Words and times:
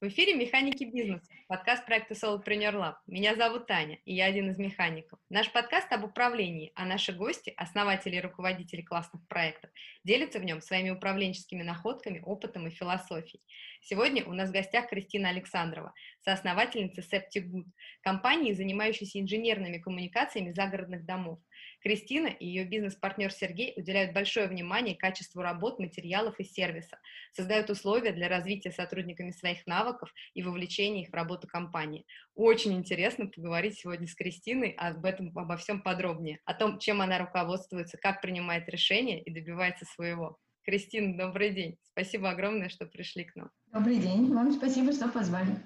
В 0.00 0.08
эфире 0.08 0.32
«Механики 0.32 0.84
бизнеса», 0.84 1.30
подкаст 1.46 1.84
проекта 1.84 2.14
Solopreneur 2.14 2.72
Lab. 2.72 2.94
Меня 3.06 3.36
зовут 3.36 3.66
Таня, 3.66 3.98
и 4.06 4.14
я 4.14 4.24
один 4.24 4.48
из 4.48 4.56
механиков. 4.56 5.18
Наш 5.28 5.52
подкаст 5.52 5.92
об 5.92 6.04
управлении, 6.04 6.72
а 6.74 6.86
наши 6.86 7.12
гости, 7.12 7.52
основатели 7.58 8.16
и 8.16 8.20
руководители 8.22 8.80
классных 8.80 9.28
проектов, 9.28 9.68
делятся 10.02 10.38
в 10.38 10.44
нем 10.44 10.62
своими 10.62 10.88
управленческими 10.88 11.62
находками, 11.62 12.22
опытом 12.24 12.66
и 12.66 12.70
философией. 12.70 13.42
Сегодня 13.82 14.24
у 14.24 14.32
нас 14.32 14.48
в 14.48 14.54
гостях 14.54 14.88
Кристина 14.88 15.28
Александрова, 15.28 15.92
соосновательница 16.24 17.02
Septic 17.02 17.50
Good, 17.50 17.66
компании, 18.00 18.54
занимающейся 18.54 19.20
инженерными 19.20 19.76
коммуникациями 19.76 20.52
загородных 20.52 21.04
домов. 21.04 21.40
Кристина 21.80 22.26
и 22.26 22.46
ее 22.46 22.64
бизнес-партнер 22.64 23.32
Сергей 23.32 23.72
уделяют 23.76 24.12
большое 24.12 24.46
внимание 24.46 24.94
качеству 24.94 25.42
работ, 25.42 25.78
материалов 25.78 26.38
и 26.38 26.44
сервиса, 26.44 26.98
создают 27.32 27.70
условия 27.70 28.12
для 28.12 28.28
развития 28.28 28.70
сотрудниками 28.70 29.30
своих 29.30 29.66
навыков 29.66 30.12
и 30.34 30.42
вовлечения 30.42 31.02
их 31.02 31.10
в 31.10 31.14
работу 31.14 31.48
компании. 31.48 32.04
Очень 32.34 32.74
интересно 32.74 33.26
поговорить 33.26 33.78
сегодня 33.78 34.06
с 34.06 34.14
Кристиной 34.14 34.70
об 34.72 35.04
этом, 35.04 35.36
обо 35.36 35.56
всем 35.56 35.80
подробнее, 35.82 36.40
о 36.44 36.54
том, 36.54 36.78
чем 36.78 37.00
она 37.00 37.18
руководствуется, 37.18 37.96
как 37.96 38.20
принимает 38.20 38.68
решения 38.68 39.22
и 39.22 39.30
добивается 39.30 39.84
своего. 39.86 40.38
Кристина, 40.62 41.16
добрый 41.16 41.50
день. 41.50 41.78
Спасибо 41.84 42.30
огромное, 42.30 42.68
что 42.68 42.84
пришли 42.86 43.24
к 43.24 43.34
нам. 43.34 43.50
Добрый 43.72 43.96
день. 43.96 44.32
Вам 44.32 44.52
спасибо, 44.52 44.92
что 44.92 45.08
позвали. 45.08 45.56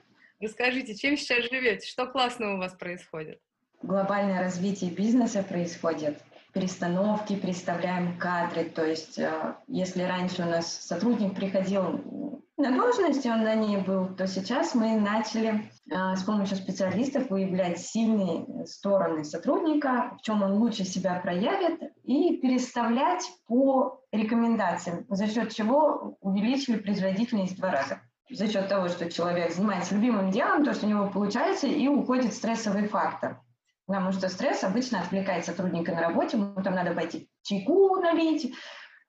Расскажите, 0.41 0.95
чем 0.95 1.17
сейчас 1.17 1.49
живете? 1.51 1.87
Что 1.87 2.07
классного 2.07 2.55
у 2.55 2.59
вас 2.59 2.75
происходит? 2.75 3.41
Глобальное 3.83 4.41
развитие 4.41 4.91
бизнеса 4.91 5.43
происходит, 5.43 6.19
перестановки, 6.53 7.37
переставляем 7.37 8.17
кадры. 8.19 8.65
То 8.65 8.85
есть, 8.85 9.19
э, 9.19 9.57
если 9.67 10.03
раньше 10.03 10.43
у 10.43 10.47
нас 10.47 10.73
сотрудник 10.73 11.35
приходил 11.35 12.43
на 12.57 12.71
должность, 12.71 13.27
он 13.27 13.43
на 13.43 13.55
ней 13.57 13.79
был, 13.79 14.15
то 14.15 14.27
сейчас 14.29 14.75
мы 14.75 14.99
начали 15.01 15.71
э, 15.91 16.17
с 16.17 16.23
помощью 16.23 16.57
специалистов 16.57 17.29
выявлять 17.31 17.81
сильные 17.81 18.65
стороны 18.67 19.25
сотрудника, 19.25 20.17
в 20.19 20.23
чем 20.23 20.43
он 20.43 20.53
лучше 20.53 20.85
себя 20.85 21.19
проявит, 21.21 21.81
и 22.05 22.37
переставлять 22.37 23.29
по 23.49 24.01
рекомендациям, 24.13 25.05
за 25.09 25.27
счет 25.27 25.53
чего 25.53 26.17
увеличили 26.21 26.77
производительность 26.77 27.55
в 27.55 27.59
два 27.59 27.73
раза 27.73 28.01
за 28.31 28.49
счет 28.49 28.69
того, 28.69 28.89
что 28.89 29.11
человек 29.11 29.53
занимается 29.53 29.95
любимым 29.95 30.31
делом, 30.31 30.65
то, 30.65 30.73
что 30.73 30.87
у 30.87 30.89
него 30.89 31.09
получается, 31.09 31.67
и 31.67 31.87
уходит 31.89 32.33
стрессовый 32.33 32.89
фактор. 32.89 33.41
Потому 33.87 34.13
что 34.13 34.29
стресс 34.29 34.65
обычно 34.65 35.01
отвлекает 35.01 35.45
сотрудника 35.45 35.93
на 35.93 36.01
работе, 36.01 36.37
ему 36.37 36.63
там 36.63 36.75
надо 36.75 36.95
пойти 36.95 37.29
чайку 37.43 37.97
налить, 37.97 38.55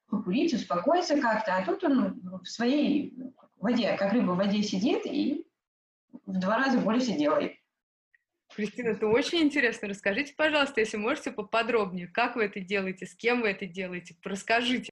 покурить, 0.08 0.54
успокоиться 0.54 1.20
как-то, 1.20 1.56
а 1.56 1.66
тут 1.66 1.84
он 1.84 2.20
в 2.42 2.46
своей 2.46 3.16
воде, 3.58 3.96
как 3.98 4.12
рыба 4.12 4.32
в 4.32 4.38
воде 4.38 4.62
сидит 4.62 5.06
и 5.06 5.48
в 6.26 6.40
два 6.40 6.58
раза 6.58 6.78
больше 6.80 7.14
делает. 7.14 7.54
Кристина, 8.54 8.90
это 8.90 9.08
очень 9.08 9.40
интересно. 9.40 9.88
Расскажите, 9.88 10.34
пожалуйста, 10.36 10.80
если 10.80 10.98
можете 10.98 11.32
поподробнее, 11.32 12.08
как 12.08 12.36
вы 12.36 12.46
это 12.46 12.60
делаете, 12.60 13.06
с 13.06 13.16
кем 13.16 13.42
вы 13.42 13.50
это 13.50 13.66
делаете, 13.66 14.16
расскажите. 14.24 14.92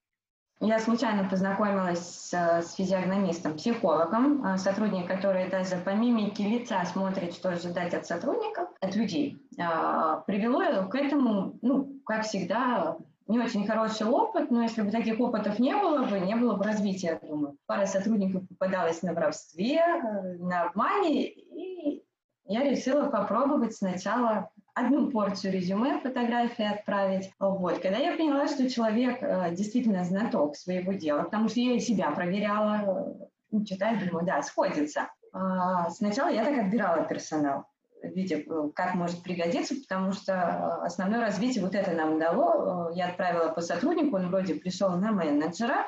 Я 0.65 0.79
случайно 0.79 1.27
познакомилась 1.27 1.99
с, 1.99 2.33
с 2.33 2.75
физиогномистом, 2.75 3.57
психологом, 3.57 4.45
а, 4.45 4.57
сотрудник, 4.57 5.09
который 5.09 5.49
даже 5.49 5.75
по 5.75 5.89
мимике 5.89 6.47
лица 6.47 6.85
смотрит, 6.85 7.33
что 7.33 7.49
ожидать 7.49 7.93
от 7.93 8.05
сотрудников, 8.05 8.69
от 8.79 8.95
людей. 8.95 9.37
А, 9.59 10.21
привело 10.21 10.87
к 10.87 10.95
этому, 10.95 11.59
ну, 11.61 11.99
как 12.05 12.23
всегда, 12.23 12.95
не 13.27 13.39
очень 13.39 13.67
хороший 13.67 14.07
опыт, 14.07 14.51
но 14.51 14.61
если 14.61 14.83
бы 14.83 14.91
таких 14.91 15.19
опытов 15.19 15.59
не 15.59 15.75
было 15.75 16.05
бы, 16.05 16.21
не 16.21 16.35
было 16.37 16.55
бы 16.55 16.63
развития, 16.63 17.19
думаю. 17.21 17.57
Пара 17.65 17.85
сотрудников 17.85 18.47
попадалась 18.47 19.01
на 19.01 19.13
воровстве, 19.13 19.79
э, 19.79 20.37
на 20.37 20.63
обмане, 20.63 21.27
и 21.27 22.05
я 22.45 22.63
решила 22.63 23.09
попробовать 23.09 23.75
сначала 23.75 24.49
одну 24.73 25.11
порцию 25.11 25.53
резюме, 25.53 25.99
фотографии 25.99 26.65
отправить. 26.65 27.31
Вот. 27.39 27.79
Когда 27.79 27.97
я 27.97 28.15
поняла, 28.15 28.47
что 28.47 28.69
человек 28.69 29.21
э, 29.21 29.53
действительно 29.53 30.03
знаток 30.03 30.55
своего 30.55 30.93
дела, 30.93 31.23
потому 31.23 31.49
что 31.49 31.59
я 31.59 31.73
и 31.73 31.79
себя 31.79 32.11
проверяла, 32.11 33.27
э, 33.51 33.63
читаю, 33.65 33.99
думаю, 33.99 34.25
да, 34.25 34.41
сходится. 34.41 35.09
Э, 35.33 35.89
сначала 35.89 36.29
я 36.29 36.43
так 36.43 36.57
отбирала 36.57 37.03
персонал 37.05 37.65
видя, 38.03 38.37
э, 38.37 38.69
как 38.75 38.95
может 38.95 39.23
пригодиться, 39.23 39.75
потому 39.75 40.11
что 40.11 40.83
основное 40.83 41.21
развитие 41.21 41.63
вот 41.63 41.75
это 41.75 41.91
нам 41.91 42.19
дало. 42.19 42.91
Я 42.93 43.09
отправила 43.09 43.49
по 43.49 43.61
сотруднику, 43.61 44.17
он 44.17 44.29
вроде 44.29 44.55
пришел 44.55 44.89
на 44.91 45.11
менеджера, 45.11 45.85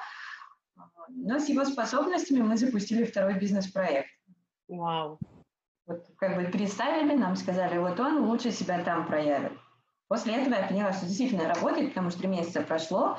но 1.09 1.40
с 1.40 1.50
его 1.50 1.66
способностями 1.66 2.41
мы 2.41 2.57
запустили 2.57 3.03
второй 3.03 3.38
бизнес-проект. 3.38 4.09
Вау. 4.68 5.19
Вот 5.88 6.06
как 6.18 6.35
бы 6.35 6.51
переставили, 6.51 7.16
нам 7.16 7.35
сказали, 7.35 7.78
вот 7.78 8.00
он 8.00 8.25
лучше 8.25 8.51
себя 8.51 8.84
там 8.84 9.06
проявит. 9.06 9.51
После 10.07 10.35
этого 10.35 10.56
я 10.56 10.68
поняла, 10.68 10.94
что 10.94 11.06
действительно 11.06 11.47
работает, 11.47 11.90
потому 11.90 12.09
что 12.09 12.19
три 12.19 12.28
месяца 12.28 12.62
прошло. 12.62 13.18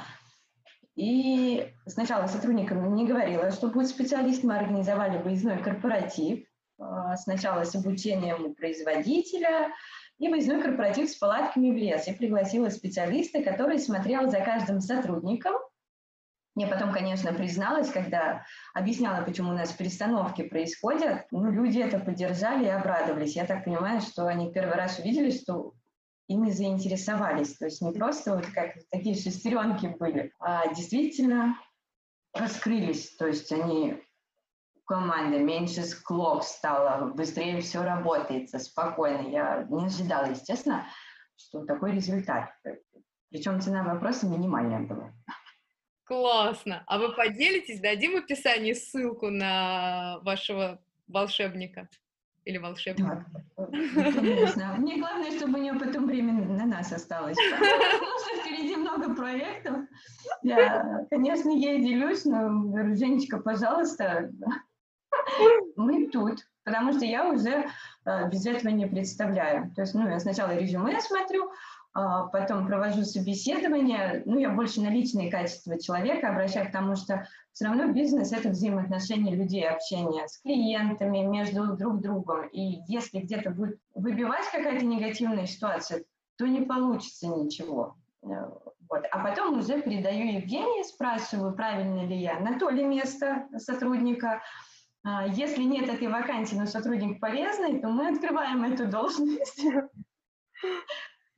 И 0.95 1.73
сначала 1.87 2.27
сотрудникам 2.27 2.95
не 2.95 3.07
говорила, 3.07 3.51
что 3.51 3.69
будет 3.69 3.89
специалист. 3.89 4.43
Мы 4.43 4.57
организовали 4.57 5.19
выездной 5.19 5.59
корпоратив. 5.59 6.47
А, 6.79 7.17
сначала 7.17 7.65
с 7.65 7.75
обучением 7.75 8.55
производителя 8.55 9.73
и 10.19 10.29
выездной 10.29 10.63
корпоратив 10.63 11.11
с 11.11 11.17
палатками 11.17 11.71
в 11.71 11.77
лес. 11.77 12.07
Я 12.07 12.15
пригласила 12.15 12.69
специалиста, 12.69 13.43
который 13.43 13.79
смотрел 13.79 14.31
за 14.31 14.41
каждым 14.41 14.81
сотрудником, 14.81 15.55
мне 16.57 16.67
потом, 16.67 16.91
конечно, 16.91 17.35
призналась, 17.35 17.91
когда 17.91 18.45
объясняла, 18.73 19.23
почему 19.23 19.51
у 19.51 19.55
нас 19.55 19.73
перестановки 19.73 20.43
происходят, 20.43 21.27
ну, 21.31 21.51
люди 21.51 21.79
это 21.79 21.99
поддержали 21.99 22.65
и 22.65 22.69
обрадовались. 22.69 23.37
Я 23.37 23.45
так 23.45 23.65
понимаю, 23.65 24.01
что 24.01 24.27
они 24.27 24.51
первый 24.53 24.75
раз 24.75 24.99
увидели, 24.99 25.31
что 25.31 25.75
ими 26.29 26.51
заинтересовались. 26.51 27.59
То 27.59 27.67
есть 27.67 27.83
не 27.83 27.93
просто 27.93 28.35
вот 28.35 28.47
как 28.47 28.73
такие 28.91 29.15
шестеренки 29.15 29.95
были, 29.99 30.33
а 30.41 30.73
действительно 30.73 31.59
раскрылись. 32.33 33.15
То 33.17 33.27
есть 33.27 33.53
они 33.53 34.03
команда 34.87 35.39
меньше 35.39 35.83
склок 35.83 36.43
стало, 36.43 37.13
быстрее 37.13 37.61
все 37.61 37.83
работает, 37.83 38.49
спокойно. 38.63 39.29
Я 39.29 39.67
не 39.69 39.85
ожидала, 39.85 40.31
естественно, 40.31 40.87
что 41.37 41.67
такой 41.67 41.93
результат. 41.93 42.51
Причем 43.31 43.61
цена 43.61 43.83
вопроса 43.83 44.27
минимальная 44.27 44.81
была. 44.81 45.13
Классно. 46.07 46.85
А 46.87 46.99
вы 46.99 47.13
поделитесь, 47.15 47.81
дадим 47.81 48.13
в 48.13 48.25
описании 48.25 48.73
ссылку 48.75 49.29
на 49.29 50.21
вашего 50.23 50.81
волшебника 51.09 51.89
или 52.45 52.59
волшебника? 52.59 53.27
Да, 53.57 53.67
конечно. 54.13 54.75
Мне 54.79 54.99
главное, 54.99 55.33
чтобы 55.33 55.59
у 55.59 55.63
нее 55.63 55.75
потом 55.75 56.07
время 56.07 56.33
на 56.33 56.65
нас 56.65 56.93
осталось. 56.93 57.37
Потому 57.51 58.19
что 58.21 58.41
впереди 58.41 58.77
много 58.77 59.15
проектов. 59.17 59.79
Я, 60.43 61.07
конечно, 61.11 61.51
ей 61.51 61.83
делюсь, 61.83 62.25
но 62.25 62.95
Женечка, 62.95 63.39
пожалуйста, 63.39 64.31
мы 65.75 66.07
тут, 66.09 66.47
потому 66.65 66.93
что 66.93 67.05
я 67.05 67.29
уже 67.29 67.69
э, 68.05 68.29
без 68.31 68.47
этого 68.47 68.73
не 68.73 68.87
представляю. 68.87 69.73
То 69.75 69.83
есть, 69.83 69.95
ну, 69.95 70.09
я 70.09 70.21
сначала 70.21 70.57
резюме 70.57 71.01
смотрю, 71.01 71.51
потом 72.31 72.67
провожу 72.67 73.05
собеседование, 73.05 74.23
ну, 74.27 74.39
я 74.39 74.51
больше 74.51 74.83
на 74.83 74.89
личные 74.89 75.31
качества 75.31 75.81
человека 75.81 76.29
обращаю, 76.29 76.67
потому 76.67 76.95
что 76.95 77.27
все 77.53 77.65
равно 77.65 77.91
бизнес– 77.93 78.33
это 78.33 78.51
взаимоотношения 78.51 79.35
людей, 79.35 79.67
общение 79.67 80.29
с 80.29 80.39
клиентами, 80.43 81.21
между 81.25 81.75
друг 81.77 82.03
другом. 82.03 82.49
И 82.49 82.83
если 82.87 83.21
где-то 83.21 83.51
будет 83.51 83.79
выбивать 83.95 84.45
какая-то 84.53 84.85
негативная 84.85 85.47
ситуация, 85.47 86.05
то 86.37 86.47
не 86.47 86.61
получится 86.61 87.29
ничего. 87.29 87.97
Э, 88.23 88.29
вот. 88.91 89.05
А 89.11 89.19
потом 89.25 89.59
уже 89.59 89.81
передаю 89.81 90.35
Евгении, 90.35 90.83
спрашиваю, 90.83 91.55
правильно 91.55 92.07
ли 92.07 92.17
я 92.17 92.39
на 92.41 92.59
то 92.59 92.69
ли 92.69 92.85
место 92.85 93.49
сотрудника. 93.57 94.43
А, 95.03 95.27
если 95.27 95.63
нет 95.63 95.89
этой 95.89 96.09
вакансии, 96.09 96.57
но 96.57 96.67
сотрудник 96.67 97.21
полезный, 97.21 97.81
то 97.81 97.89
мы 97.89 98.09
открываем 98.09 98.65
эту 98.65 98.87
должность. 98.87 99.65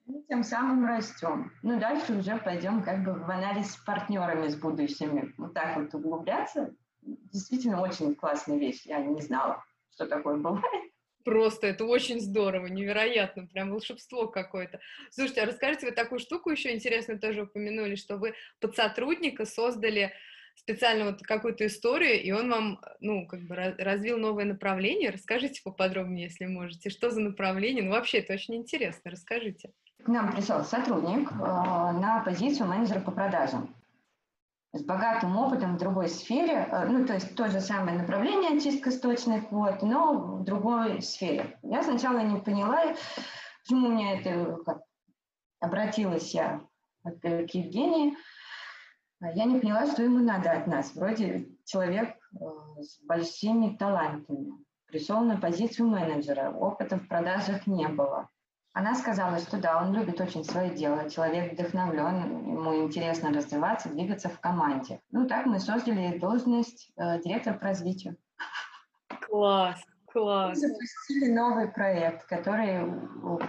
И 0.08 0.22
тем 0.26 0.42
самым 0.42 0.86
растем. 0.86 1.52
Ну, 1.62 1.78
дальше 1.78 2.14
уже 2.14 2.38
пойдем 2.38 2.82
как 2.82 3.04
бы 3.04 3.12
в 3.12 3.30
анализ 3.30 3.72
с 3.72 3.76
партнерами, 3.76 4.48
с 4.48 4.56
будущими. 4.56 5.34
Вот 5.36 5.52
так 5.52 5.76
вот 5.76 5.94
углубляться. 5.94 6.74
Действительно 7.02 7.82
очень 7.82 8.14
классная 8.14 8.58
вещь. 8.58 8.86
Я 8.86 9.00
не 9.00 9.20
знала, 9.20 9.62
что 9.92 10.06
такое 10.06 10.36
бывает. 10.36 10.64
Просто 11.24 11.66
это 11.66 11.84
очень 11.84 12.20
здорово, 12.20 12.66
невероятно, 12.68 13.46
прям 13.46 13.70
волшебство 13.70 14.28
какое-то. 14.28 14.80
Слушайте, 15.10 15.42
а 15.42 15.46
расскажите, 15.46 15.84
вы 15.84 15.92
такую 15.92 16.20
штуку 16.20 16.48
еще 16.48 16.74
интересную 16.74 17.20
тоже 17.20 17.42
упомянули, 17.42 17.96
что 17.96 18.16
вы 18.16 18.34
под 18.60 18.74
сотрудника 18.76 19.44
создали 19.44 20.14
специально 20.54 21.04
вот 21.04 21.20
какую-то 21.20 21.66
историю, 21.66 22.22
и 22.22 22.30
он 22.30 22.50
вам, 22.50 22.80
ну, 23.00 23.26
как 23.26 23.42
бы 23.42 23.54
развил 23.54 24.16
новое 24.16 24.46
направление. 24.46 25.10
Расскажите 25.10 25.60
поподробнее, 25.62 26.24
если 26.24 26.46
можете, 26.46 26.88
что 26.88 27.10
за 27.10 27.20
направление. 27.20 27.84
Ну, 27.84 27.90
вообще, 27.90 28.18
это 28.18 28.32
очень 28.32 28.56
интересно, 28.56 29.10
расскажите. 29.10 29.72
Нам 30.08 30.32
пришел 30.32 30.64
сотрудник 30.64 31.30
э, 31.30 31.36
на 31.36 32.22
позицию 32.24 32.66
менеджера 32.66 33.00
по 33.00 33.10
продажам. 33.10 33.74
с 34.72 34.82
богатым 34.82 35.36
опытом 35.36 35.76
в 35.76 35.78
другой 35.78 36.08
сфере, 36.08 36.66
э, 36.70 36.86
ну, 36.86 37.06
то 37.06 37.12
есть 37.12 37.36
то 37.36 37.48
же 37.48 37.60
самое 37.60 37.98
направление 37.98 38.56
очистка 38.56 38.90
сточных 38.90 39.52
вод, 39.52 39.82
но 39.82 40.14
в 40.38 40.44
другой 40.44 41.02
сфере. 41.02 41.58
Я 41.62 41.82
сначала 41.82 42.20
не 42.20 42.40
поняла, 42.40 42.94
почему 43.62 43.88
у 43.88 43.92
меня 43.92 44.18
это, 44.18 44.56
как, 44.64 44.80
обратилась 45.60 46.32
я 46.32 46.62
к 47.04 47.50
Евгении, 47.52 48.16
я 49.20 49.44
не 49.44 49.60
поняла, 49.60 49.86
что 49.86 50.02
ему 50.02 50.20
надо 50.20 50.52
от 50.52 50.66
нас. 50.66 50.94
Вроде 50.94 51.50
человек 51.66 52.16
э, 52.32 52.80
с 52.80 52.98
большими 53.04 53.76
талантами, 53.76 54.54
пришел 54.86 55.20
на 55.20 55.36
позицию 55.36 55.88
менеджера, 55.88 56.50
опыта 56.50 56.96
в 56.96 57.06
продажах 57.08 57.66
не 57.66 57.86
было. 57.88 58.30
Она 58.78 58.94
сказала, 58.94 59.40
что 59.40 59.58
да, 59.58 59.82
он 59.82 59.92
любит 59.92 60.20
очень 60.20 60.44
свое 60.44 60.70
дело, 60.70 61.10
человек 61.10 61.52
вдохновлен, 61.52 62.46
ему 62.46 62.84
интересно 62.84 63.30
развиваться, 63.30 63.88
двигаться 63.88 64.28
в 64.28 64.38
команде. 64.38 65.00
Ну 65.10 65.26
так 65.26 65.46
мы 65.46 65.58
создали 65.58 66.16
должность 66.16 66.92
э, 66.96 67.20
директора 67.20 67.54
по 67.54 67.64
развитию. 67.64 68.16
Класс, 69.26 69.80
класс. 70.12 70.50
Мы 70.50 70.54
запустили 70.54 71.32
новый 71.32 71.66
проект, 71.66 72.26
который, 72.26 72.84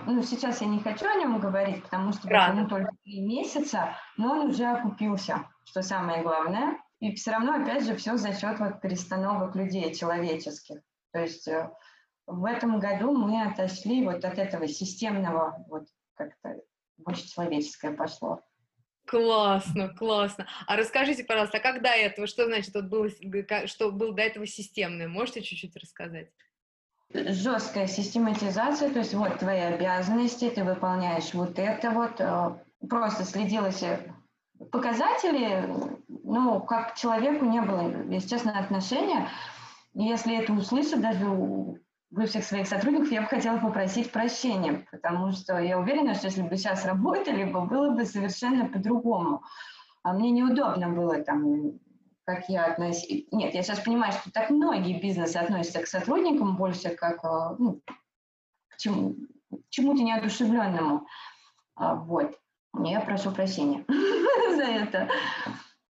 ну 0.07 0.23
сейчас 0.23 0.61
я 0.61 0.67
не 0.67 0.79
хочу 0.79 1.05
о 1.05 1.19
нем 1.19 1.39
говорить, 1.39 1.83
потому 1.83 2.11
что 2.11 2.27
ему 2.27 2.67
только 2.67 2.89
три 3.03 3.21
месяца, 3.21 3.95
но 4.17 4.31
он 4.31 4.49
уже 4.49 4.65
окупился, 4.65 5.45
что 5.63 5.83
самое 5.83 6.23
главное. 6.23 6.79
И 7.01 7.13
все 7.13 7.33
равно, 7.33 7.53
опять 7.53 7.85
же, 7.85 7.95
все 7.95 8.17
за 8.17 8.33
счет 8.33 8.59
вот 8.59 8.81
перестановок 8.81 9.55
людей 9.55 9.93
человеческих. 9.93 10.79
То 11.11 11.19
есть 11.19 11.47
э, 11.47 11.69
в 12.29 12.45
этом 12.45 12.79
году 12.79 13.11
мы 13.11 13.43
отошли 13.43 14.03
вот 14.05 14.23
от 14.23 14.37
этого 14.37 14.67
системного, 14.67 15.65
вот 15.67 15.87
как-то 16.15 16.55
больше 16.97 17.27
человеческое 17.27 17.91
пошло. 17.91 18.41
Классно, 19.05 19.89
классно. 19.89 20.45
А 20.67 20.75
расскажите, 20.75 21.23
пожалуйста, 21.23 21.57
а 21.57 21.61
как 21.61 21.81
до 21.81 21.89
этого, 21.89 22.27
что 22.27 22.45
значит, 22.45 22.75
вот 22.75 22.85
было, 22.85 23.09
что 23.65 23.91
было 23.91 24.13
до 24.13 24.21
этого 24.21 24.45
системное? 24.45 25.07
Можете 25.07 25.41
чуть-чуть 25.41 25.75
рассказать? 25.75 26.29
Жесткая 27.11 27.87
систематизация, 27.87 28.91
то 28.91 28.99
есть 28.99 29.15
вот 29.15 29.39
твои 29.39 29.61
обязанности, 29.61 30.51
ты 30.51 30.63
выполняешь 30.63 31.33
вот 31.33 31.57
это 31.57 31.89
вот, 31.89 32.21
э, 32.21 32.59
просто 32.87 33.23
следилось 33.23 33.83
показатели, 34.71 35.67
ну, 36.07 36.59
как 36.59 36.93
человеку 36.93 37.45
не 37.45 37.61
было, 37.61 38.11
если 38.11 38.29
честно, 38.29 38.59
отношения. 38.59 39.27
Если 39.95 40.37
это 40.37 40.53
услышат 40.53 41.01
даже 41.01 41.25
бывших 42.11 42.43
своих 42.43 42.67
сотрудников, 42.67 43.11
я 43.11 43.21
бы 43.21 43.27
хотела 43.27 43.59
попросить 43.59 44.11
прощения, 44.11 44.85
потому 44.91 45.31
что 45.31 45.59
я 45.59 45.79
уверена, 45.79 46.15
что 46.15 46.27
если 46.27 46.41
бы 46.41 46.57
сейчас 46.57 46.85
работали, 46.85 47.43
бы 47.43 47.65
было 47.65 47.91
бы 47.91 48.05
совершенно 48.05 48.65
по-другому. 48.65 49.43
А 50.03 50.13
мне 50.13 50.31
неудобно 50.31 50.89
было 50.89 51.21
там, 51.23 51.79
как 52.25 52.49
я 52.49 52.65
относилась. 52.65 53.25
Нет, 53.31 53.53
я 53.53 53.63
сейчас 53.63 53.79
понимаю, 53.79 54.11
что 54.13 54.31
так 54.31 54.49
многие 54.49 54.99
бизнесы 54.99 55.37
относятся 55.37 55.81
к 55.81 55.87
сотрудникам 55.87 56.57
больше 56.57 56.89
как 56.89 57.23
э, 57.23 57.55
ну, 57.57 57.81
к 58.69 58.77
чему, 58.77 59.15
чему-то 59.69 60.01
неодушевленному. 60.03 61.05
А, 61.75 61.95
вот. 61.95 62.37
Я 62.83 63.01
прошу 63.01 63.31
прощения 63.31 63.83
за 64.55 64.63
это. 64.63 65.09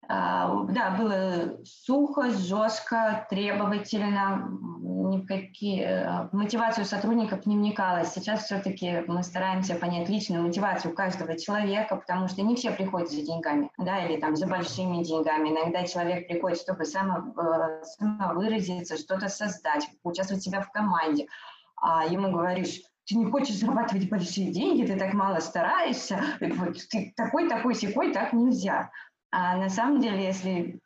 А, 0.09 0.63
да, 0.69 0.91
было 0.91 1.57
сухо, 1.65 2.29
жестко, 2.29 3.27
требовательно, 3.29 4.47
никакие, 4.81 5.83
э, 5.83 6.29
мотивацию 6.31 6.85
сотрудников 6.85 7.45
не 7.45 7.57
вникалось. 7.57 8.13
Сейчас 8.13 8.45
все-таки 8.45 9.03
мы 9.07 9.21
стараемся 9.23 9.75
понять 9.75 10.07
личную 10.07 10.43
мотивацию 10.43 10.93
каждого 10.93 11.37
человека, 11.37 11.97
потому 11.97 12.29
что 12.29 12.41
не 12.41 12.55
все 12.55 12.71
приходят 12.71 13.11
за 13.11 13.21
деньгами, 13.21 13.69
да, 13.77 14.05
или 14.05 14.17
там 14.17 14.37
за 14.37 14.47
большими 14.47 15.03
деньгами. 15.03 15.49
Иногда 15.49 15.83
человек 15.83 16.27
приходит, 16.27 16.59
чтобы 16.59 16.85
само, 16.85 17.33
э, 17.35 17.83
самовыразиться, 17.83 18.97
что-то 18.97 19.27
создать, 19.27 19.89
участвовать 20.03 20.43
себя 20.43 20.61
в 20.61 20.71
команде. 20.71 21.27
А 21.75 22.05
ему 22.05 22.31
говоришь, 22.31 22.81
ты 23.07 23.15
не 23.15 23.25
хочешь 23.25 23.57
зарабатывать 23.57 24.09
большие 24.09 24.51
деньги, 24.51 24.85
ты 24.85 24.97
так 24.97 25.13
мало 25.13 25.39
стараешься, 25.39 26.19
ты 26.39 27.13
такой, 27.15 27.49
такой, 27.49 27.75
секой, 27.75 28.13
так 28.13 28.33
нельзя. 28.33 28.89
А 29.31 29.57
на 29.57 29.69
самом 29.69 30.01
деле, 30.01 30.25
если 30.25 30.79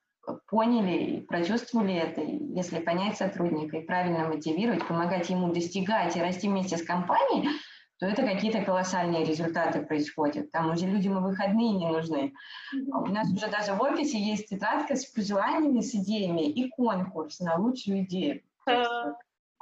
поняли 0.47 1.03
и 1.03 1.21
прочувствовали 1.21 1.95
это, 1.95 2.21
если 2.21 2.79
понять 2.79 3.17
сотрудника 3.17 3.77
и 3.77 3.85
правильно 3.85 4.27
мотивировать, 4.27 4.87
помогать 4.87 5.29
ему 5.29 5.53
достигать 5.53 6.15
и 6.15 6.21
расти 6.21 6.47
вместе 6.47 6.77
с 6.77 6.83
компанией, 6.83 7.49
то 7.99 8.07
это 8.07 8.23
какие-то 8.23 8.63
колоссальные 8.63 9.25
результаты 9.25 9.83
происходят. 9.83 10.51
Там 10.51 10.71
уже 10.71 10.87
людям 10.87 11.19
и 11.19 11.21
выходные 11.21 11.71
не 11.71 11.87
нужны. 11.87 12.33
У 12.73 13.05
нас 13.07 13.31
уже 13.31 13.47
даже 13.47 13.73
в 13.73 13.81
офисе 13.81 14.19
есть 14.19 14.49
тетрадка 14.49 14.95
с 14.95 15.05
пожеланиями, 15.05 15.81
с 15.81 15.93
идеями 15.93 16.49
и 16.49 16.69
конкурс 16.69 17.39
на 17.39 17.57
лучшую 17.57 18.03
идею 18.05 18.41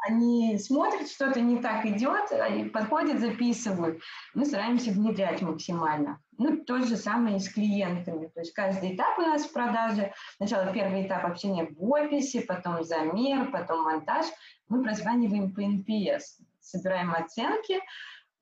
они 0.08 0.58
смотрят, 0.58 1.10
что-то 1.10 1.42
не 1.42 1.62
так 1.62 1.86
идет, 1.86 2.30
подходят, 2.72 3.20
записывают. 3.20 4.02
Мы 4.34 4.46
стараемся 4.46 4.92
внедрять 4.92 5.42
максимально. 5.42 6.20
Ну, 6.38 6.64
то 6.64 6.80
же 6.80 6.96
самое 6.96 7.38
и 7.38 7.40
с 7.40 7.50
клиентами. 7.50 8.28
То 8.28 8.40
есть 8.40 8.54
каждый 8.54 8.96
этап 8.96 9.18
у 9.20 9.24
нас 9.24 9.44
в 9.44 9.52
продаже. 9.52 10.14
Сначала 10.38 10.72
первый 10.72 11.06
этап 11.06 11.26
общения 11.26 11.66
в 11.66 11.92
офисе, 11.92 12.42
потом 12.42 12.84
замер, 12.84 13.52
потом 13.52 13.84
монтаж. 13.84 14.26
Мы 14.70 14.84
прозваниваем 14.84 15.54
по 15.54 15.62
NPS. 15.62 16.22
Собираем 16.62 17.12
оценки, 17.14 17.80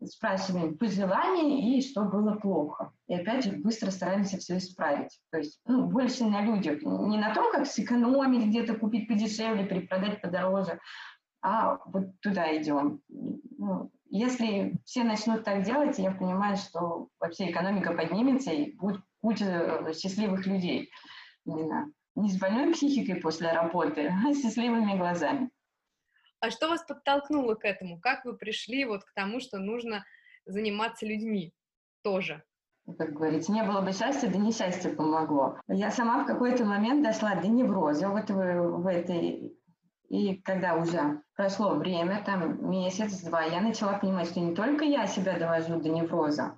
спрашиваем 0.05 0.77
пожелания 0.77 1.77
и 1.77 1.81
что 1.81 2.03
было 2.03 2.35
плохо. 2.35 2.91
И 3.07 3.15
опять 3.15 3.45
же 3.45 3.53
быстро 3.53 3.89
стараемся 3.89 4.37
все 4.37 4.57
исправить. 4.57 5.19
То 5.31 5.39
есть 5.39 5.59
ну, 5.65 5.87
больше 5.87 6.25
на 6.25 6.41
людях. 6.41 6.81
Не 6.83 7.17
на 7.17 7.33
том, 7.33 7.51
как 7.51 7.65
сэкономить 7.65 8.47
где-то, 8.47 8.75
купить 8.75 9.07
подешевле, 9.07 9.65
перепродать 9.65 10.21
подороже, 10.21 10.79
а 11.41 11.79
вот 11.85 12.19
туда 12.21 12.55
идем. 12.57 13.01
Ну, 13.07 13.91
если 14.09 14.77
все 14.85 15.03
начнут 15.03 15.43
так 15.43 15.63
делать, 15.63 15.97
я 15.99 16.11
понимаю, 16.11 16.57
что 16.57 17.09
вообще 17.19 17.51
экономика 17.51 17.93
поднимется 17.93 18.51
и 18.51 18.75
будет 18.75 19.01
куча 19.21 19.93
счастливых 19.93 20.45
людей. 20.45 20.89
Именно 21.45 21.91
не 22.15 22.29
с 22.29 22.39
больной 22.39 22.73
психикой 22.73 23.15
после 23.15 23.51
работы, 23.51 24.07
а 24.07 24.33
с 24.33 24.41
счастливыми 24.41 24.97
глазами. 24.97 25.49
А 26.39 26.51
что 26.51 26.69
вас 26.69 26.83
подтолкнуло 26.83 27.55
к 27.55 27.65
этому? 27.65 27.99
Как 27.99 28.25
вы 28.25 28.37
пришли 28.37 28.85
вот 28.85 29.03
к 29.03 29.13
тому, 29.13 29.39
что 29.39 29.57
нужно 29.57 30.05
заниматься 30.45 31.05
людьми 31.05 31.53
тоже? 32.03 32.43
как 32.97 33.13
говорится, 33.13 33.51
не 33.51 33.63
было 33.63 33.81
бы 33.81 33.91
счастья, 33.91 34.29
да 34.29 34.37
несчастье 34.37 34.91
помогло. 34.91 35.59
Я 35.67 35.91
сама 35.91 36.23
в 36.23 36.25
какой-то 36.25 36.63
момент 36.63 37.03
дошла 37.03 37.35
до 37.35 37.47
невроза 37.47 38.07
вот 38.07 38.29
в, 38.29 38.33
в 38.33 38.87
этой 38.87 39.57
и 40.09 40.35
когда 40.41 40.75
уже 40.75 41.21
прошло 41.35 41.75
время, 41.75 42.23
там 42.25 42.69
месяц-два, 42.69 43.43
я 43.43 43.61
начала 43.61 43.97
понимать, 43.97 44.29
что 44.29 44.39
не 44.39 44.55
только 44.55 44.85
я 44.85 45.05
себя 45.07 45.37
довожу 45.37 45.79
до 45.79 45.89
невроза, 45.89 46.57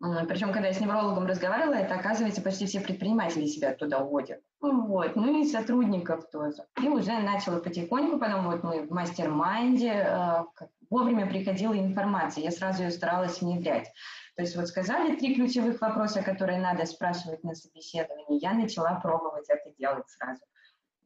причем, 0.00 0.52
когда 0.52 0.68
я 0.68 0.74
с 0.74 0.80
неврологом 0.80 1.26
разговаривала, 1.26 1.74
это, 1.74 1.96
оказывается, 1.96 2.40
почти 2.40 2.66
все 2.66 2.80
предприниматели 2.80 3.46
себя 3.46 3.74
туда 3.74 3.98
уводят. 3.98 4.40
Вот. 4.60 5.16
Ну 5.16 5.40
и 5.40 5.44
сотрудников 5.44 6.30
тоже. 6.30 6.64
И 6.80 6.88
уже 6.88 7.18
начала 7.18 7.58
потихоньку, 7.58 8.18
потом 8.18 8.46
вот 8.46 8.62
мы 8.62 8.86
в 8.86 8.90
мастер-майнде, 8.92 9.90
э, 9.90 10.44
вовремя 10.88 11.26
приходила 11.26 11.76
информация, 11.76 12.44
я 12.44 12.52
сразу 12.52 12.84
ее 12.84 12.90
старалась 12.92 13.40
внедрять. 13.40 13.90
То 14.36 14.42
есть 14.42 14.54
вот 14.54 14.68
сказали 14.68 15.16
три 15.16 15.34
ключевых 15.34 15.80
вопроса, 15.80 16.22
которые 16.22 16.60
надо 16.60 16.86
спрашивать 16.86 17.42
на 17.42 17.54
собеседовании, 17.54 18.40
я 18.40 18.52
начала 18.52 19.00
пробовать 19.00 19.48
это 19.48 19.74
делать 19.76 20.08
сразу 20.08 20.42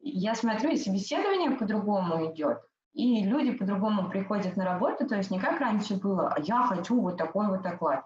я 0.02 0.34
смотрю, 0.34 0.70
и 0.70 0.76
собеседование 0.76 1.52
по-другому 1.52 2.32
идет, 2.32 2.58
и 2.92 3.24
люди 3.24 3.52
по-другому 3.52 4.10
приходят 4.10 4.56
на 4.56 4.64
работу, 4.64 5.06
то 5.06 5.16
есть 5.16 5.30
не 5.30 5.38
как 5.38 5.60
раньше 5.60 5.96
было, 5.96 6.28
а 6.28 6.40
я 6.40 6.62
хочу 6.64 7.00
вот 7.00 7.16
такой 7.16 7.48
вот 7.48 7.64
оклад. 7.64 8.04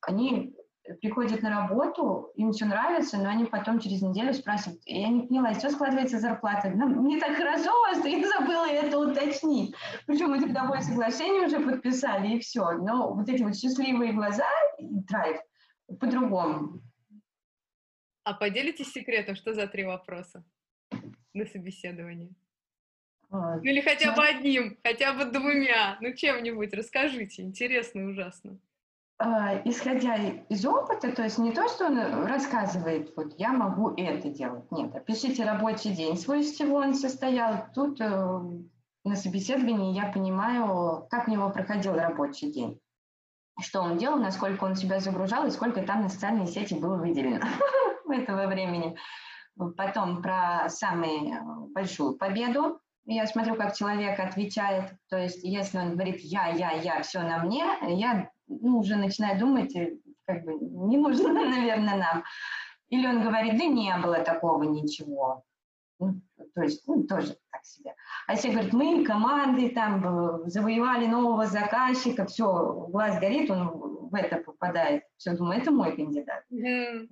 Они 0.00 0.54
приходят 1.00 1.42
на 1.42 1.50
работу, 1.50 2.32
им 2.34 2.52
все 2.52 2.64
нравится, 2.64 3.18
но 3.18 3.28
они 3.28 3.44
потом 3.44 3.78
через 3.78 4.02
неделю 4.02 4.32
спрашивают, 4.32 4.80
я 4.86 5.08
не 5.08 5.26
поняла, 5.26 5.54
что 5.54 5.70
складывается 5.70 6.18
зарплата? 6.18 6.70
Ну, 6.74 6.86
мне 6.88 7.20
так 7.20 7.36
хорошо 7.36 7.70
у 7.70 7.94
вас, 7.94 8.04
я 8.04 8.26
забыла 8.26 8.66
это 8.66 8.98
уточнить. 8.98 9.74
Причем 10.06 10.30
мы 10.30 10.40
трудовое 10.40 10.80
соглашение 10.80 11.46
уже 11.46 11.60
подписали, 11.60 12.36
и 12.36 12.40
все. 12.40 12.72
Но 12.72 13.12
вот 13.12 13.28
эти 13.28 13.42
вот 13.42 13.56
счастливые 13.56 14.12
глаза 14.12 14.46
и 14.78 14.86
драйв 14.86 15.38
по-другому. 16.00 16.80
А 18.24 18.34
поделитесь 18.34 18.92
секретом, 18.92 19.36
что 19.36 19.54
за 19.54 19.66
три 19.66 19.84
вопроса? 19.84 20.44
На 21.34 21.46
собеседовании? 21.46 22.34
А, 23.30 23.56
ну 23.56 23.62
или 23.62 23.80
хотя 23.80 24.14
бы 24.14 24.24
одним, 24.24 24.78
хотя 24.82 25.12
бы 25.12 25.26
двумя, 25.26 25.98
ну 26.00 26.14
чем-нибудь 26.14 26.72
расскажите, 26.72 27.42
интересно 27.42 28.08
ужасно. 28.08 28.58
А, 29.18 29.60
исходя 29.64 30.16
из 30.48 30.64
опыта, 30.64 31.12
то 31.12 31.24
есть 31.24 31.38
не 31.38 31.52
то, 31.52 31.68
что 31.68 31.86
он 31.86 31.98
рассказывает, 32.26 33.12
вот 33.16 33.34
я 33.38 33.52
могу 33.52 33.92
это 33.96 34.28
делать, 34.28 34.70
нет, 34.70 34.94
опишите 34.94 35.44
рабочий 35.44 35.90
день 35.90 36.16
свой, 36.16 36.40
из 36.40 36.56
чего 36.56 36.76
он 36.76 36.94
состоял. 36.94 37.66
Тут 37.74 38.00
э, 38.00 38.40
на 39.04 39.16
собеседовании 39.16 39.94
я 39.94 40.12
понимаю, 40.12 41.06
как 41.10 41.26
у 41.28 41.30
него 41.30 41.50
проходил 41.50 41.94
рабочий 41.94 42.52
день, 42.52 42.80
что 43.60 43.80
он 43.80 43.98
делал, 43.98 44.18
насколько 44.18 44.64
он 44.64 44.76
себя 44.76 45.00
загружал 45.00 45.46
и 45.46 45.50
сколько 45.50 45.82
там 45.82 46.02
на 46.02 46.08
социальные 46.08 46.46
сети 46.46 46.74
было 46.74 46.96
выделено. 46.96 47.44
этого 48.10 48.46
времени. 48.46 48.96
Потом 49.76 50.22
про 50.22 50.68
самую 50.68 51.68
большую 51.72 52.16
победу. 52.16 52.80
Я 53.04 53.26
смотрю, 53.26 53.54
как 53.54 53.74
человек 53.74 54.20
отвечает. 54.20 54.92
То 55.08 55.16
есть, 55.16 55.42
если 55.42 55.78
он 55.78 55.92
говорит 55.94 56.20
«я, 56.20 56.48
я, 56.48 56.72
я, 56.72 57.02
все 57.02 57.22
на 57.22 57.42
мне», 57.42 57.64
я 57.88 58.30
ну, 58.46 58.78
уже 58.78 58.96
начинаю 58.96 59.38
думать, 59.38 59.74
э, 59.74 59.96
как 60.26 60.44
бы 60.44 60.54
не 60.54 60.98
нужно, 60.98 61.32
наверное, 61.32 61.96
нам. 61.96 62.24
Или 62.90 63.06
он 63.06 63.22
говорит 63.22 63.58
«да 63.58 63.64
не 63.64 63.96
было 63.98 64.18
такого 64.20 64.62
ничего». 64.64 65.42
Ну, 66.00 66.20
то 66.54 66.62
есть, 66.62 66.86
ну, 66.86 67.04
тоже 67.04 67.36
так 67.50 67.64
себе. 67.64 67.94
А 68.26 68.34
если 68.34 68.50
говорит, 68.50 68.72
мы 68.72 69.04
команды 69.04 69.70
там 69.70 70.44
э, 70.44 70.48
завоевали 70.48 71.06
нового 71.06 71.46
заказчика, 71.46 72.26
все, 72.26 72.86
глаз 72.90 73.18
горит, 73.18 73.50
он 73.50 73.68
в 74.10 74.14
это 74.14 74.36
попадает. 74.36 75.02
Все, 75.16 75.36
думаю, 75.36 75.60
это 75.60 75.70
мой 75.70 75.96
кандидат. 75.96 76.44
Mm. 76.52 77.08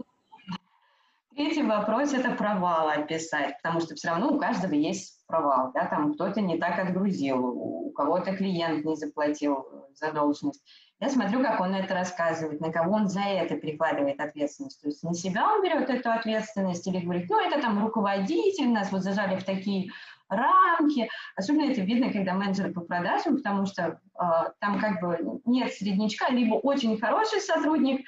Третий 1.36 1.62
вопрос– 1.62 2.12
это 2.14 2.30
провал 2.30 2.88
описать, 2.88 3.58
потому 3.62 3.80
что 3.80 3.94
все 3.94 4.08
равно 4.08 4.30
у 4.30 4.38
каждого 4.38 4.72
есть 4.72 5.22
провал, 5.26 5.70
да, 5.74 5.84
там 5.84 6.14
кто-то 6.14 6.40
не 6.40 6.56
так 6.56 6.78
отгрузил, 6.78 7.44
у 7.44 7.90
кого-то 7.90 8.34
клиент 8.34 8.86
не 8.86 8.96
заплатил 8.96 9.66
задолженность. 9.92 10.64
Я 10.98 11.10
смотрю, 11.10 11.42
как 11.42 11.60
он 11.60 11.74
это 11.74 11.92
рассказывает, 11.92 12.62
на 12.62 12.72
кого 12.72 12.94
он 12.94 13.08
за 13.08 13.20
это 13.20 13.54
перекладывает 13.56 14.18
ответственность. 14.18 14.80
То 14.80 14.88
есть 14.88 15.02
на 15.02 15.12
себя 15.12 15.52
он 15.52 15.62
берет 15.62 15.90
эту 15.90 16.10
ответственность 16.10 16.86
или 16.86 17.00
говорит, 17.00 17.28
ну, 17.28 17.38
это 17.38 17.60
там 17.60 17.84
руководитель, 17.84 18.70
нас 18.70 18.90
вот 18.90 19.02
зажали 19.02 19.36
в 19.36 19.44
такие 19.44 19.90
рамки. 20.30 21.10
Особенно 21.36 21.70
это 21.70 21.82
видно, 21.82 22.10
когда 22.14 22.32
менеджер 22.32 22.72
по 22.72 22.80
продажам, 22.80 23.36
потому 23.36 23.66
что 23.66 24.00
э, 24.18 24.22
там 24.58 24.80
как 24.80 25.02
бы 25.02 25.42
нет 25.44 25.70
среднячка, 25.74 26.32
либо 26.32 26.54
очень 26.54 26.98
хороший 26.98 27.40
сотрудник, 27.40 28.06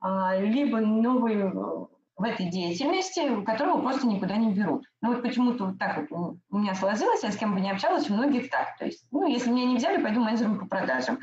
э, 0.00 0.44
либо 0.44 0.78
новый 0.78 1.88
в 2.18 2.24
этой 2.24 2.50
деятельности, 2.50 3.42
которого 3.44 3.80
просто 3.80 4.06
никуда 4.08 4.36
не 4.36 4.52
берут. 4.52 4.84
Ну 5.00 5.14
вот 5.14 5.22
почему-то 5.22 5.66
вот 5.66 5.78
так 5.78 6.10
вот 6.10 6.36
у 6.50 6.58
меня 6.58 6.74
сложилось, 6.74 7.22
я 7.22 7.30
с 7.30 7.36
кем 7.36 7.54
бы 7.54 7.60
не 7.60 7.70
общалась, 7.70 8.10
у 8.10 8.14
многих 8.14 8.50
так. 8.50 8.76
То 8.76 8.86
есть, 8.86 9.06
ну, 9.12 9.28
если 9.28 9.50
меня 9.50 9.66
не 9.66 9.76
взяли, 9.76 10.02
пойду 10.02 10.20
менеджером 10.20 10.58
по 10.58 10.66
продажам. 10.66 11.20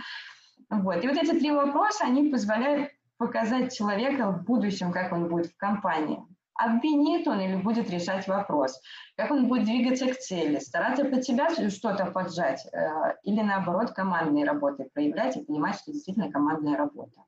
Вот. 0.70 1.04
И 1.04 1.08
вот 1.08 1.18
эти 1.18 1.38
три 1.38 1.52
вопроса, 1.52 2.06
они 2.06 2.30
позволяют 2.30 2.92
показать 3.18 3.75
человека 3.75 4.32
в 4.32 4.46
будущем, 4.46 4.92
как 4.94 5.12
он 5.12 5.28
будет 5.28 5.48
в 5.48 5.58
компании. 5.58 6.24
Обвинит 6.58 7.28
он 7.28 7.42
или 7.42 7.58
будет 7.58 7.90
решать 7.90 8.25
вопрос, 8.30 8.80
как 9.18 9.30
он 9.32 9.50
будет 9.50 9.66
двигаться 9.66 10.08
к 10.08 10.18
цели, 10.18 10.60
стараться 10.60 11.04
под 11.04 11.25
себя 11.25 11.50
что-то 11.70 12.06
поджать 12.06 12.66
э, 12.72 13.16
или 13.24 13.42
наоборот 13.42 13.92
командные 13.92 14.46
работы 14.46 14.90
проявлять 14.94 15.36
и 15.36 15.44
понимать, 15.44 15.75
что 15.75 15.92
действительно 15.92 16.32
командная 16.32 16.78
работа. 16.78 17.25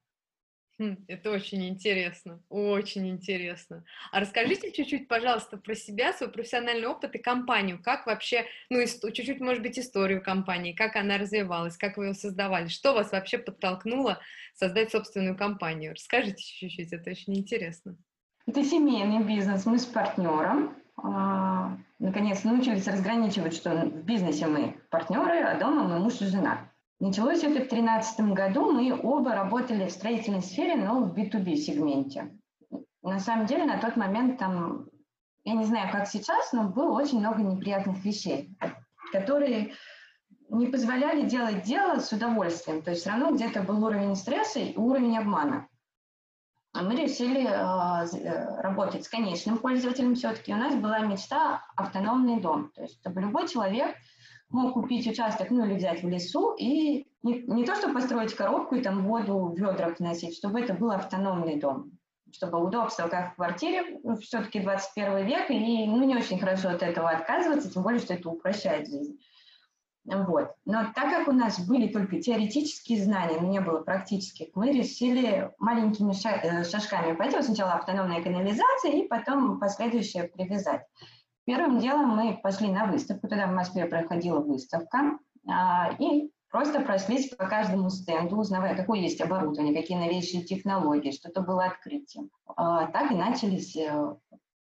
Хм, 0.80 0.96
это 1.08 1.32
очень 1.32 1.68
интересно, 1.68 2.40
очень 2.50 3.10
интересно. 3.10 3.84
А 4.12 4.20
расскажите 4.20 4.72
чуть-чуть, 4.72 5.08
пожалуйста, 5.08 5.58
про 5.58 5.74
себя, 5.74 6.14
свой 6.14 6.32
профессиональный 6.32 6.86
опыт 6.86 7.16
и 7.16 7.18
компанию. 7.18 7.82
Как 7.82 8.06
вообще, 8.06 8.46
ну, 8.70 8.86
чуть-чуть, 8.86 9.40
может 9.40 9.64
быть, 9.64 9.80
историю 9.80 10.22
компании, 10.22 10.74
как 10.74 10.96
она 10.96 11.18
развивалась, 11.18 11.78
как 11.78 11.98
вы 11.98 12.08
ее 12.08 12.14
создавали, 12.14 12.68
что 12.68 12.94
вас 12.94 13.12
вообще 13.12 13.40
подтолкнуло 13.40 14.20
создать 14.54 14.92
собственную 14.92 15.36
компанию? 15.36 15.94
Расскажите 15.94 16.44
чуть-чуть, 16.44 16.94
это 16.94 17.10
очень 17.10 17.36
интересно. 17.36 17.98
Это 18.46 18.64
семейный 18.64 19.24
бизнес, 19.24 19.66
мы 19.66 19.80
с 19.80 19.86
партнером. 19.86 20.76
А, 20.98 21.76
наконец 21.98 22.44
научились 22.44 22.88
разграничивать, 22.88 23.56
что 23.56 23.72
в 23.72 24.04
бизнесе 24.04 24.46
мы 24.46 24.80
партнеры, 24.92 25.42
а 25.42 25.58
дома 25.60 25.84
мы 25.84 26.00
муж 26.00 26.22
и 26.22 26.26
жена. 26.26 26.72
Началось 27.00 27.44
это 27.44 27.50
в 27.50 27.68
2013 27.70 28.20
году. 28.34 28.72
Мы 28.72 29.00
оба 29.00 29.34
работали 29.34 29.88
в 29.88 29.92
строительной 29.92 30.42
сфере, 30.42 30.76
но 30.76 31.02
в 31.02 31.14
B2B 31.14 31.56
сегменте. 31.56 32.36
На 33.04 33.20
самом 33.20 33.46
деле 33.46 33.66
на 33.66 33.78
тот 33.78 33.98
момент 33.98 34.40
там, 34.40 34.88
я 35.44 35.54
не 35.54 35.64
знаю, 35.64 35.92
как 35.92 36.08
сейчас, 36.08 36.52
но 36.54 36.70
было 36.70 37.00
очень 37.00 37.20
много 37.20 37.44
неприятных 37.44 38.04
вещей, 38.04 38.50
которые 39.12 39.74
не 40.50 40.68
позволяли 40.68 41.28
делать 41.28 41.62
дело 41.64 42.00
с 42.00 42.12
удовольствием. 42.12 42.82
То 42.82 42.90
есть 42.92 43.02
все 43.02 43.12
равно 43.12 43.32
где-то 43.32 43.62
был 43.62 43.84
уровень 43.86 44.16
стресса 44.16 44.60
и 44.60 44.76
уровень 44.76 45.20
обмана. 45.20 45.68
А 46.74 46.82
мы 46.82 46.96
решили 46.96 47.46
э, 47.46 48.62
работать 48.62 49.04
с 49.06 49.10
конечным 49.10 49.60
пользователем 49.60 50.16
все-таки. 50.16 50.54
У 50.54 50.58
нас 50.58 50.76
была 50.76 51.00
мечта 51.00 51.64
автономный 51.76 52.40
дом. 52.40 52.72
То 52.74 52.82
есть 52.82 53.00
чтобы 53.00 53.22
любой 53.22 53.48
человек– 53.48 53.96
мог 54.50 54.74
купить 54.74 55.08
участок, 55.08 55.50
ну 55.52 55.66
или 55.66 55.76
взять 55.76 56.04
в 56.04 56.10
лесу, 56.10 56.54
и 56.54 57.08
не, 57.24 57.44
не 57.48 57.66
то, 57.66 57.76
чтобы 57.76 57.96
построить 57.96 58.34
коробку 58.34 58.76
и 58.76 58.82
там 58.82 59.06
воду 59.06 59.48
в 59.48 59.58
ведрах 59.58 60.00
носить, 60.00 60.38
чтобы 60.38 60.62
это 60.62 60.74
был 60.74 60.92
автономный 60.92 61.60
дом, 61.60 61.92
чтобы 62.32 62.64
удобство, 62.64 63.08
как 63.08 63.34
в 63.34 63.36
квартире, 63.36 64.00
ну, 64.04 64.16
все-таки 64.18 64.60
21 64.60 65.26
век, 65.26 65.50
и 65.50 65.86
ну, 65.86 66.04
не 66.04 66.16
очень 66.16 66.40
хорошо 66.40 66.70
от 66.70 66.84
этого 66.84 67.10
отказываться, 67.10 67.72
тем 67.72 67.84
более, 67.84 68.00
что 68.00 68.14
это 68.14 68.30
упрощает 68.30 68.88
жизнь. 68.88 69.20
Вот. 70.06 70.56
Но 70.64 70.86
так 70.96 71.10
как 71.10 71.28
у 71.28 71.34
нас 71.34 71.60
были 71.60 71.90
только 71.90 72.22
теоретические 72.22 73.04
знания, 73.04 73.40
но 73.42 73.48
не 73.48 73.60
было 73.60 73.82
практических, 73.82 74.48
мы 74.56 74.72
решили 74.72 75.52
маленькими 75.60 76.14
э, 76.14 76.64
шажками 76.64 77.14
пойти. 77.14 77.42
Сначала 77.42 77.74
автономная 77.74 78.24
канализация 78.24 78.92
и 78.92 79.06
потом 79.06 79.60
последующее 79.60 80.24
привязать. 80.24 80.86
Первым 81.48 81.80
делом 81.80 82.10
мы 82.10 82.38
пошли 82.44 82.70
на 82.70 82.88
выставку, 82.88 83.30
тогда 83.30 83.48
в 83.48 83.54
Москве 83.54 83.86
проходила 83.86 84.42
выставка, 84.42 85.18
а, 85.50 85.94
и 85.98 86.30
просто 86.52 86.82
прошлись 86.82 87.30
по 87.30 87.48
каждому 87.48 87.90
стенду, 87.90 88.36
узнавая, 88.36 88.76
какое 88.76 89.00
есть 89.00 89.22
оборудование, 89.22 89.74
какие 89.74 89.98
новейшие 89.98 90.44
технологии, 90.44 91.12
что-то 91.12 91.40
было 91.40 91.64
открытием. 91.64 92.30
А, 92.48 92.88
так 92.88 93.14
и 93.14 93.16
начались 93.16 93.78
э, 93.78 94.16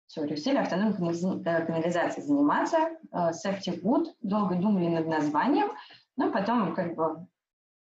все, 0.06 0.24
решили 0.24 0.56
автономной 0.56 1.12
э, 1.12 1.66
канализацией 1.66 2.26
заниматься. 2.26 2.78
Э, 3.12 3.32
Safety 3.32 3.78
Wood, 3.82 4.06
долго 4.22 4.54
думали 4.54 4.88
над 4.88 5.06
названием, 5.06 5.68
но 6.16 6.32
потом 6.32 6.74
как 6.74 6.94
бы 6.94 7.26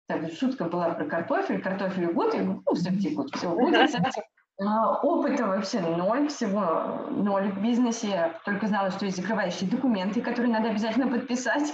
так, 0.07 0.33
шутка 0.33 0.65
была 0.65 0.95
про 0.95 1.05
картофель, 1.05 1.61
картофель 1.61 2.15
гуд, 2.15 2.35
и 2.35 2.39
ну, 2.39 2.63
Safety 2.73 3.15
Wood, 3.15 3.37
все, 3.37 3.55
будет 3.55 3.95
Safety 3.95 4.23
опыта 4.61 5.47
вообще 5.47 5.81
ноль, 5.81 6.29
всего 6.29 7.07
ноль 7.11 7.51
в 7.51 7.63
бизнесе. 7.63 8.09
Я 8.09 8.41
только 8.45 8.67
знала, 8.67 8.91
что 8.91 9.07
есть 9.07 9.17
закрывающие 9.17 9.71
документы, 9.71 10.21
которые 10.21 10.53
надо 10.53 10.69
обязательно 10.69 11.09
подписать, 11.09 11.73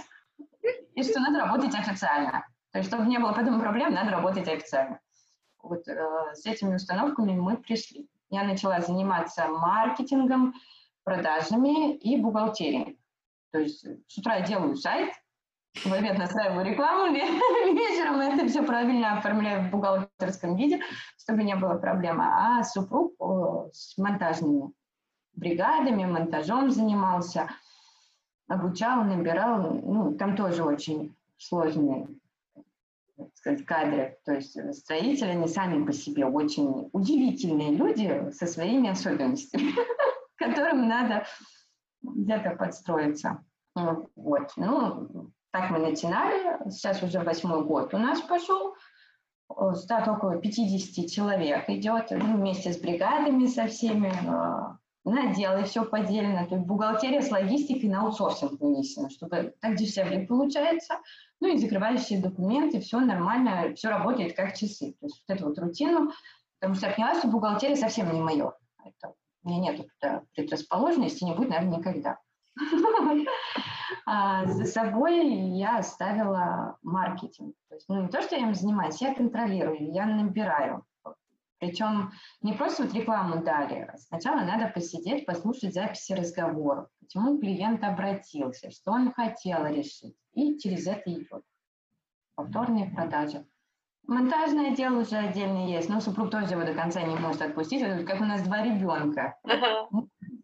и 0.95 1.03
что 1.03 1.21
надо 1.21 1.41
работать 1.41 1.75
официально. 1.75 2.47
То 2.73 2.79
есть, 2.79 2.89
чтобы 2.89 3.07
не 3.07 3.19
было 3.19 3.33
потом 3.33 3.61
проблем, 3.61 3.93
надо 3.93 4.11
работать 4.11 4.49
официально. 4.49 5.01
Вот 5.63 5.87
э, 5.89 6.35
с 6.35 6.47
этими 6.47 6.77
установками 6.77 7.33
мы 7.33 7.57
пришли. 7.57 8.09
Я 8.31 8.45
начала 8.45 8.81
заниматься 8.81 9.49
маркетингом, 9.49 10.55
продажами 11.03 11.95
и 11.97 12.21
бухгалтерией. 12.21 12.99
То 13.53 13.61
есть 13.61 13.85
с 14.09 14.19
утра 14.19 14.37
я 14.37 14.47
делаю 14.47 14.77
сайт, 14.77 15.13
в 15.85 15.93
обед 15.93 16.19
настраиваю 16.19 16.65
рекламу, 16.65 17.13
вечером 17.15 18.21
это 18.21 18.47
все 18.49 18.63
правильно 18.63 19.19
оформляю 19.19 19.69
в 19.69 19.71
бухгалтерском 19.71 20.57
виде, 20.57 20.81
чтобы 21.19 21.45
не 21.45 21.55
было 21.57 21.75
проблемы. 21.77 22.25
А 22.25 22.65
супруг 22.65 23.15
с 23.73 23.97
монтажными 23.99 24.73
бригадами, 25.35 26.05
монтажом 26.05 26.71
занимался, 26.71 27.51
обучал, 28.49 29.05
набирал. 29.05 29.81
Ну, 29.83 30.15
там 30.15 30.37
тоже 30.37 30.65
очень 30.65 31.15
сложные 31.37 32.09
сказать, 33.35 33.65
кадры. 33.65 34.19
То 34.25 34.35
есть 34.35 34.75
строители, 34.75 35.31
они 35.31 35.49
сами 35.49 35.85
по 35.85 35.93
себе 35.93 36.27
очень 36.27 36.89
удивительные 36.93 37.73
люди 37.73 38.31
со 38.33 38.47
своими 38.47 38.91
особенностями, 38.91 39.73
которым 40.37 40.89
надо 40.89 41.25
где-то 42.03 42.51
подстроиться. 42.51 43.45
Вот. 43.75 44.53
Ну, 44.57 45.31
так 45.57 45.71
мы 45.71 45.79
начинали, 45.79 46.71
сейчас 46.71 47.03
уже 47.03 47.21
восьмой 47.21 47.65
год 47.65 47.95
у 47.95 47.99
нас 47.99 48.21
пошел, 48.21 48.75
штат 49.81 50.07
около 50.07 50.37
50 50.37 51.11
человек 51.11 51.69
идет 51.71 52.11
ну, 52.11 52.37
вместе 52.37 52.75
с 52.75 52.79
бригадами, 52.79 53.47
со 53.47 53.67
всеми, 53.67 54.09
э, 54.09 55.11
на 55.11 55.35
дело 55.35 55.63
все 55.63 55.87
поделено, 55.87 56.47
то 56.47 56.57
есть 56.57 56.67
бухгалтерия 56.67 57.23
с 57.23 57.31
логистикой 57.31 57.89
на 57.89 58.03
аутсорсинг 58.03 58.61
вынесена, 58.61 59.09
чтобы 59.09 59.55
так 59.61 59.77
дешевле 59.77 60.27
получается, 60.27 60.97
ну 61.41 61.55
и 61.55 61.57
закрывающие 61.57 62.21
документы, 62.21 62.81
все 62.81 63.01
нормально, 63.01 63.75
все 63.77 63.89
работает 63.89 64.37
как 64.37 64.55
часы. 64.55 64.95
То 65.01 65.07
есть 65.07 65.25
вот 65.27 65.37
эту 65.37 65.47
вот 65.47 65.59
рутину, 65.59 66.11
потому 66.61 66.75
что 66.75 66.89
я 66.89 66.93
поняла, 66.93 67.15
что 67.15 67.29
бухгалтерия 67.29 67.77
совсем 67.77 68.13
не 68.13 68.21
мое. 68.21 68.53
Это, 68.85 69.15
у 69.43 69.49
меня 69.49 69.73
нет 69.73 69.87
предрасположенности, 70.35 71.25
не 71.25 71.35
будет, 71.35 71.49
наверное, 71.49 71.79
никогда. 71.79 72.19
А, 74.19 74.47
за 74.47 74.65
собой 74.65 75.27
я 75.59 75.79
оставила 75.79 76.79
маркетинг. 76.83 77.55
То 77.69 77.75
есть, 77.75 77.87
ну, 77.89 78.03
не 78.03 78.09
то, 78.09 78.23
что 78.23 78.35
я 78.35 78.43
им 78.43 78.55
занимаюсь, 78.55 79.03
я 79.03 79.15
контролирую, 79.15 79.93
я 79.93 80.07
набираю. 80.07 80.87
Причем 81.59 82.13
не 82.41 82.55
просто 82.55 82.85
вот 82.85 82.95
рекламу 82.95 83.43
дали. 83.43 83.91
Сначала 83.99 84.41
надо 84.41 84.69
посидеть, 84.69 85.27
послушать 85.27 85.75
записи 85.75 86.13
разговоров, 86.13 86.89
почему 87.01 87.39
клиент 87.39 87.85
обратился, 87.85 88.71
что 88.71 88.93
он 88.93 89.13
хотел 89.13 89.67
решить. 89.67 90.17
И 90.33 90.59
через 90.59 90.87
это 90.87 91.13
идет 91.13 91.43
повторные 92.37 92.91
продажи. 92.91 93.47
Монтажное 94.07 94.75
дело 94.75 95.01
уже 95.01 95.17
отдельно 95.17 95.67
есть, 95.67 95.89
но 95.89 96.01
супруг 96.01 96.31
тоже 96.31 96.53
его 96.53 96.65
до 96.65 96.75
конца 96.75 97.03
не 97.03 97.17
может 97.17 97.43
отпустить, 97.43 97.83
как 98.07 98.21
у 98.21 98.25
нас 98.25 98.43
два 98.43 98.63
ребенка. 98.63 99.37
Ага. 99.43 99.89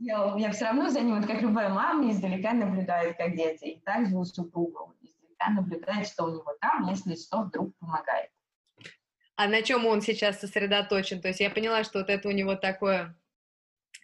Я, 0.05 0.35
я 0.37 0.51
все 0.51 0.65
равно 0.65 0.89
за 0.89 1.01
ним, 1.01 1.17
вот 1.17 1.27
как 1.27 1.41
любая 1.43 1.69
мама, 1.69 2.11
издалека 2.11 2.53
наблюдает, 2.53 3.17
как 3.17 3.37
дети. 3.37 3.65
И 3.67 3.81
также 3.81 4.17
у 4.17 4.25
супруга 4.25 4.93
издалека 5.01 5.51
наблюдает, 5.51 6.09
что 6.09 6.25
у 6.25 6.31
него 6.31 6.57
там, 6.61 6.89
если 6.89 7.15
что, 7.15 7.43
вдруг 7.43 7.73
помогает. 7.79 8.31
А 9.37 9.47
на 9.47 9.63
чем 9.63 9.87
он 9.87 10.01
сейчас 10.01 10.41
сосредоточен? 10.41 11.21
То 11.21 11.29
есть 11.29 11.39
я 11.39 11.51
поняла, 11.51 11.85
что 11.85 12.01
вот 12.01 12.11
это 12.11 12.29
у 12.29 12.33
него 12.33 12.57
такое 12.57 13.17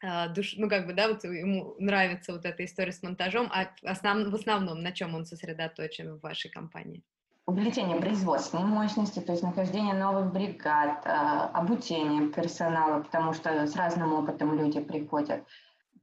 а, 0.01 0.29
душ, 0.29 0.55
ну 0.57 0.69
как 0.69 0.87
бы, 0.87 0.93
да, 0.93 1.09
вот 1.09 1.25
ему 1.25 1.75
нравится 1.81 2.33
вот 2.33 2.45
эта 2.45 2.65
история 2.65 2.93
с 2.93 3.03
монтажом, 3.03 3.51
а 3.53 3.69
основ, 3.83 4.29
в 4.29 4.35
основном 4.35 4.81
на 4.81 4.93
чем 4.93 5.17
он 5.17 5.27
сосредоточен 5.27 6.15
в 6.15 6.21
вашей 6.21 6.49
компании? 6.51 7.03
увеличение 7.49 7.99
производственной 7.99 8.67
мощности, 8.67 9.21
то 9.21 9.33
есть 9.33 9.43
нахождение 9.43 9.95
новых 9.95 10.35
бригад, 10.35 11.01
а, 11.07 11.49
обучение 11.55 12.29
персонала, 12.29 13.03
потому 13.03 13.33
что 13.33 13.67
с 13.67 13.75
разным 13.75 14.13
опытом 14.13 14.55
люди 14.55 14.81
приходят, 14.81 15.43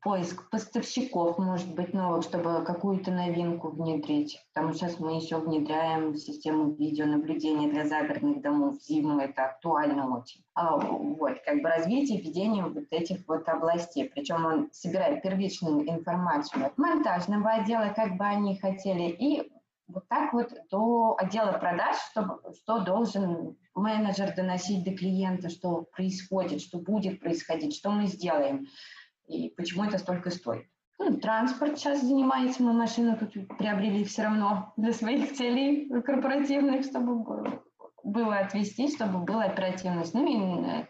поиск 0.06 0.48
поставщиков, 0.52 1.40
может 1.40 1.74
быть, 1.74 1.92
новых, 1.92 2.24
чтобы 2.24 2.64
какую-то 2.64 3.10
новинку 3.10 3.70
внедрить. 3.70 4.40
Потому 4.54 4.74
что 4.74 4.86
сейчас 4.86 5.00
мы 5.00 5.16
еще 5.16 5.38
внедряем 5.38 6.16
систему 6.16 6.76
видеонаблюдения 6.76 7.72
для 7.72 7.86
загородных 7.86 8.40
домов. 8.40 8.78
В 8.78 8.84
зиму 8.84 9.20
это 9.20 9.46
актуально 9.46 10.16
очень. 10.16 10.44
А, 10.54 10.78
вот, 10.78 11.40
как 11.44 11.64
бы 11.64 11.70
развитие 11.70 12.22
ведение 12.22 12.66
вот 12.66 12.86
этих 12.92 13.28
вот 13.28 13.50
областей. 13.50 14.08
Причем 14.14 14.46
он 14.46 14.70
собирает 14.72 15.24
первичную 15.24 15.90
информацию 15.90 16.68
от 16.68 16.78
монтажного 16.78 17.54
отдела, 17.54 17.92
как 17.96 18.16
бы 18.18 18.26
они 18.26 18.60
хотели, 18.60 19.10
и 19.10 19.52
вот 19.88 20.08
так 20.08 20.34
вот 20.34 20.54
до 20.70 21.16
отдела 21.18 21.54
продаж, 21.54 21.96
что, 22.12 22.42
что 22.54 22.80
должен 22.82 23.58
менеджер 23.74 24.36
доносить 24.36 24.84
до 24.84 24.92
клиента, 24.92 25.50
что 25.50 25.88
происходит, 25.96 26.62
что 26.62 26.78
будет 26.78 27.20
происходить, 27.20 27.76
что 27.76 27.90
мы 27.90 28.06
сделаем 28.06 28.68
и 29.28 29.50
почему 29.50 29.84
это 29.84 29.98
столько 29.98 30.30
стоит. 30.30 30.68
Ну, 30.98 31.18
транспорт 31.18 31.78
сейчас 31.78 32.02
занимается, 32.02 32.64
мы 32.64 32.74
машину 32.74 33.18
тут 33.18 33.34
приобрели 33.58 34.06
все 34.06 34.24
равно 34.24 34.74
для 34.78 34.94
своих 34.94 35.34
целей 35.34 35.90
корпоративных, 36.02 36.86
чтобы 36.86 37.62
было 38.04 38.38
отвести, 38.38 38.94
чтобы 38.94 39.20
была 39.20 39.44
оперативность. 39.44 40.14
Ну 40.14 40.26
и 40.26 40.86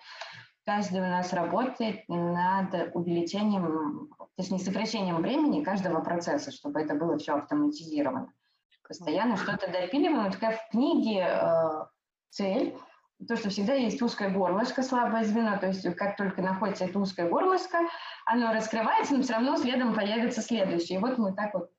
каждый 0.63 1.01
у 1.01 1.09
нас 1.09 1.33
работает 1.33 2.07
над 2.07 2.91
увеличением, 2.93 4.09
точнее, 4.37 4.59
сокращением 4.59 5.17
времени 5.17 5.63
каждого 5.63 6.01
процесса, 6.01 6.51
чтобы 6.51 6.81
это 6.81 6.93
было 6.93 7.17
все 7.17 7.33
автоматизировано 7.33 8.31
постоянно 8.87 9.37
что-то 9.37 9.71
допиливаем. 9.71 10.27
Это 10.27 10.37
как 10.37 10.55
в 10.55 10.69
книге 10.71 11.27
э, 11.27 11.85
цель, 12.29 12.77
то, 13.27 13.35
что 13.35 13.49
всегда 13.49 13.73
есть 13.73 14.01
узкое 14.01 14.29
горлышко, 14.29 14.83
слабое 14.83 15.23
звено, 15.23 15.57
то 15.57 15.67
есть 15.67 15.83
как 15.95 16.17
только 16.17 16.41
находится 16.41 16.85
это 16.85 16.99
узкое 16.99 17.29
горлышко, 17.29 17.79
оно 18.25 18.51
раскрывается, 18.53 19.15
но 19.15 19.23
все 19.23 19.33
равно 19.33 19.57
следом 19.57 19.93
появится 19.93 20.41
следующее. 20.41 20.97
И 20.97 21.01
вот 21.01 21.17
мы 21.17 21.33
так 21.33 21.53
вот 21.53 21.71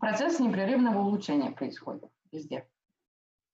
процесс 0.00 0.40
непрерывного 0.40 1.00
улучшения 1.00 1.50
происходит 1.50 2.10
везде. 2.32 2.66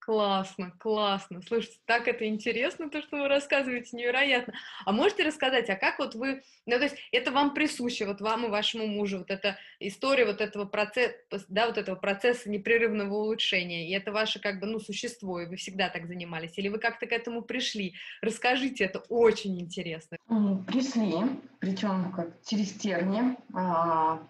Классно, 0.04 0.70
классно. 0.78 1.40
Слушайте, 1.40 1.78
так 1.86 2.08
это 2.08 2.26
интересно, 2.26 2.90
то, 2.90 3.00
что 3.00 3.16
вы 3.16 3.26
рассказываете, 3.26 3.96
невероятно. 3.96 4.52
А 4.84 4.92
можете 4.92 5.22
рассказать, 5.22 5.70
а 5.70 5.76
как 5.76 5.98
вот 5.98 6.14
вы, 6.14 6.42
ну, 6.66 6.76
то 6.76 6.84
есть 6.84 6.96
это 7.10 7.30
вам 7.30 7.54
присуще, 7.54 8.04
вот 8.04 8.20
вам 8.20 8.44
и 8.44 8.50
вашему 8.50 8.86
мужу, 8.86 9.18
вот 9.18 9.30
эта 9.30 9.56
история 9.80 10.26
вот 10.26 10.42
этого 10.42 10.66
процесса, 10.66 11.16
да, 11.48 11.66
вот 11.68 11.78
этого 11.78 11.96
процесса 11.96 12.50
непрерывного 12.50 13.14
улучшения, 13.14 13.88
и 13.88 13.92
это 13.92 14.12
ваше 14.12 14.40
как 14.40 14.60
бы, 14.60 14.66
ну, 14.66 14.78
существо, 14.78 15.40
и 15.40 15.46
вы 15.46 15.56
всегда 15.56 15.88
так 15.88 16.06
занимались, 16.06 16.58
или 16.58 16.68
вы 16.68 16.78
как-то 16.78 17.06
к 17.06 17.12
этому 17.12 17.40
пришли? 17.40 17.94
Расскажите, 18.20 18.84
это 18.84 18.98
очень 19.08 19.58
интересно. 19.58 20.18
Пришли, 20.66 21.14
причем 21.60 22.12
как 22.12 22.28
через 22.46 22.74
терни, 22.74 23.38
а, 23.54 24.20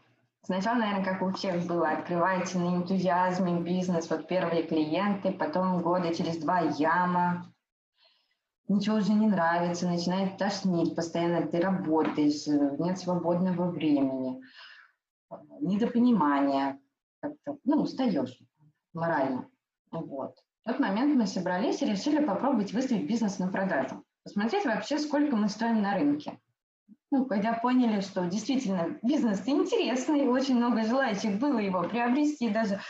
Сначала, 0.44 0.76
наверное, 0.76 1.04
как 1.04 1.22
у 1.22 1.33
всех 1.33 1.64
было, 1.66 1.88
открываете 1.88 2.59
на 2.59 2.76
энтузиазме 2.76 3.61
бизнес, 3.61 4.11
вот 4.11 4.28
первые 4.28 4.64
клиенты, 4.64 5.33
потом 5.33 5.80
года 5.80 6.14
через 6.14 6.37
два 6.37 6.61
яма, 6.61 7.50
ничего 8.68 8.96
уже 8.96 9.14
не 9.14 9.26
нравится, 9.26 9.88
начинает 9.88 10.37
тошнить, 10.37 10.94
постоянно 10.94 11.46
ты 11.46 11.61
работаешь, 11.61 12.46
нет 12.78 12.98
свободного 12.98 13.70
времени, 13.70 14.42
недопонимание, 15.62 16.78
ну, 17.64 17.80
устаешь 17.80 18.38
морально. 18.92 19.48
Вот. 19.90 20.37
В 20.64 20.68
тот 20.68 20.78
момент 20.78 21.16
мы 21.16 21.26
собрались 21.26 21.80
и 21.80 21.87
решили 21.87 22.22
попробовать 22.22 22.74
выставить 22.74 23.09
бизнес 23.09 23.38
на 23.38 23.48
продажу. 23.48 24.04
Посмотреть 24.24 24.66
вообще, 24.66 24.98
сколько 24.98 25.37
мы 25.37 25.48
стоим 25.48 25.80
на 25.80 25.94
рынке 25.94 26.38
ну, 27.14 27.27
когда 27.27 27.53
поняли, 27.53 28.00
что 28.00 28.27
действительно 28.27 28.98
бизнес 29.03 29.46
интересный, 29.46 30.27
очень 30.27 30.57
много 30.57 30.83
желающих 30.83 31.38
было 31.38 31.61
его 31.61 31.85
приобрести, 31.85 32.50
даже 32.50 32.81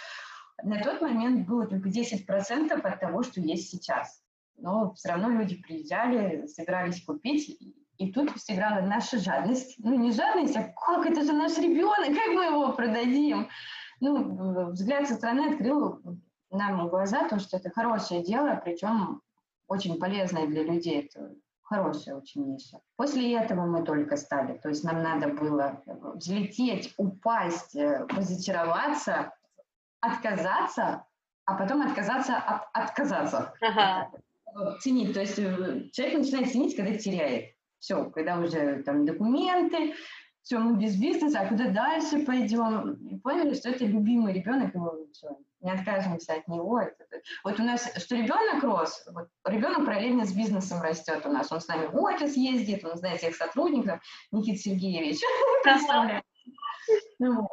на 0.62 0.82
тот 0.82 1.02
момент 1.02 1.46
было 1.46 1.66
только 1.66 1.90
10% 1.90 2.72
от 2.72 3.00
того, 3.00 3.22
что 3.22 3.42
есть 3.42 3.68
сейчас. 3.68 4.22
Но 4.56 4.94
все 4.94 5.10
равно 5.10 5.28
люди 5.28 5.56
приезжали, 5.56 6.46
собирались 6.46 7.04
купить, 7.04 7.54
и 7.98 8.12
тут 8.12 8.30
сыграла 8.40 8.80
наша 8.80 9.18
жадность. 9.18 9.74
Ну, 9.78 9.94
не 9.98 10.10
жадность, 10.10 10.56
а 10.56 10.72
как 10.72 11.04
это 11.04 11.22
же 11.22 11.34
наш 11.34 11.58
ребенок, 11.58 12.06
как 12.06 12.34
мы 12.34 12.44
его 12.46 12.72
продадим? 12.72 13.50
Ну, 14.00 14.70
взгляд 14.70 15.06
со 15.06 15.16
стороны 15.16 15.52
открыл 15.52 16.00
нам 16.50 16.88
глаза, 16.88 17.28
то, 17.28 17.38
что 17.38 17.58
это 17.58 17.68
хорошее 17.68 18.24
дело, 18.24 18.58
причем 18.64 19.20
очень 19.68 19.98
полезное 19.98 20.46
для 20.46 20.62
людей. 20.62 21.10
Это 21.10 21.34
хорошая 21.64 22.16
очень 22.16 22.46
ниша. 22.46 22.78
После 22.96 23.36
этого 23.36 23.66
мы 23.66 23.84
только 23.84 24.16
стали, 24.16 24.58
то 24.58 24.68
есть 24.68 24.84
нам 24.84 25.02
надо 25.02 25.28
было 25.28 25.82
взлететь, 26.14 26.94
упасть, 26.96 27.74
э, 27.74 28.06
разочароваться, 28.08 29.32
отказаться, 30.00 31.04
а 31.46 31.54
потом 31.54 31.82
отказаться 31.82 32.36
от 32.36 32.62
отказаться. 32.72 33.54
Ага. 33.60 34.10
Ценить, 34.80 35.14
то 35.14 35.20
есть 35.20 35.38
э, 35.38 35.88
человек 35.92 36.18
начинает 36.18 36.52
ценить, 36.52 36.76
когда 36.76 36.96
теряет. 36.96 37.54
Все, 37.80 38.08
когда 38.10 38.38
уже 38.38 38.82
там 38.82 39.04
документы, 39.04 39.94
все, 40.44 40.58
мы 40.58 40.76
без 40.76 40.96
бизнеса, 40.96 41.40
а 41.40 41.48
куда 41.48 41.70
дальше 41.70 42.18
пойдем? 42.24 42.92
И 43.08 43.16
поняли, 43.16 43.54
что 43.54 43.70
это 43.70 43.86
любимый 43.86 44.34
ребенок, 44.34 44.74
и 44.74 44.78
мы 44.78 45.10
все, 45.10 45.38
не 45.60 45.70
откажемся 45.70 46.34
от 46.34 46.46
него. 46.48 46.82
Вот 47.44 47.58
у 47.58 47.62
нас, 47.62 47.90
что 47.96 48.14
ребенок 48.14 48.62
рос, 48.62 49.06
вот 49.10 49.28
ребенок 49.46 49.86
параллельно 49.86 50.26
с 50.26 50.34
бизнесом 50.34 50.82
растет 50.82 51.24
у 51.24 51.30
нас. 51.30 51.50
Он 51.50 51.62
с 51.62 51.66
нами 51.66 51.86
в 51.86 51.96
офис 51.96 52.36
ездит, 52.36 52.84
он 52.84 52.98
знает 52.98 53.18
всех 53.18 53.34
сотрудников, 53.34 54.00
Никита 54.30 54.58
Сергеевич, 54.58 55.18
представляете. 55.64 56.26
Ну, 57.18 57.48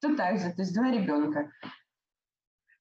тут 0.00 0.16
так 0.16 0.38
же, 0.38 0.52
то 0.52 0.62
есть 0.62 0.74
два 0.74 0.90
ребенка. 0.90 1.52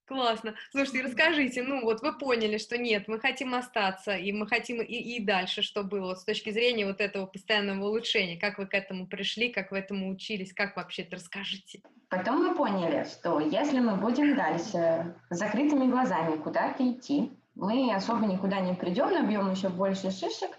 Классно. 0.05 0.53
Слушайте, 0.69 1.01
расскажите, 1.01 1.63
ну 1.63 1.81
вот 1.81 2.01
вы 2.01 2.15
поняли, 2.15 2.59
что 2.59 2.77
нет, 2.77 3.07
мы 3.07 3.19
хотим 3.19 3.55
остаться, 3.55 4.15
и 4.15 4.31
мы 4.31 4.47
хотим 4.47 4.81
и, 4.81 4.93
и 4.93 5.19
дальше, 5.19 5.63
что 5.63 5.83
было 5.83 6.13
с 6.13 6.23
точки 6.23 6.51
зрения 6.51 6.85
вот 6.85 7.01
этого 7.01 7.25
постоянного 7.25 7.87
улучшения, 7.87 8.37
как 8.39 8.59
вы 8.59 8.67
к 8.67 8.75
этому 8.75 9.07
пришли, 9.07 9.49
как 9.49 9.71
вы 9.71 9.79
этому 9.79 10.11
учились, 10.11 10.53
как 10.53 10.75
вообще 10.75 11.01
это 11.01 11.15
расскажите. 11.15 11.81
Потом 12.09 12.43
мы 12.45 12.55
поняли, 12.55 13.03
что 13.05 13.39
если 13.39 13.79
мы 13.79 13.95
будем 13.95 14.35
дальше 14.35 15.15
с 15.31 15.37
закрытыми 15.37 15.89
глазами 15.89 16.37
куда-то 16.37 16.87
идти, 16.87 17.31
мы 17.55 17.91
особо 17.91 18.27
никуда 18.27 18.59
не 18.59 18.75
придем, 18.75 19.11
набьем 19.11 19.49
еще 19.49 19.69
больше 19.69 20.11
шишек, 20.11 20.51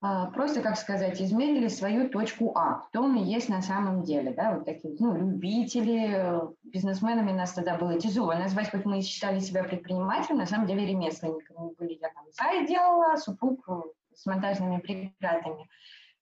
просто, 0.00 0.62
как 0.62 0.76
сказать, 0.76 1.20
измерили 1.20 1.68
свою 1.68 2.08
точку 2.08 2.52
А, 2.56 2.86
кто 2.88 3.02
мы 3.02 3.24
есть 3.24 3.48
на 3.48 3.62
самом 3.62 4.02
деле, 4.04 4.32
да, 4.32 4.54
вот 4.54 4.64
такие, 4.64 4.96
ну, 4.98 5.16
любители, 5.16 6.40
бизнесменами 6.62 7.32
нас 7.32 7.52
тогда 7.52 7.76
было 7.76 7.98
тяжело 7.98 8.32
назвать, 8.34 8.70
хоть 8.70 8.84
мы 8.84 9.02
считали 9.02 9.40
себя 9.40 9.64
предпринимателем, 9.64 10.38
на 10.38 10.46
самом 10.46 10.66
деле 10.66 10.86
ремесленниками 10.86 11.74
были, 11.78 11.98
я 12.00 12.10
там 12.10 12.24
сайт 12.32 12.68
делала, 12.68 13.16
супруг 13.16 13.66
с 14.14 14.26
монтажными 14.26 14.80
бригадами. 14.80 15.68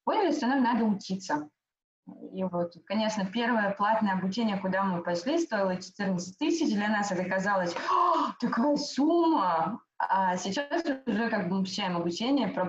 Поняли, 0.05 0.33
что 0.33 0.47
нам 0.47 0.63
надо 0.63 0.85
учиться. 0.85 1.49
И 2.33 2.45
вот, 2.45 2.75
конечно, 2.85 3.27
первое 3.27 3.73
платное 3.73 4.15
обучение, 4.15 4.59
куда 4.59 4.85
мы 4.85 5.03
пошли, 5.03 5.39
стоило 5.39 5.81
14 5.81 6.39
тысяч. 6.39 6.73
Для 6.73 6.89
нас 6.89 7.11
это 7.11 7.25
казалось, 7.25 7.75
такая 8.41 8.77
сумма. 8.77 9.81
А 9.99 10.37
сейчас 10.37 10.85
уже 11.07 11.31
как 11.31 11.49
бы 11.49 11.57
мы 11.57 11.63
получаем 11.63 11.97
обучение 11.97 12.49
по 12.49 12.65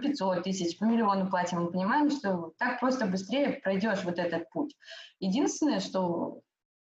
500 0.00 0.42
тысяч, 0.42 0.78
по 0.78 0.84
миллиону 0.84 1.28
платим. 1.28 1.62
Мы 1.62 1.70
понимаем, 1.70 2.10
что 2.10 2.52
так 2.58 2.80
просто 2.80 3.06
быстрее 3.06 3.60
пройдешь 3.62 4.02
вот 4.02 4.18
этот 4.18 4.50
путь. 4.50 4.74
Единственное, 5.20 5.80
что 5.80 6.40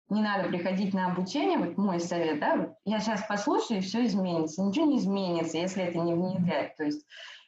не 0.09 0.21
надо 0.21 0.49
приходить 0.49 0.93
на 0.93 1.11
обучение, 1.11 1.57
вот 1.57 1.77
мой 1.77 1.99
совет, 1.99 2.39
да, 2.39 2.75
я 2.85 2.99
сейчас 2.99 3.25
послушаю, 3.27 3.79
и 3.79 3.81
все 3.81 4.05
изменится. 4.05 4.63
Ничего 4.63 4.85
не 4.85 4.97
изменится, 4.97 5.57
если 5.57 5.83
это 5.83 5.99
не 5.99 6.13
внедрять. 6.13 6.75
То 6.77 6.85
есть 6.85 7.05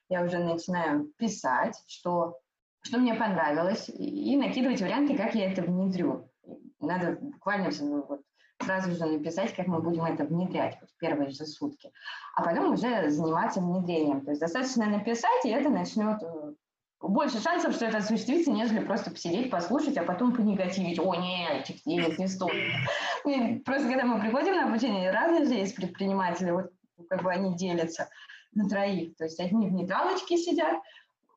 я 0.09 0.21
уже 0.23 0.37
начинаю 0.37 1.11
писать, 1.17 1.81
что 1.87 2.37
что 2.83 2.97
мне 2.99 3.13
понравилось, 3.15 3.89
и 3.89 4.35
накидывать 4.35 4.81
варианты, 4.81 5.15
как 5.15 5.35
я 5.35 5.51
это 5.51 5.61
внедрю. 5.61 6.29
Надо 6.79 7.17
буквально 7.19 7.69
вот, 8.07 8.21
сразу 8.61 8.91
же 8.91 9.05
написать, 9.05 9.55
как 9.55 9.67
мы 9.67 9.81
будем 9.81 10.03
это 10.03 10.25
внедрять 10.25 10.77
вот 10.81 10.89
в 10.89 10.97
первые 10.97 11.29
же 11.29 11.45
сутки, 11.45 11.91
а 12.35 12.43
потом 12.43 12.73
уже 12.73 13.09
заниматься 13.09 13.61
внедрением. 13.61 14.21
То 14.21 14.31
есть 14.31 14.41
достаточно 14.41 14.85
написать, 14.85 15.45
и 15.45 15.49
это 15.49 15.69
начнет 15.69 16.21
э, 16.21 16.53
больше 16.99 17.41
шансов, 17.41 17.73
что 17.73 17.85
это 17.85 17.99
осуществится, 17.99 18.51
нежели 18.51 18.79
просто 18.79 19.11
посидеть, 19.11 19.49
послушать, 19.49 19.97
а 19.97 20.03
потом 20.03 20.35
понегативить. 20.35 20.99
О, 20.99 21.15
нет, 21.15 21.69
денег 21.85 22.19
не 22.19 22.27
стоит. 22.27 22.73
Просто 23.63 23.87
когда 23.87 24.03
мы 24.03 24.19
приходим 24.19 24.55
на 24.55 24.65
обучение, 24.65 25.11
разные 25.11 25.45
же 25.45 25.53
есть 25.53 25.75
предприниматели, 25.75 26.51
вот 26.51 26.71
как 27.09 27.23
бы 27.23 27.31
они 27.31 27.55
делятся 27.55 28.09
на 28.53 28.67
троих. 28.67 29.15
То 29.15 29.23
есть 29.23 29.39
одни 29.39 29.67
в 29.67 29.73
нейтралочке 29.73 30.37
сидят, 30.37 30.81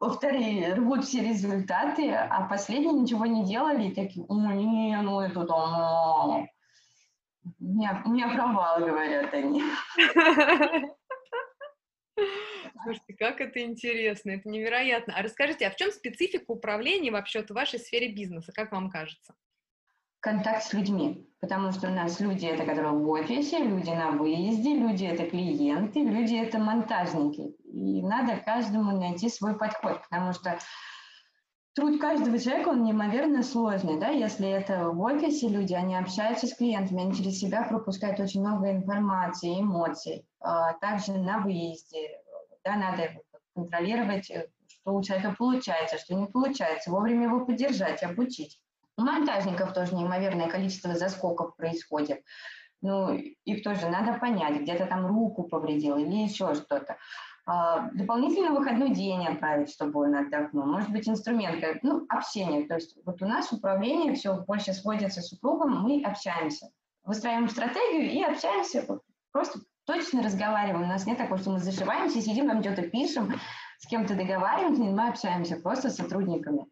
во-вторых, 0.00 0.76
рвут 0.76 1.04
все 1.04 1.22
результаты, 1.22 2.10
а 2.12 2.46
последние 2.48 2.92
ничего 2.92 3.26
не 3.26 3.44
делали, 3.44 3.88
и 3.88 3.94
такие, 3.94 4.26
о, 4.28 4.52
не, 4.52 4.96
ну 5.02 5.20
это 5.20 5.44
там, 5.44 6.48
у 7.60 7.64
меня, 7.64 8.02
у 8.04 8.10
меня 8.10 8.28
провал, 8.34 8.80
говорят 8.80 9.32
они. 9.32 9.62
Слушайте, 12.82 13.14
как 13.18 13.40
это 13.40 13.62
интересно, 13.62 14.30
это 14.30 14.48
невероятно. 14.48 15.14
А 15.16 15.22
расскажите, 15.22 15.66
а 15.66 15.70
в 15.70 15.76
чем 15.76 15.90
специфика 15.90 16.50
управления 16.50 17.10
вообще 17.10 17.42
в 17.42 17.50
вашей 17.50 17.78
сфере 17.78 18.12
бизнеса, 18.12 18.52
как 18.54 18.72
вам 18.72 18.90
кажется? 18.90 19.34
Контакт 20.20 20.62
с 20.64 20.72
людьми, 20.72 21.28
потому 21.40 21.72
что 21.72 21.88
у 21.88 21.90
нас 21.92 22.20
люди 22.20 22.46
это 22.46 22.64
которые 22.64 22.92
в 22.92 23.08
офисе, 23.08 23.58
люди 23.58 23.90
на 23.90 24.12
выезде, 24.12 24.74
люди 24.74 25.04
это 25.04 25.28
клиенты, 25.28 26.00
люди 26.00 26.34
это 26.34 26.58
монтажники. 26.58 27.54
И 27.76 28.02
надо 28.02 28.38
каждому 28.38 28.98
найти 28.98 29.28
свой 29.28 29.54
подход, 29.54 30.00
потому 30.08 30.32
что 30.32 30.58
труд 31.74 32.00
каждого 32.00 32.38
человека, 32.38 32.70
он 32.70 32.84
неимоверно 32.84 33.42
сложный, 33.42 34.00
да, 34.00 34.08
если 34.08 34.48
это 34.48 34.88
в 34.88 35.00
офисе 35.02 35.48
люди, 35.48 35.74
они 35.74 35.94
общаются 35.94 36.46
с 36.46 36.54
клиентами, 36.54 37.02
они 37.02 37.14
через 37.14 37.38
себя 37.38 37.64
пропускают 37.64 38.18
очень 38.18 38.40
много 38.40 38.70
информации, 38.70 39.60
эмоций. 39.60 40.26
А 40.40 40.72
также 40.74 41.12
на 41.18 41.40
выезде, 41.40 42.18
да, 42.64 42.76
надо 42.76 43.10
контролировать, 43.54 44.24
что 44.24 44.94
у 44.94 45.02
человека 45.02 45.34
получается, 45.36 45.98
что 45.98 46.14
не 46.14 46.26
получается, 46.26 46.90
вовремя 46.90 47.24
его 47.24 47.44
поддержать, 47.44 48.02
обучить. 48.02 48.58
У 48.96 49.02
монтажников 49.02 49.74
тоже 49.74 49.94
неимоверное 49.94 50.48
количество 50.48 50.94
заскоков 50.94 51.54
происходит. 51.56 52.22
Ну, 52.80 53.12
их 53.12 53.62
тоже 53.62 53.90
надо 53.90 54.18
понять, 54.18 54.62
где-то 54.62 54.86
там 54.86 55.06
руку 55.06 55.42
повредил 55.42 55.98
или 55.98 56.22
еще 56.22 56.54
что-то. 56.54 56.96
А, 57.48 57.90
дополнительно 57.92 58.50
выходной 58.50 58.90
день 58.90 59.24
отправить, 59.24 59.70
чтобы 59.70 60.00
он 60.00 60.16
отдохнул. 60.16 60.66
Может 60.66 60.90
быть, 60.90 61.08
инструмент, 61.08 61.64
ну, 61.82 62.04
общение. 62.08 62.66
То 62.66 62.74
есть 62.74 62.98
вот 63.06 63.22
у 63.22 63.26
нас 63.26 63.52
управление 63.52 64.14
все 64.14 64.34
больше 64.44 64.72
сводится 64.72 65.22
с 65.22 65.28
супругом, 65.28 65.82
мы 65.82 66.02
общаемся. 66.02 66.70
Выстраиваем 67.04 67.48
стратегию 67.48 68.10
и 68.10 68.20
общаемся, 68.24 68.84
просто 69.30 69.60
точно 69.84 70.24
разговариваем. 70.24 70.82
У 70.82 70.88
нас 70.88 71.06
нет 71.06 71.18
такого, 71.18 71.38
что 71.38 71.50
мы 71.50 71.60
зашиваемся, 71.60 72.20
сидим, 72.20 72.48
там 72.48 72.64
что-то 72.64 72.82
пишем, 72.82 73.32
с 73.78 73.86
кем-то 73.86 74.16
договариваемся, 74.16 74.82
мы 74.82 75.08
общаемся 75.08 75.54
просто 75.54 75.88
с 75.88 75.96
сотрудниками. 75.96 76.66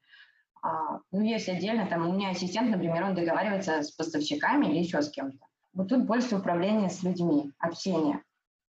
А, 0.60 0.98
ну, 1.12 1.20
есть 1.20 1.48
отдельно, 1.48 1.86
там 1.86 2.08
у 2.08 2.12
меня 2.12 2.30
ассистент, 2.30 2.70
например, 2.70 3.04
он 3.04 3.14
договаривается 3.14 3.82
с 3.82 3.92
поставщиками 3.92 4.66
или 4.66 4.78
еще 4.78 5.02
с 5.02 5.10
кем-то. 5.10 5.38
Вот 5.72 5.88
тут 5.88 6.04
больше 6.04 6.34
управления 6.34 6.90
с 6.90 7.04
людьми, 7.04 7.52
общение. 7.60 8.24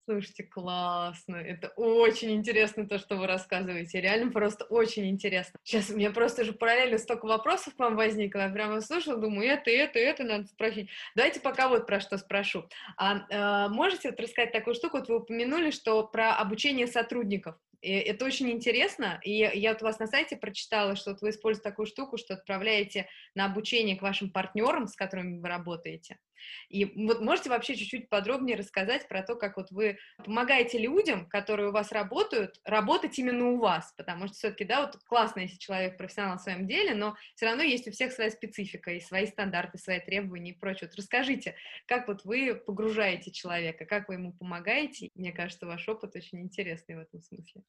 Слушайте, 0.05 0.43
классно. 0.43 1.37
Это 1.37 1.69
очень 1.77 2.33
интересно, 2.33 2.89
то, 2.89 2.99
что 2.99 3.15
вы 3.17 3.29
рассказываете. 3.29 4.01
Реально 4.01 4.33
просто 4.33 4.65
очень 4.65 5.09
интересно. 5.09 5.61
Сейчас 5.63 5.91
у 5.91 5.97
меня 5.97 6.11
просто 6.11 6.45
же 6.45 6.53
параллельно 6.53 6.99
столько 6.99 7.27
вопросов 7.27 7.77
к 7.77 7.79
вам 7.79 7.95
возникло. 7.95 8.41
Я 8.41 8.49
прямо 8.49 8.81
слушала, 8.81 9.17
думаю, 9.17 9.49
это, 9.49 9.71
это, 9.71 10.01
это 10.01 10.25
надо 10.25 10.47
спросить. 10.47 10.91
Давайте 11.15 11.39
пока 11.39 11.69
вот 11.69 11.87
про 11.87 12.01
что 12.01 12.19
спрошу. 12.19 12.69
А, 12.97 13.27
а 13.31 13.69
можете 13.69 14.11
вот 14.11 14.19
рассказать 14.19 14.51
такую 14.51 14.75
штуку? 14.75 14.99
Вот 14.99 15.09
вы 15.09 15.19
упомянули, 15.19 15.71
что 15.71 16.05
про 16.05 16.35
обучение 16.35 16.89
сотрудников. 16.89 17.55
И 17.81 17.91
это 17.91 18.25
очень 18.25 18.51
интересно. 18.51 19.21
И 19.23 19.33
я 19.33 19.73
вот 19.73 19.83
у 19.83 19.85
вас 19.85 19.99
на 19.99 20.07
сайте 20.07 20.37
прочитала, 20.37 20.97
что 20.97 21.11
вот 21.11 21.21
вы 21.21 21.31
используете 21.31 21.69
такую 21.69 21.87
штуку, 21.87 22.17
что 22.17 22.35
отправляете 22.35 23.09
на 23.35 23.45
обучение 23.45 23.97
к 23.97 24.03
вашим 24.03 24.31
партнерам, 24.31 24.87
с 24.87 24.97
которыми 24.97 25.39
вы 25.39 25.49
работаете. 25.49 26.19
И 26.69 26.85
вот 27.07 27.21
можете 27.21 27.51
вообще 27.51 27.75
чуть-чуть 27.75 28.09
подробнее 28.09 28.57
рассказать 28.57 29.09
про 29.09 29.23
то, 29.23 29.37
как 29.37 29.57
вот 29.57 29.71
вы 29.71 29.99
помогаете 30.25 30.79
людям, 30.79 31.29
которые 31.29 31.69
у 31.69 31.73
вас 31.73 31.93
работают, 31.93 32.61
работать 32.65 33.19
именно 33.19 33.51
у 33.51 33.59
вас, 33.59 33.93
потому 33.97 34.27
что 34.27 34.37
все-таки, 34.37 34.65
да, 34.65 34.87
вот 34.87 34.97
классно, 35.05 35.41
если 35.41 35.59
человек 35.59 35.97
профессионал 35.97 36.39
в 36.39 36.43
своем 36.43 36.67
деле, 36.67 36.95
но 36.95 37.17
все 37.35 37.47
равно 37.47 37.63
есть 37.63 37.87
у 37.89 37.93
всех 37.93 38.13
своя 38.13 38.31
специфика 38.31 38.93
и 38.93 39.01
свои 39.01 39.27
стандарты, 39.27 39.79
свои 39.79 40.01
требования 40.01 40.53
и 40.53 40.59
прочее. 40.59 40.89
Вот 40.89 40.97
расскажите, 40.97 41.55
как 41.87 42.09
вот 42.09 42.25
вы 42.25 42.55
погружаете 42.55 43.31
человека, 43.31 43.85
как 43.85 44.09
вы 44.09 44.15
ему 44.15 44.33
помогаете? 44.33 45.11
Мне 45.15 45.33
кажется, 45.33 45.67
ваш 45.67 45.89
опыт 45.89 46.17
очень 46.17 46.41
интересный 46.41 46.97
в 46.97 47.01
этом 47.01 47.23
смысле. 47.23 47.63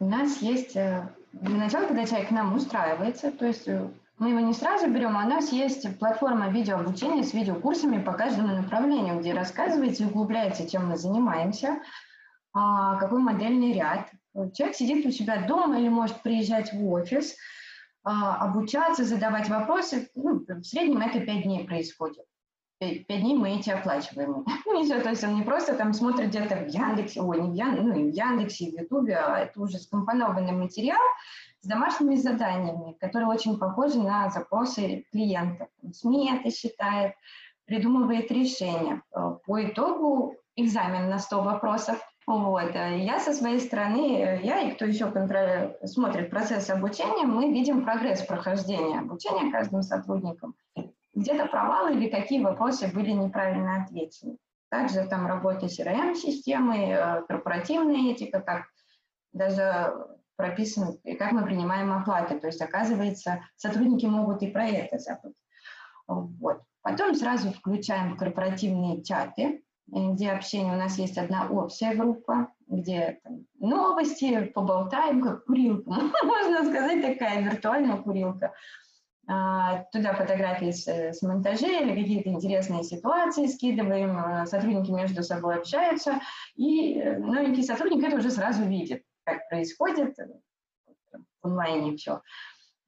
У 0.00 0.08
нас 0.08 0.40
есть, 0.42 0.76
э, 0.76 1.08
для 1.32 1.56
начала, 1.56 1.86
когда 1.88 2.06
человек 2.06 2.28
к 2.28 2.32
нам 2.32 2.54
устраивается, 2.54 3.32
то 3.32 3.46
есть 3.46 3.66
э, 3.66 3.88
мы 4.18 4.30
его 4.30 4.40
не 4.40 4.52
сразу 4.52 4.90
берем, 4.90 5.16
а 5.16 5.24
у 5.24 5.28
нас 5.28 5.52
есть 5.52 5.98
платформа 5.98 6.48
видеообучения 6.48 7.22
с 7.22 7.32
видеокурсами 7.32 8.02
по 8.02 8.12
каждому 8.12 8.48
направлению, 8.48 9.20
где 9.20 9.32
рассказывается 9.32 10.02
и 10.02 10.06
углубляется, 10.06 10.68
чем 10.68 10.88
мы 10.88 10.96
занимаемся, 10.96 11.80
а, 12.52 12.96
какой 12.96 13.20
модельный 13.20 13.72
ряд. 13.72 14.10
Человек 14.54 14.76
сидит 14.76 15.06
у 15.06 15.10
себя 15.10 15.46
дома 15.46 15.78
или 15.78 15.88
может 15.88 16.22
приезжать 16.22 16.72
в 16.72 16.90
офис, 16.90 17.36
а, 18.02 18.36
обучаться, 18.36 19.04
задавать 19.04 19.48
вопросы. 19.48 20.10
Ну, 20.14 20.44
в 20.46 20.64
среднем 20.64 21.00
это 21.00 21.20
пять 21.20 21.44
дней 21.44 21.64
происходит. 21.64 22.24
Пять 22.80 23.06
дней 23.06 23.36
мы 23.36 23.56
эти 23.56 23.70
оплачиваем. 23.70 24.44
Ну, 24.66 24.84
все, 24.84 25.00
то 25.00 25.10
есть 25.10 25.24
он 25.24 25.34
не 25.34 25.42
просто 25.42 25.74
там 25.74 25.92
смотрит 25.92 26.28
где-то 26.28 26.56
в 26.56 26.68
Яндексе, 26.68 27.20
ой, 27.20 27.40
не 27.40 27.50
в 27.50 27.54
Яндексе, 27.54 27.86
ну, 27.86 27.94
и 27.94 28.10
в 28.10 28.14
Яндексе, 28.14 28.64
и 28.64 28.76
в 28.76 28.80
Ютубе, 28.80 29.16
а 29.16 29.38
это 29.38 29.60
уже 29.60 29.78
скомпонованный 29.78 30.52
материал, 30.52 31.00
с 31.60 31.66
домашними 31.66 32.16
заданиями, 32.16 32.96
которые 33.00 33.28
очень 33.28 33.58
похожи 33.58 33.98
на 33.98 34.28
запросы 34.30 35.04
клиентов. 35.10 35.68
Сметы 35.92 36.50
считает, 36.50 37.14
придумывает 37.64 38.30
решения. 38.30 39.02
Э, 39.14 39.36
по 39.44 39.64
итогу 39.64 40.36
экзамен 40.56 41.08
на 41.10 41.18
100 41.18 41.42
вопросов. 41.42 41.98
Вот. 42.26 42.74
Э, 42.74 42.98
я 42.98 43.18
со 43.18 43.32
своей 43.32 43.60
стороны, 43.60 44.18
э, 44.18 44.40
я 44.42 44.60
и 44.60 44.72
кто 44.72 44.84
еще 44.84 45.12
смотрит 45.84 46.30
процесс 46.30 46.70
обучения, 46.70 47.26
мы 47.26 47.52
видим 47.52 47.84
прогресс 47.84 48.22
прохождения 48.22 49.00
обучения 49.00 49.50
каждым 49.50 49.82
сотрудником. 49.82 50.54
Где-то 51.14 51.46
провалы 51.46 51.94
или 51.94 52.08
какие 52.08 52.42
вопросы 52.42 52.88
были 52.88 53.10
неправильно 53.10 53.82
отвечены. 53.82 54.36
Также 54.70 55.04
там 55.06 55.26
работа 55.26 55.66
CRM-системы, 55.66 57.24
корпоративная 57.26 58.12
этика, 58.12 58.40
как 58.40 58.66
даже 59.32 60.17
прописано, 60.38 60.94
как 61.18 61.32
мы 61.32 61.44
принимаем 61.44 61.92
оплаты. 61.92 62.38
То 62.38 62.46
есть, 62.46 62.62
оказывается, 62.62 63.42
сотрудники 63.56 64.06
могут 64.06 64.42
и 64.42 64.46
про 64.46 64.66
это 64.66 64.98
забыть. 64.98 65.34
Вот. 66.06 66.62
Потом 66.80 67.14
сразу 67.14 67.52
включаем 67.52 68.16
корпоративные 68.16 69.02
чаты, 69.02 69.62
где 69.88 70.30
общение 70.30 70.74
у 70.74 70.78
нас 70.78 70.96
есть 70.96 71.18
одна 71.18 71.48
общая 71.50 71.94
группа, 71.94 72.52
где 72.68 73.18
там, 73.24 73.46
новости, 73.58 74.44
поболтаем, 74.54 75.22
как 75.22 75.44
курилка, 75.44 75.90
можно 76.22 76.64
сказать, 76.64 77.02
такая 77.02 77.42
виртуальная 77.42 77.96
курилка. 77.96 78.54
А, 79.30 79.84
туда 79.92 80.14
фотографии 80.14 80.70
с, 80.70 80.86
с 80.86 81.20
монтажей 81.20 81.82
или 81.82 82.00
какие-то 82.00 82.30
интересные 82.30 82.82
ситуации 82.82 83.46
скидываем, 83.46 84.16
а, 84.16 84.46
сотрудники 84.46 84.90
между 84.90 85.22
собой 85.22 85.56
общаются, 85.56 86.20
и 86.56 86.94
э, 86.94 87.18
новенький 87.18 87.62
сотрудник 87.62 88.06
это 88.06 88.16
уже 88.16 88.30
сразу 88.30 88.64
видит 88.64 89.02
как 89.28 89.48
происходит 89.48 90.18
э, 90.18 90.26
в 91.42 91.46
онлайне 91.46 91.96
все. 91.96 92.22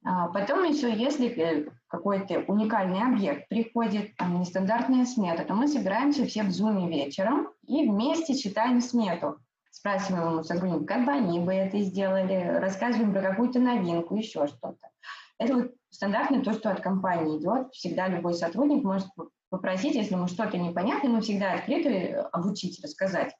А 0.03 0.29
потом 0.29 0.63
еще, 0.63 0.91
если 0.91 1.27
э, 1.27 1.69
какой-то 1.87 2.39
уникальный 2.47 3.03
объект 3.03 3.47
приходит, 3.49 4.15
там, 4.15 4.39
нестандартная 4.39 5.05
смета, 5.05 5.45
то 5.45 5.53
мы 5.53 5.67
собираемся 5.67 6.25
все 6.25 6.43
в 6.43 6.51
зуме 6.51 6.89
вечером 6.89 7.49
и 7.67 7.87
вместе 7.87 8.35
читаем 8.35 8.81
смету. 8.81 9.37
Спрашиваем 9.69 10.39
у 10.39 10.43
сотрудников, 10.43 10.87
как 10.87 11.05
бы 11.05 11.11
они 11.11 11.39
бы 11.39 11.53
это 11.53 11.79
сделали, 11.79 12.57
рассказываем 12.59 13.13
про 13.13 13.21
какую-то 13.21 13.59
новинку, 13.59 14.15
еще 14.15 14.47
что-то. 14.47 14.89
Это 15.37 15.55
вот 15.55 15.71
стандартно 15.89 16.43
то, 16.43 16.53
что 16.53 16.71
от 16.71 16.81
компании 16.81 17.39
идет. 17.39 17.71
Всегда 17.73 18.07
любой 18.07 18.33
сотрудник 18.33 18.83
может 18.83 19.07
попросить, 19.49 19.95
если 19.95 20.15
ему 20.15 20.27
что-то 20.27 20.57
непонятно, 20.57 21.09
мы 21.09 21.21
всегда 21.21 21.53
открыты 21.53 22.13
обучить, 22.31 22.83
рассказать. 22.83 23.33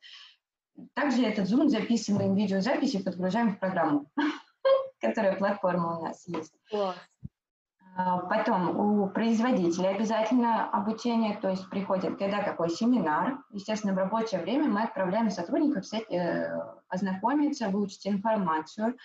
Также 0.94 1.24
этот 1.24 1.48
Zoom 1.48 1.68
записываем 1.70 2.36
видеозаписи, 2.36 3.04
подгружаем 3.04 3.56
в 3.56 3.60
программу, 3.60 4.10
которая 5.02 5.36
платформа 5.36 6.00
у 6.00 6.04
нас 6.04 6.28
есть. 6.28 6.54
А, 7.94 8.20
потом 8.20 8.80
у 8.80 9.10
производителя 9.10 9.90
обязательно 9.90 10.70
обучение, 10.70 11.38
то 11.38 11.50
есть 11.50 11.70
приходит, 11.70 12.18
когда 12.18 12.42
какой 12.42 12.70
семинар. 12.70 13.40
Естественно, 13.52 13.94
в 13.94 13.98
рабочее 13.98 14.42
время 14.42 14.70
мы 14.70 14.84
отправляем 14.84 15.30
сотрудников 15.30 15.84
э, 15.94 16.58
ознакомиться, 16.88 17.68
выучить 17.68 18.08
информацию, 18.08 18.98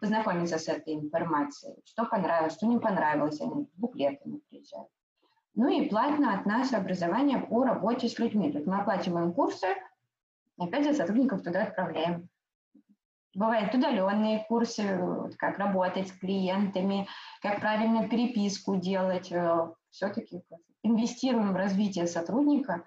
познакомиться 0.00 0.58
с 0.58 0.68
этой 0.68 0.94
информацией, 0.94 1.74
что 1.84 2.06
понравилось, 2.06 2.54
что 2.54 2.66
не 2.66 2.78
понравилось, 2.78 3.40
они 3.40 3.68
буклетами 3.76 4.40
приезжают. 4.48 4.88
Ну 5.54 5.68
и 5.68 5.88
платно 5.88 6.34
от 6.34 6.46
нас 6.46 6.72
образование 6.72 7.38
по 7.38 7.62
работе 7.62 8.08
с 8.08 8.18
людьми. 8.18 8.50
То 8.50 8.58
есть 8.58 8.66
мы 8.66 8.80
оплачиваем 8.80 9.32
курсы, 9.32 9.68
и 10.58 10.64
опять 10.64 10.84
же 10.84 10.94
сотрудников 10.94 11.42
туда 11.42 11.64
отправляем. 11.64 12.28
Бывают 13.34 13.74
удаленные 13.74 14.44
курсы, 14.48 14.98
как 15.38 15.58
работать 15.58 16.08
с 16.08 16.12
клиентами, 16.12 17.08
как 17.42 17.60
правильно 17.60 18.08
переписку 18.08 18.76
делать. 18.76 19.32
Э, 19.32 19.72
Все-таки 19.90 20.42
инвестируем 20.84 21.52
в 21.52 21.56
развитие 21.56 22.06
сотрудника, 22.06 22.84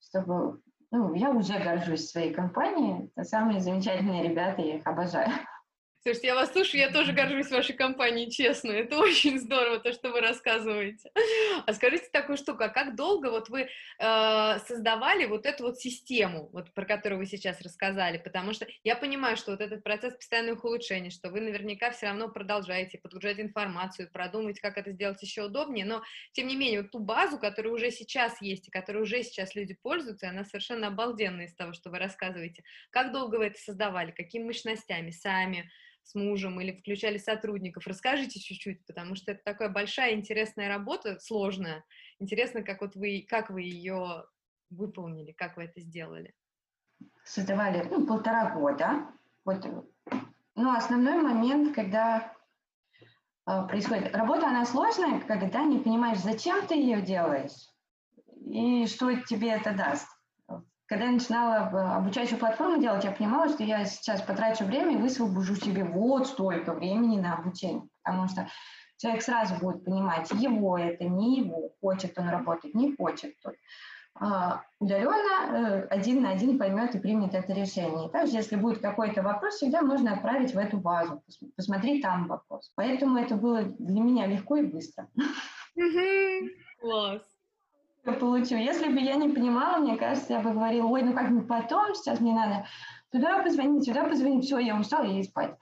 чтобы... 0.00 0.60
Ну, 0.90 1.14
я 1.14 1.30
уже 1.30 1.58
горжусь 1.58 2.08
своей 2.08 2.32
компанией. 2.32 3.12
Это 3.14 3.24
самые 3.24 3.60
замечательные 3.60 4.22
ребята, 4.22 4.62
я 4.62 4.76
их 4.78 4.86
обожаю. 4.86 5.28
Слушайте, 6.00 6.28
я 6.28 6.36
вас 6.36 6.52
слушаю, 6.52 6.80
я 6.80 6.92
тоже 6.92 7.12
горжусь 7.12 7.50
вашей 7.50 7.74
компанией, 7.74 8.30
честно. 8.30 8.70
Это 8.70 8.96
очень 8.98 9.36
здорово, 9.40 9.80
то, 9.80 9.92
что 9.92 10.10
вы 10.10 10.20
рассказываете. 10.20 11.10
А 11.66 11.72
скажите 11.72 12.08
такую 12.12 12.36
штуку, 12.36 12.62
а 12.62 12.68
как 12.68 12.94
долго 12.94 13.30
вот 13.30 13.48
вы 13.48 13.62
э, 13.62 14.58
создавали 14.68 15.26
вот 15.26 15.44
эту 15.44 15.64
вот 15.64 15.80
систему, 15.80 16.50
вот 16.52 16.72
про 16.72 16.84
которую 16.84 17.18
вы 17.18 17.26
сейчас 17.26 17.60
рассказали? 17.62 18.18
Потому 18.18 18.52
что 18.52 18.68
я 18.84 18.94
понимаю, 18.94 19.36
что 19.36 19.50
вот 19.50 19.60
этот 19.60 19.82
процесс 19.82 20.14
постоянных 20.14 20.64
улучшений, 20.64 21.10
что 21.10 21.30
вы 21.30 21.40
наверняка 21.40 21.90
все 21.90 22.06
равно 22.06 22.28
продолжаете 22.28 22.98
подгружать 22.98 23.40
информацию, 23.40 24.08
продумать, 24.08 24.60
как 24.60 24.78
это 24.78 24.92
сделать 24.92 25.20
еще 25.20 25.46
удобнее, 25.46 25.84
но, 25.84 26.04
тем 26.30 26.46
не 26.46 26.54
менее, 26.54 26.82
вот 26.82 26.92
ту 26.92 27.00
базу, 27.00 27.40
которая 27.40 27.72
уже 27.72 27.90
сейчас 27.90 28.40
есть 28.40 28.68
и 28.68 28.70
которой 28.70 29.02
уже 29.02 29.24
сейчас 29.24 29.56
люди 29.56 29.74
пользуются, 29.74 30.28
она 30.28 30.44
совершенно 30.44 30.86
обалденная 30.86 31.46
из 31.46 31.54
того, 31.56 31.72
что 31.72 31.90
вы 31.90 31.98
рассказываете. 31.98 32.62
Как 32.90 33.10
долго 33.12 33.34
вы 33.34 33.46
это 33.46 33.58
создавали? 33.58 34.12
Какими 34.12 34.44
мощностями? 34.44 35.10
Сами? 35.10 35.68
С 36.08 36.14
мужем 36.14 36.58
или 36.58 36.72
включали 36.72 37.18
сотрудников. 37.18 37.86
Расскажите 37.86 38.40
чуть-чуть, 38.40 38.86
потому 38.86 39.14
что 39.14 39.32
это 39.32 39.42
такая 39.44 39.68
большая 39.68 40.14
интересная 40.14 40.68
работа, 40.68 41.18
сложная. 41.20 41.84
Интересно, 42.18 42.62
как 42.62 42.80
вот 42.80 42.96
вы, 42.96 43.26
как 43.28 43.50
вы 43.50 43.62
ее 43.62 44.24
выполнили, 44.70 45.32
как 45.32 45.58
вы 45.58 45.64
это 45.64 45.80
сделали? 45.82 46.34
Создавали 47.24 47.86
ну, 47.90 48.06
полтора 48.06 48.54
года. 48.54 49.06
Вот, 49.44 49.66
ну, 50.54 50.74
основной 50.74 51.20
момент, 51.20 51.74
когда 51.74 52.32
э, 53.46 53.66
происходит 53.68 54.16
работа, 54.16 54.46
она 54.46 54.64
сложная, 54.64 55.20
когда 55.20 55.62
не 55.64 55.78
понимаешь, 55.78 56.20
зачем 56.20 56.66
ты 56.66 56.74
ее 56.74 57.02
делаешь 57.02 57.68
и 58.46 58.86
что 58.86 59.14
тебе 59.14 59.50
это 59.50 59.74
даст. 59.74 60.08
Когда 60.88 61.04
я 61.04 61.12
начинала 61.12 61.96
обучающую 61.96 62.38
платформу 62.38 62.80
делать, 62.80 63.04
я 63.04 63.10
понимала, 63.10 63.48
что 63.50 63.62
я 63.62 63.84
сейчас 63.84 64.22
потрачу 64.22 64.64
время 64.64 64.94
и 64.94 65.00
высвобожу 65.00 65.54
себе 65.54 65.84
вот 65.84 66.26
столько 66.26 66.72
времени 66.72 67.20
на 67.20 67.34
обучение, 67.34 67.86
потому 68.02 68.26
что 68.26 68.48
человек 68.96 69.22
сразу 69.22 69.54
будет 69.56 69.84
понимать, 69.84 70.30
его 70.32 70.78
это, 70.78 71.04
не 71.04 71.40
его, 71.40 71.72
хочет 71.82 72.18
он 72.18 72.30
работать, 72.30 72.74
не 72.74 72.96
хочет. 72.96 73.34
А, 74.14 74.62
удаленно 74.80 75.56
э, 75.56 75.86
один 75.90 76.22
на 76.22 76.30
один 76.30 76.58
поймет 76.58 76.94
и 76.94 76.98
примет 76.98 77.34
это 77.34 77.52
решение. 77.52 78.08
также, 78.08 78.36
если 78.36 78.56
будет 78.56 78.80
какой-то 78.80 79.22
вопрос, 79.22 79.56
всегда 79.56 79.82
можно 79.82 80.14
отправить 80.14 80.54
в 80.54 80.58
эту 80.58 80.78
базу, 80.78 81.22
посмотреть 81.54 82.02
там 82.02 82.26
вопрос. 82.28 82.72
Поэтому 82.74 83.18
это 83.18 83.36
было 83.36 83.62
для 83.62 84.00
меня 84.00 84.26
легко 84.26 84.56
и 84.56 84.62
быстро. 84.62 85.06
Класс 86.80 87.37
получу. 88.12 88.56
Если 88.56 88.88
бы 88.88 89.00
я 89.00 89.16
не 89.16 89.28
понимала, 89.28 89.78
мне 89.78 89.96
кажется, 89.96 90.34
я 90.34 90.40
бы 90.40 90.52
говорила, 90.52 90.86
ой, 90.86 91.02
ну 91.02 91.12
как-нибудь 91.12 91.48
потом, 91.48 91.94
сейчас 91.94 92.20
мне 92.20 92.32
надо 92.32 92.66
туда 93.10 93.42
позвонить, 93.42 93.84
сюда 93.84 94.04
позвонить, 94.04 94.44
все, 94.44 94.58
я 94.58 94.78
устала, 94.78 95.04
я 95.04 95.20
и 95.20 95.22
спать. 95.22 95.56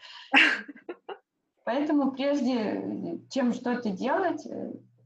Поэтому 1.65 2.13
прежде 2.13 3.21
чем 3.31 3.53
что-то 3.53 3.91
делать, 3.91 4.47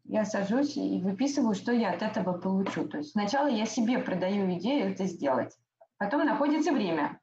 я 0.04 0.24
сажусь 0.24 0.76
и 0.76 1.00
выписываю, 1.00 1.54
что 1.54 1.72
я 1.72 1.90
от 1.92 2.02
этого 2.02 2.38
получу. 2.38 2.86
То 2.86 2.98
есть 2.98 3.12
сначала 3.12 3.48
я 3.48 3.64
себе 3.64 3.98
продаю 3.98 4.50
идею 4.58 4.90
это 4.92 5.06
сделать, 5.06 5.56
потом 5.98 6.24
находится 6.24 6.72
время. 6.72 7.18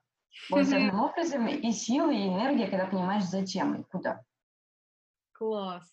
Волшебным 0.50 1.00
образом 1.02 1.48
и 1.48 1.72
силы, 1.72 2.16
и 2.16 2.28
энергия, 2.28 2.68
когда 2.68 2.86
понимаешь, 2.86 3.24
зачем 3.24 3.74
и 3.76 3.84
куда. 3.84 4.22
Класс. 5.34 5.84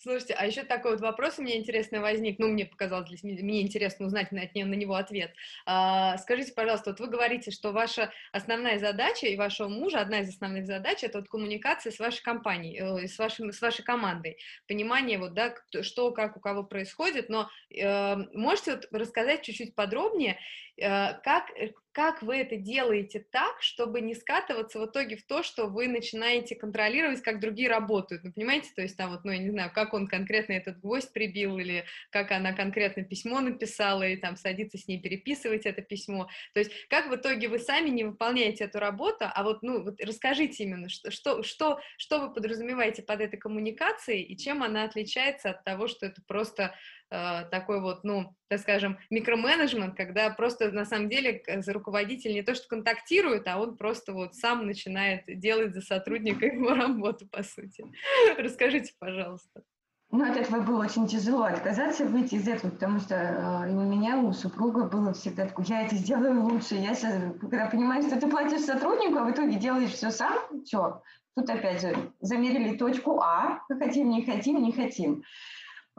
Слушайте, 0.00 0.34
а 0.34 0.46
еще 0.46 0.62
такой 0.62 0.92
вот 0.92 1.00
вопрос 1.00 1.38
у 1.38 1.42
меня 1.42 1.56
интересный 1.56 1.98
возник, 1.98 2.38
ну, 2.38 2.46
мне 2.46 2.64
показалось, 2.64 3.24
мне 3.24 3.62
интересно 3.62 4.06
узнать 4.06 4.30
на, 4.30 4.42
на 4.42 4.74
него 4.74 4.94
ответ. 4.94 5.34
А, 5.66 6.16
скажите, 6.18 6.52
пожалуйста, 6.52 6.90
вот 6.90 7.00
вы 7.00 7.08
говорите, 7.08 7.50
что 7.50 7.72
ваша 7.72 8.12
основная 8.30 8.78
задача 8.78 9.26
и 9.26 9.34
вашего 9.34 9.66
мужа, 9.66 9.98
одна 9.98 10.20
из 10.20 10.28
основных 10.28 10.66
задач, 10.66 11.02
это 11.02 11.18
вот 11.18 11.28
коммуникация 11.28 11.90
с 11.90 11.98
вашей 11.98 12.22
компанией, 12.22 12.78
э, 12.78 13.08
с, 13.08 13.18
вашим, 13.18 13.52
с 13.52 13.60
вашей 13.60 13.84
командой, 13.84 14.38
понимание 14.68 15.18
вот, 15.18 15.34
да, 15.34 15.52
что, 15.82 16.12
как 16.12 16.36
у 16.36 16.40
кого 16.40 16.62
происходит, 16.62 17.28
но 17.28 17.50
э, 17.68 18.14
можете 18.34 18.76
вот 18.76 18.88
рассказать 18.92 19.42
чуть-чуть 19.42 19.74
подробнее, 19.74 20.38
как, 20.78 21.50
э, 21.56 21.72
как 21.92 22.22
вы 22.22 22.36
это 22.36 22.56
делаете 22.56 23.24
так, 23.32 23.60
чтобы 23.60 24.00
не 24.00 24.14
скатываться 24.14 24.78
в 24.78 24.86
итоге 24.86 25.16
в 25.16 25.26
то, 25.26 25.42
что 25.42 25.66
вы 25.66 25.88
начинаете 25.88 26.54
контролировать, 26.54 27.22
как 27.22 27.40
другие 27.40 27.68
работают, 27.68 28.22
ну, 28.22 28.32
понимаете, 28.32 28.70
то 28.74 28.82
есть 28.82 28.96
там 28.96 29.10
вот, 29.10 29.24
ну, 29.24 29.32
я 29.32 29.38
не 29.38 29.50
знаю, 29.50 29.72
как 29.74 29.94
он 29.94 30.06
конкретно 30.06 30.52
этот 30.52 30.78
гвоздь 30.78 31.12
прибил, 31.12 31.58
или 31.58 31.84
как 32.10 32.30
она 32.30 32.52
конкретно 32.52 33.02
письмо 33.02 33.40
написала, 33.40 34.06
и 34.06 34.16
там 34.16 34.36
садиться 34.36 34.78
с 34.78 34.86
ней 34.86 35.00
переписывать 35.00 35.66
это 35.66 35.82
письмо, 35.82 36.28
то 36.54 36.60
есть 36.60 36.70
как 36.88 37.08
в 37.10 37.16
итоге 37.16 37.48
вы 37.48 37.58
сами 37.58 37.88
не 37.88 38.04
выполняете 38.04 38.64
эту 38.64 38.78
работу, 38.78 39.24
а 39.28 39.42
вот, 39.42 39.62
ну, 39.62 39.82
вот 39.82 40.00
расскажите 40.00 40.62
именно, 40.62 40.88
что, 40.88 41.10
что, 41.10 41.42
что, 41.42 41.80
что 41.96 42.20
вы 42.20 42.32
подразумеваете 42.32 43.02
под 43.02 43.20
этой 43.20 43.38
коммуникацией, 43.38 44.22
и 44.22 44.36
чем 44.36 44.62
она 44.62 44.84
отличается 44.84 45.50
от 45.50 45.64
того, 45.64 45.88
что 45.88 46.06
это 46.06 46.22
просто 46.28 46.76
Э, 47.10 47.44
такой 47.50 47.80
вот, 47.80 48.04
ну, 48.04 48.34
так 48.48 48.60
скажем, 48.60 48.98
микроменеджмент, 49.08 49.96
когда 49.96 50.28
просто 50.30 50.70
на 50.72 50.84
самом 50.84 51.08
деле 51.08 51.42
руководитель 51.68 52.34
не 52.34 52.42
то 52.42 52.54
что 52.54 52.68
контактирует, 52.68 53.48
а 53.48 53.58
он 53.58 53.76
просто 53.76 54.12
вот 54.12 54.34
сам 54.34 54.66
начинает 54.66 55.24
делать 55.26 55.74
за 55.74 55.80
сотрудника 55.80 56.44
его 56.46 56.74
работу, 56.74 57.26
по 57.26 57.42
сути. 57.42 57.84
Расскажите, 58.38 58.92
пожалуйста. 58.98 59.62
Ну, 60.10 60.30
от 60.30 60.38
этого 60.38 60.62
было 60.62 60.84
очень 60.84 61.06
тяжело 61.06 61.44
отказаться, 61.44 62.06
выйти 62.06 62.36
из 62.36 62.48
этого, 62.48 62.70
потому 62.70 62.98
что 62.98 63.14
э, 63.14 63.70
у 63.70 63.82
меня, 63.82 64.18
у 64.18 64.32
супруга 64.32 64.84
было 64.84 65.12
всегда 65.12 65.46
такое, 65.46 65.66
я 65.66 65.86
это 65.86 65.96
сделаю 65.96 66.42
лучше. 66.42 66.74
Я 66.74 66.94
сейчас, 66.94 67.14
когда 67.40 67.66
понимаешь, 67.66 68.06
что 68.06 68.20
ты 68.20 68.26
платишь 68.26 68.62
сотруднику, 68.62 69.18
а 69.18 69.24
в 69.24 69.30
итоге 69.30 69.58
делаешь 69.58 69.92
все 69.92 70.10
сам, 70.10 70.38
что? 70.66 71.02
Тут 71.34 71.48
опять 71.50 71.80
же 71.80 72.12
замерили 72.20 72.76
точку 72.76 73.20
А, 73.20 73.60
хотим, 73.68 74.10
не 74.10 74.24
хотим, 74.24 74.62
не 74.62 74.72
хотим. 74.72 75.22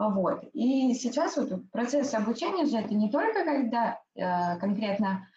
Вот. 0.00 0.44
И 0.54 0.94
сейчас 0.94 1.36
вот 1.36 1.70
процесс 1.72 2.14
обучения 2.14 2.64
же 2.64 2.78
это 2.78 2.94
не 2.94 3.10
только 3.10 3.44
когда 3.44 4.00
э, 4.14 4.58
конкретно 4.58 5.28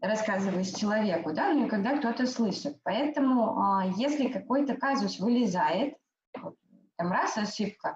рассказываешь 0.00 0.70
человеку, 0.70 1.34
да, 1.34 1.52
но 1.52 1.66
и 1.66 1.68
когда 1.68 1.98
кто-то 1.98 2.26
слышит. 2.26 2.78
Поэтому 2.82 3.82
э, 3.84 3.92
если 3.98 4.28
какой-то 4.28 4.74
казус 4.74 5.20
вылезает, 5.20 5.96
там 6.32 7.12
раз 7.12 7.36
ошибка, 7.36 7.94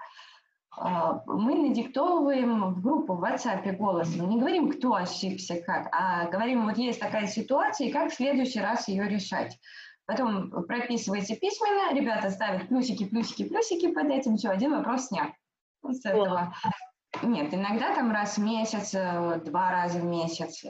э, 0.78 0.82
мы 1.24 1.54
надиктовываем 1.54 2.74
в 2.74 2.82
группу 2.82 3.14
в 3.14 3.24
WhatsApp 3.24 3.74
голосом. 3.76 4.28
Не 4.28 4.38
говорим, 4.38 4.70
кто 4.72 4.96
ошибся, 4.96 5.62
как, 5.62 5.88
а 5.90 6.28
говорим, 6.28 6.66
вот 6.66 6.76
есть 6.76 7.00
такая 7.00 7.28
ситуация, 7.28 7.86
и 7.86 7.92
как 7.92 8.12
в 8.12 8.14
следующий 8.14 8.60
раз 8.60 8.88
ее 8.88 9.08
решать. 9.08 9.58
Потом 10.04 10.50
прописывайте 10.66 11.34
письменно, 11.36 11.98
ребята 11.98 12.28
ставят 12.28 12.68
плюсики, 12.68 13.06
плюсики, 13.06 13.48
плюсики 13.48 13.90
под 13.90 14.10
этим, 14.10 14.36
все, 14.36 14.50
один 14.50 14.72
вопрос 14.72 15.06
снят 15.06 15.30
с 15.88 16.04
этого. 16.04 16.54
Нет, 17.22 17.52
иногда 17.52 17.94
там 17.94 18.12
раз 18.12 18.38
в 18.38 18.42
месяц, 18.42 18.94
э, 18.94 19.40
два 19.44 19.70
раза 19.70 19.98
в 19.98 20.04
месяц. 20.04 20.64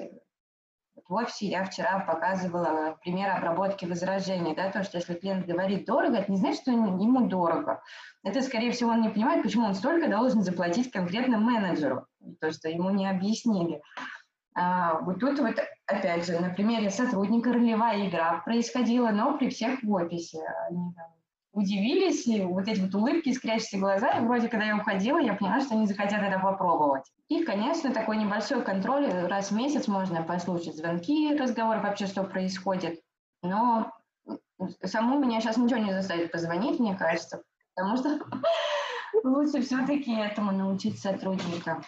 В 1.06 1.14
офисе 1.14 1.46
я 1.46 1.64
вчера 1.64 2.00
показывала 2.00 2.96
пример 3.02 3.30
обработки 3.30 3.84
возражений, 3.84 4.54
да, 4.54 4.70
то, 4.70 4.84
что 4.84 4.98
если 4.98 5.14
клиент 5.14 5.46
говорит 5.46 5.84
дорого, 5.84 6.18
это 6.18 6.30
не 6.30 6.38
значит, 6.38 6.62
что 6.62 6.70
ему 6.70 7.26
дорого. 7.28 7.82
Это, 8.22 8.42
скорее 8.42 8.70
всего, 8.70 8.90
он 8.90 9.02
не 9.02 9.08
понимает, 9.08 9.42
почему 9.42 9.66
он 9.66 9.74
столько 9.74 10.08
должен 10.08 10.42
заплатить 10.42 10.90
конкретно 10.90 11.38
менеджеру, 11.38 12.06
то, 12.40 12.52
что 12.52 12.68
ему 12.68 12.90
не 12.90 13.08
объяснили. 13.08 13.82
А, 14.54 15.00
вот 15.00 15.20
тут 15.20 15.38
вот, 15.40 15.56
опять 15.86 16.26
же, 16.26 16.38
на 16.38 16.50
примере 16.50 16.90
сотрудника 16.90 17.52
ролевая 17.52 18.08
игра 18.08 18.42
происходила, 18.44 19.10
но 19.10 19.36
при 19.36 19.48
всех 19.48 19.82
в 19.82 19.92
офисе. 19.92 20.38
Они 20.68 20.92
там 20.94 21.10
удивились, 21.52 22.26
и 22.26 22.42
вот 22.42 22.68
эти 22.68 22.80
вот 22.80 22.94
улыбки, 22.94 23.30
искрящиеся 23.30 23.78
глаза, 23.78 24.10
и 24.10 24.24
вроде, 24.24 24.48
когда 24.48 24.66
я 24.66 24.76
уходила, 24.76 25.18
я 25.18 25.34
поняла, 25.34 25.60
что 25.60 25.74
они 25.74 25.86
захотят 25.86 26.22
это 26.22 26.38
попробовать. 26.38 27.04
И, 27.28 27.44
конечно, 27.44 27.92
такой 27.92 28.16
небольшой 28.16 28.62
контроль, 28.62 29.08
раз 29.08 29.50
в 29.50 29.54
месяц 29.56 29.88
можно 29.88 30.22
послушать 30.22 30.76
звонки, 30.76 31.36
разговоры 31.36 31.80
вообще, 31.80 32.06
что 32.06 32.22
происходит, 32.22 33.00
но 33.42 33.92
саму 34.84 35.18
меня 35.18 35.40
сейчас 35.40 35.56
ничего 35.56 35.80
не 35.80 35.92
заставит 35.92 36.30
позвонить, 36.30 36.78
мне 36.78 36.94
кажется, 36.94 37.42
потому 37.74 37.96
что 37.96 38.20
лучше 39.24 39.62
все-таки 39.62 40.14
этому 40.14 40.52
научить 40.52 41.00
сотрудника 41.00 41.82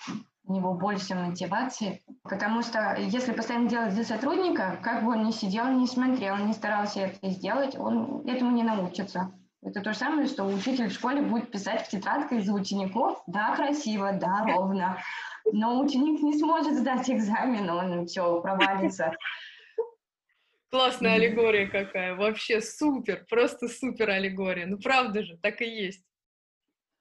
у 0.44 0.54
него 0.54 0.74
больше 0.74 1.14
мотивации, 1.14 2.02
потому 2.24 2.62
что 2.62 2.96
если 2.98 3.32
постоянно 3.32 3.68
делать 3.68 3.94
за 3.94 4.02
сотрудника, 4.02 4.78
как 4.82 5.04
бы 5.04 5.12
он 5.12 5.24
ни 5.24 5.30
сидел, 5.30 5.68
не 5.68 5.86
смотрел, 5.86 6.36
не 6.36 6.52
старался 6.52 7.00
это 7.00 7.30
сделать, 7.30 7.76
он 7.78 8.26
этому 8.26 8.50
не 8.50 8.64
научится. 8.64 9.32
Это 9.64 9.80
то 9.80 9.92
же 9.92 9.98
самое, 9.98 10.26
что 10.26 10.44
учитель 10.44 10.88
в 10.88 10.92
школе 10.92 11.22
будет 11.22 11.52
писать 11.52 11.86
в 11.86 11.88
тетрадках 11.88 12.42
за 12.42 12.52
учеников. 12.52 13.22
Да, 13.28 13.54
красиво, 13.54 14.12
да, 14.12 14.44
ровно. 14.44 14.98
Но 15.52 15.80
ученик 15.80 16.20
не 16.20 16.36
сможет 16.36 16.74
сдать 16.78 17.08
экзамен, 17.08 17.70
он 17.70 18.06
все 18.06 18.40
провалится. 18.40 19.16
Классная 20.70 21.14
аллегория 21.14 21.68
какая, 21.68 22.16
вообще 22.16 22.60
супер, 22.60 23.24
просто 23.28 23.68
супер 23.68 24.10
аллегория. 24.10 24.66
Ну 24.66 24.78
правда 24.78 25.22
же, 25.22 25.36
так 25.36 25.60
и 25.60 25.66
есть. 25.66 26.04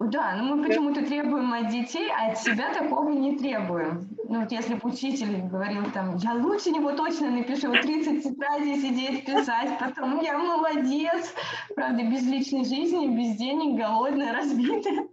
Да, 0.03 0.33
но 0.35 0.55
мы 0.55 0.63
почему-то 0.65 1.05
требуем 1.05 1.53
от 1.53 1.67
детей, 1.67 2.09
а 2.09 2.31
от 2.31 2.39
себя 2.39 2.73
такого 2.73 3.09
не 3.09 3.37
требуем. 3.37 4.09
Ну 4.27 4.41
вот 4.41 4.51
если 4.51 4.73
бы 4.73 4.89
учитель 4.89 5.41
говорил 5.43 5.83
там, 5.93 6.15
я 6.15 6.33
лучше 6.33 6.71
него 6.71 6.93
точно 6.93 7.29
напишу, 7.29 7.71
30 7.71 8.23
тетрадей 8.23 8.77
сидеть, 8.77 9.25
писать, 9.25 9.77
потом 9.79 10.19
я 10.21 10.39
молодец. 10.39 11.31
Правда, 11.75 12.03
без 12.03 12.23
личной 12.23 12.65
жизни, 12.65 13.15
без 13.15 13.37
денег, 13.37 13.77
голодная, 13.79 14.33
разбитая. 14.37 15.07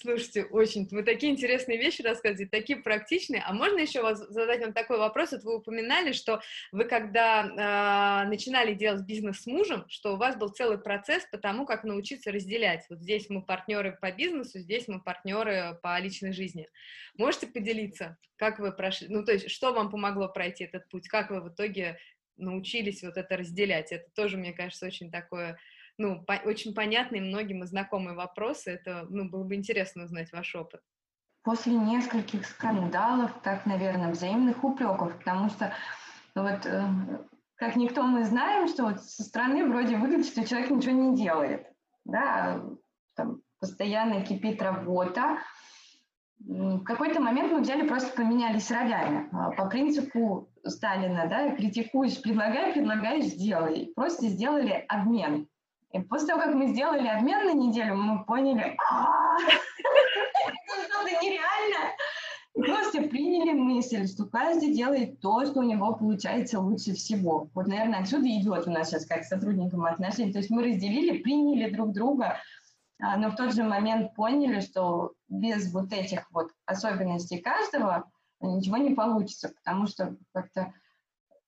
Слушайте, 0.00 0.44
очень, 0.44 0.88
вы 0.90 1.02
такие 1.02 1.32
интересные 1.32 1.78
вещи 1.78 2.02
рассказываете, 2.02 2.50
такие 2.50 2.78
практичные. 2.78 3.42
А 3.42 3.52
можно 3.52 3.78
еще 3.78 4.02
вас 4.02 4.18
задать 4.28 4.60
вам 4.60 4.72
такой 4.72 4.98
вопрос? 4.98 5.32
Вот 5.32 5.44
вы 5.44 5.56
упоминали, 5.56 6.12
что 6.12 6.40
вы 6.72 6.84
когда 6.84 8.24
э, 8.24 8.28
начинали 8.28 8.74
делать 8.74 9.02
бизнес 9.02 9.42
с 9.42 9.46
мужем, 9.46 9.84
что 9.88 10.14
у 10.14 10.16
вас 10.16 10.36
был 10.36 10.48
целый 10.48 10.78
процесс 10.78 11.24
по 11.30 11.38
тому, 11.38 11.66
как 11.66 11.84
научиться 11.84 12.32
разделять. 12.32 12.84
Вот 12.88 13.00
здесь 13.00 13.28
мы 13.28 13.42
партнеры 13.42 13.96
по 14.00 14.12
бизнесу, 14.12 14.58
здесь 14.58 14.88
мы 14.88 15.00
партнеры 15.02 15.78
по 15.82 15.98
личной 15.98 16.32
жизни. 16.32 16.68
Можете 17.16 17.46
поделиться, 17.46 18.16
как 18.36 18.58
вы 18.58 18.72
прошли, 18.72 19.08
ну 19.08 19.24
то 19.24 19.32
есть 19.32 19.50
что 19.50 19.72
вам 19.72 19.90
помогло 19.90 20.28
пройти 20.28 20.64
этот 20.64 20.88
путь, 20.88 21.08
как 21.08 21.30
вы 21.30 21.40
в 21.40 21.48
итоге 21.48 21.98
научились 22.36 23.02
вот 23.02 23.16
это 23.16 23.36
разделять? 23.36 23.92
Это 23.92 24.08
тоже, 24.14 24.36
мне 24.36 24.52
кажется, 24.52 24.86
очень 24.86 25.10
такое 25.10 25.58
ну, 26.00 26.18
по 26.24 26.32
очень 26.32 26.72
понятные 26.72 27.20
многим 27.20 27.62
и 27.62 27.66
знакомые 27.66 28.16
вопросы. 28.16 28.70
Это, 28.70 29.06
ну, 29.10 29.28
было 29.28 29.44
бы 29.44 29.54
интересно 29.54 30.04
узнать 30.04 30.32
ваш 30.32 30.54
опыт. 30.54 30.80
После 31.42 31.74
нескольких 31.74 32.46
скандалов, 32.46 33.30
так, 33.42 33.66
наверное, 33.66 34.10
взаимных 34.10 34.64
упреков, 34.64 35.18
потому 35.18 35.50
что 35.50 35.74
ну, 36.34 36.42
вот 36.42 36.64
э, 36.64 36.82
как 37.56 37.76
никто 37.76 38.02
мы 38.02 38.24
знаем, 38.24 38.66
что 38.66 38.84
вот 38.84 39.02
со 39.02 39.22
стороны 39.22 39.68
вроде 39.68 39.98
выглядит, 39.98 40.26
что 40.26 40.46
человек 40.46 40.70
ничего 40.70 40.92
не 40.92 41.16
делает, 41.16 41.66
да, 42.06 42.62
там 43.14 43.42
постоянно 43.58 44.22
кипит 44.22 44.62
работа. 44.62 45.38
В 46.38 46.82
какой-то 46.84 47.20
момент 47.20 47.52
мы 47.52 47.60
взяли, 47.60 47.86
просто 47.86 48.16
поменялись 48.16 48.70
ролями. 48.70 49.28
А, 49.32 49.50
по 49.50 49.66
принципу 49.66 50.48
Сталина, 50.64 51.26
да, 51.28 51.54
критикуешь, 51.54 52.22
предлагай, 52.22 52.72
предлагаешь, 52.72 53.26
сделай. 53.26 53.92
Просто 53.94 54.28
сделали 54.28 54.86
обмен. 54.88 55.49
И 55.92 56.00
после 56.00 56.28
того, 56.28 56.40
как 56.42 56.54
мы 56.54 56.68
сделали 56.68 57.08
обмен 57.08 57.46
на 57.46 57.52
неделю, 57.52 57.96
мы 57.96 58.24
поняли, 58.24 58.76
что-то 60.86 61.10
нереально. 61.22 61.92
Просто 62.54 63.02
приняли 63.02 63.52
мысль, 63.52 64.06
что 64.06 64.26
каждый 64.26 64.74
делает 64.74 65.20
то, 65.20 65.44
что 65.46 65.60
у 65.60 65.62
него 65.62 65.94
получается 65.94 66.60
лучше 66.60 66.94
всего. 66.94 67.48
Вот, 67.54 67.66
наверное, 67.66 68.00
отсюда 68.00 68.28
идет 68.28 68.66
у 68.66 68.70
нас 68.70 68.90
сейчас 68.90 69.06
как 69.06 69.24
сотрудникам 69.24 69.84
отношения. 69.84 70.32
То 70.32 70.38
есть 70.38 70.50
мы 70.50 70.64
разделили, 70.64 71.18
приняли 71.18 71.70
друг 71.70 71.92
друга, 71.92 72.36
а, 73.00 73.16
но 73.16 73.30
в 73.30 73.36
тот 73.36 73.54
же 73.54 73.64
момент 73.64 74.14
поняли, 74.14 74.60
что 74.60 75.12
без 75.28 75.72
вот 75.72 75.92
этих 75.92 76.30
вот 76.32 76.50
особенностей 76.66 77.38
каждого 77.38 78.10
ничего 78.40 78.76
не 78.76 78.94
получится, 78.94 79.48
потому 79.48 79.86
что 79.86 80.16
как-то 80.32 80.72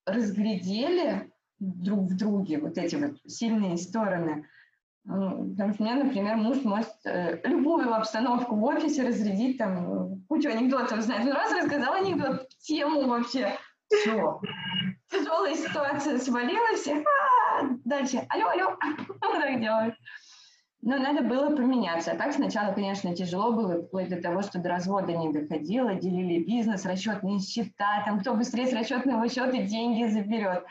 разглядели 0.07 1.31
друг 1.63 2.11
в 2.11 2.17
друге, 2.17 2.59
вот 2.59 2.77
эти 2.77 2.97
вот 2.97 3.19
сильные 3.27 3.77
стороны. 3.77 4.47
Потому 5.05 5.75
что 5.75 5.83
у 5.83 5.87
меня, 5.87 5.97
например, 5.97 6.37
муж 6.37 6.63
может 6.63 6.95
э, 7.05 7.41
любую 7.45 7.93
обстановку 7.93 8.55
в 8.55 8.65
офисе 8.65 9.03
разрядить, 9.03 9.59
там, 9.59 10.23
кучу 10.29 10.49
анекдотов 10.49 11.01
знать. 11.03 11.25
Ну, 11.25 11.33
раз 11.33 11.53
рассказал 11.53 11.95
анекдот, 11.95 12.49
тему 12.61 13.09
вообще, 13.09 13.57
все. 13.89 14.41
Тяжелая 15.11 15.55
ситуация 15.55 16.19
свалилась, 16.19 16.87
а, 16.89 17.63
дальше, 17.85 18.25
алло, 18.29 18.49
алло, 18.49 18.77
он 19.21 19.41
так 19.41 19.61
делает. 19.61 19.95
Но 20.85 20.97
надо 20.97 21.23
было 21.23 21.55
поменяться. 21.55 22.11
А 22.11 22.17
так 22.17 22.33
сначала, 22.33 22.73
конечно, 22.73 23.15
тяжело 23.15 23.53
было, 23.53 23.83
вплоть 23.83 24.09
до 24.09 24.21
того, 24.21 24.43
что 24.43 24.59
до 24.59 24.69
развода 24.69 25.13
не 25.13 25.33
доходило, 25.33 25.95
делили 25.95 26.43
бизнес, 26.43 26.85
расчетные 26.85 27.39
счета, 27.39 28.03
там 28.05 28.19
кто 28.19 28.35
быстрее 28.35 28.67
с 28.67 28.73
расчетного 28.73 29.29
счета 29.29 29.59
деньги 29.59 30.11
заберет. 30.11 30.65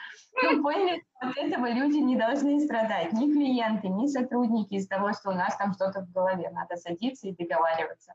Мы 0.43 0.61
поняли, 0.61 1.01
что 1.17 1.29
от 1.29 1.37
этого 1.37 1.71
люди 1.71 1.97
не 1.99 2.17
должны 2.17 2.59
страдать, 2.59 3.13
ни 3.13 3.31
клиенты, 3.31 3.87
ни 3.87 4.05
сотрудники 4.07 4.73
из 4.73 4.85
того, 4.85 5.13
что 5.13 5.29
у 5.29 5.33
нас 5.33 5.55
там 5.55 5.73
что-то 5.73 6.01
в 6.01 6.11
голове. 6.11 6.49
Надо 6.51 6.75
садиться 6.75 7.29
и 7.29 7.35
договариваться. 7.35 8.13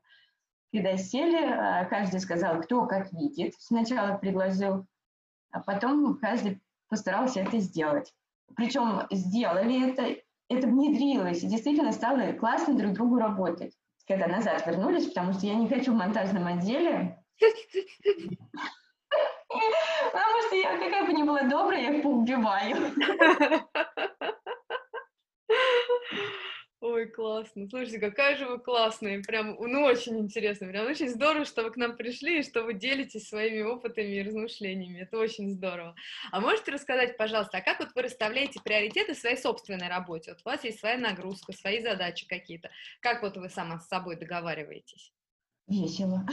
Когда 0.75 0.99
сели, 0.99 1.49
э, 1.49 1.87
каждый 1.87 2.21
сказал, 2.21 2.61
кто 2.61 2.85
как 2.85 3.11
видит. 3.15 3.55
Сначала 3.59 4.19
предложил, 4.19 4.85
а 5.51 5.61
потом 5.61 6.19
каждый 6.19 6.61
постарался 6.91 7.41
это 7.41 7.59
сделать. 7.59 8.13
Причем 8.55 9.07
сделали 9.11 9.91
это 9.91 10.21
это 10.49 10.67
внедрилось 10.67 11.43
и 11.43 11.49
действительно 11.49 11.93
стало 11.93 12.33
классно 12.33 12.75
друг 12.75 12.93
другу 12.93 13.19
работать. 13.19 13.75
Когда 14.07 14.29
назад 14.29 14.65
вернулись, 14.67 15.07
потому 15.07 15.33
что 15.33 15.47
я 15.47 15.55
не 15.55 15.69
хочу 15.69 15.93
в 15.93 15.97
монтажном 15.97 16.47
отделе. 16.47 17.19
Потому 19.49 20.43
что 20.47 20.57
я 20.57 20.79
какая 20.79 21.07
бы 21.07 21.13
ни 21.13 21.23
была 21.23 21.43
добрая, 21.43 21.83
я 21.83 21.95
их 21.95 22.03
поубиваю. 22.03 22.77
Ой, 26.89 27.07
классно. 27.07 27.69
Слушайте, 27.69 27.99
какая 27.99 28.37
же 28.37 28.47
вы 28.47 28.61
классная. 28.61 29.21
Прям, 29.21 29.57
ну, 29.59 29.83
очень 29.83 30.21
интересно. 30.21 30.69
Прям 30.69 30.87
очень 30.87 31.09
здорово, 31.09 31.45
что 31.45 31.65
вы 31.65 31.73
к 31.73 31.77
нам 31.77 31.97
пришли 31.97 32.39
и 32.39 32.43
что 32.45 32.63
вы 32.63 32.75
делитесь 32.75 33.29
своими 33.29 33.63
опытами 33.63 34.15
и 34.15 34.23
размышлениями. 34.23 35.01
Это 35.01 35.19
очень 35.19 35.51
здорово. 35.51 35.97
А 36.31 36.41
можете 36.41 36.71
рассказать, 36.71 37.17
пожалуйста, 37.17 37.59
а 37.59 37.61
как 37.61 37.81
вот 37.81 37.89
вы 37.93 38.03
расставляете 38.03 38.61
приоритеты 38.63 39.15
в 39.15 39.19
своей 39.19 39.37
собственной 39.37 39.89
работе? 39.89 40.31
Вот 40.31 40.43
у 40.45 40.49
вас 40.49 40.63
есть 40.63 40.79
своя 40.79 40.97
нагрузка, 40.97 41.53
свои 41.53 41.83
задачи 41.83 42.25
какие-то. 42.29 42.71
Как 43.01 43.21
вот 43.21 43.37
вы 43.37 43.51
сама 43.51 43.81
с 43.81 43.89
собой 43.89 44.15
договариваетесь? 44.15 45.13
Весело. 45.67 46.25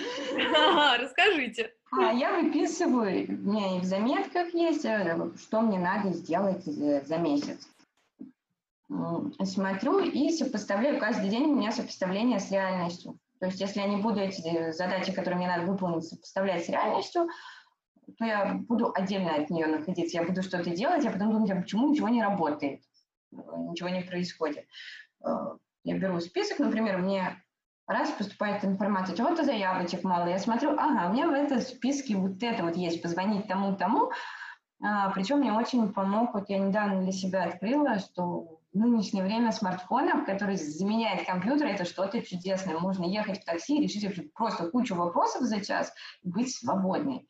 расскажите. 0.99 1.73
А, 1.99 2.13
я 2.13 2.39
выписываю, 2.39 3.25
у 3.27 3.31
меня 3.31 3.77
и 3.77 3.79
в 3.79 3.85
заметках 3.85 4.53
есть, 4.53 4.85
э, 4.85 5.31
что 5.41 5.61
мне 5.61 5.79
надо 5.79 6.13
сделать 6.13 6.63
за 6.63 7.17
месяц 7.17 7.67
смотрю 9.43 9.99
и 9.99 10.29
сопоставляю. 10.31 10.99
Каждый 10.99 11.29
день 11.29 11.43
у 11.43 11.55
меня 11.55 11.71
сопоставление 11.71 12.39
с 12.39 12.51
реальностью. 12.51 13.17
То 13.39 13.47
есть 13.47 13.59
если 13.59 13.81
я 13.81 13.87
не 13.87 13.97
буду 13.97 14.19
эти 14.19 14.71
задачи, 14.71 15.11
которые 15.11 15.37
мне 15.37 15.47
надо 15.47 15.65
выполнить, 15.65 16.05
сопоставлять 16.05 16.65
с 16.65 16.69
реальностью, 16.69 17.27
то 18.17 18.25
я 18.25 18.53
буду 18.53 18.91
отдельно 18.93 19.35
от 19.35 19.49
нее 19.49 19.67
находиться. 19.67 20.17
Я 20.17 20.23
буду 20.23 20.43
что-то 20.43 20.69
делать, 20.69 21.03
я 21.03 21.11
потом 21.11 21.31
думать, 21.31 21.51
а 21.51 21.55
почему 21.55 21.89
ничего 21.89 22.09
не 22.09 22.21
работает, 22.21 22.81
ничего 23.31 23.89
не 23.89 24.01
происходит. 24.01 24.65
Э, 25.25 25.57
я 25.83 25.97
беру 25.97 26.19
список, 26.19 26.59
например, 26.59 26.97
мне 26.97 27.43
раз 27.87 28.11
поступает 28.11 28.63
информация, 28.63 29.15
чего-то 29.15 29.43
заявочек 29.43 30.03
мало, 30.03 30.27
я 30.27 30.39
смотрю, 30.39 30.71
ага, 30.71 31.09
у 31.09 31.13
меня 31.13 31.27
в 31.27 31.33
этом 31.33 31.59
списке 31.59 32.15
вот 32.15 32.41
это 32.41 32.63
вот 32.63 32.75
есть, 32.75 33.01
позвонить 33.01 33.47
тому-тому, 33.47 34.11
а, 34.81 35.09
причем 35.11 35.39
мне 35.39 35.51
очень 35.51 35.91
помог, 35.91 36.33
вот 36.33 36.49
я 36.49 36.59
недавно 36.59 37.01
для 37.01 37.11
себя 37.11 37.43
открыла, 37.43 37.99
что 37.99 38.61
нынешнее 38.73 39.23
время 39.23 39.51
смартфонов, 39.51 40.25
который 40.25 40.55
заменяет 40.55 41.25
компьютер, 41.25 41.67
это 41.67 41.85
что-то 41.85 42.21
чудесное. 42.21 42.77
Можно 42.77 43.05
ехать 43.05 43.41
в 43.41 43.45
такси, 43.45 43.81
решить 43.81 44.33
просто 44.33 44.69
кучу 44.69 44.95
вопросов 44.95 45.43
за 45.43 45.63
час 45.63 45.93
и 46.23 46.29
быть 46.29 46.53
свободной. 46.53 47.27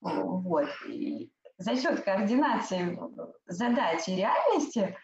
Вот. 0.00 0.68
И 0.88 1.30
за 1.58 1.76
счет 1.76 2.00
координации 2.00 2.98
задач 3.46 4.08
и 4.08 4.16
реальности 4.16 4.96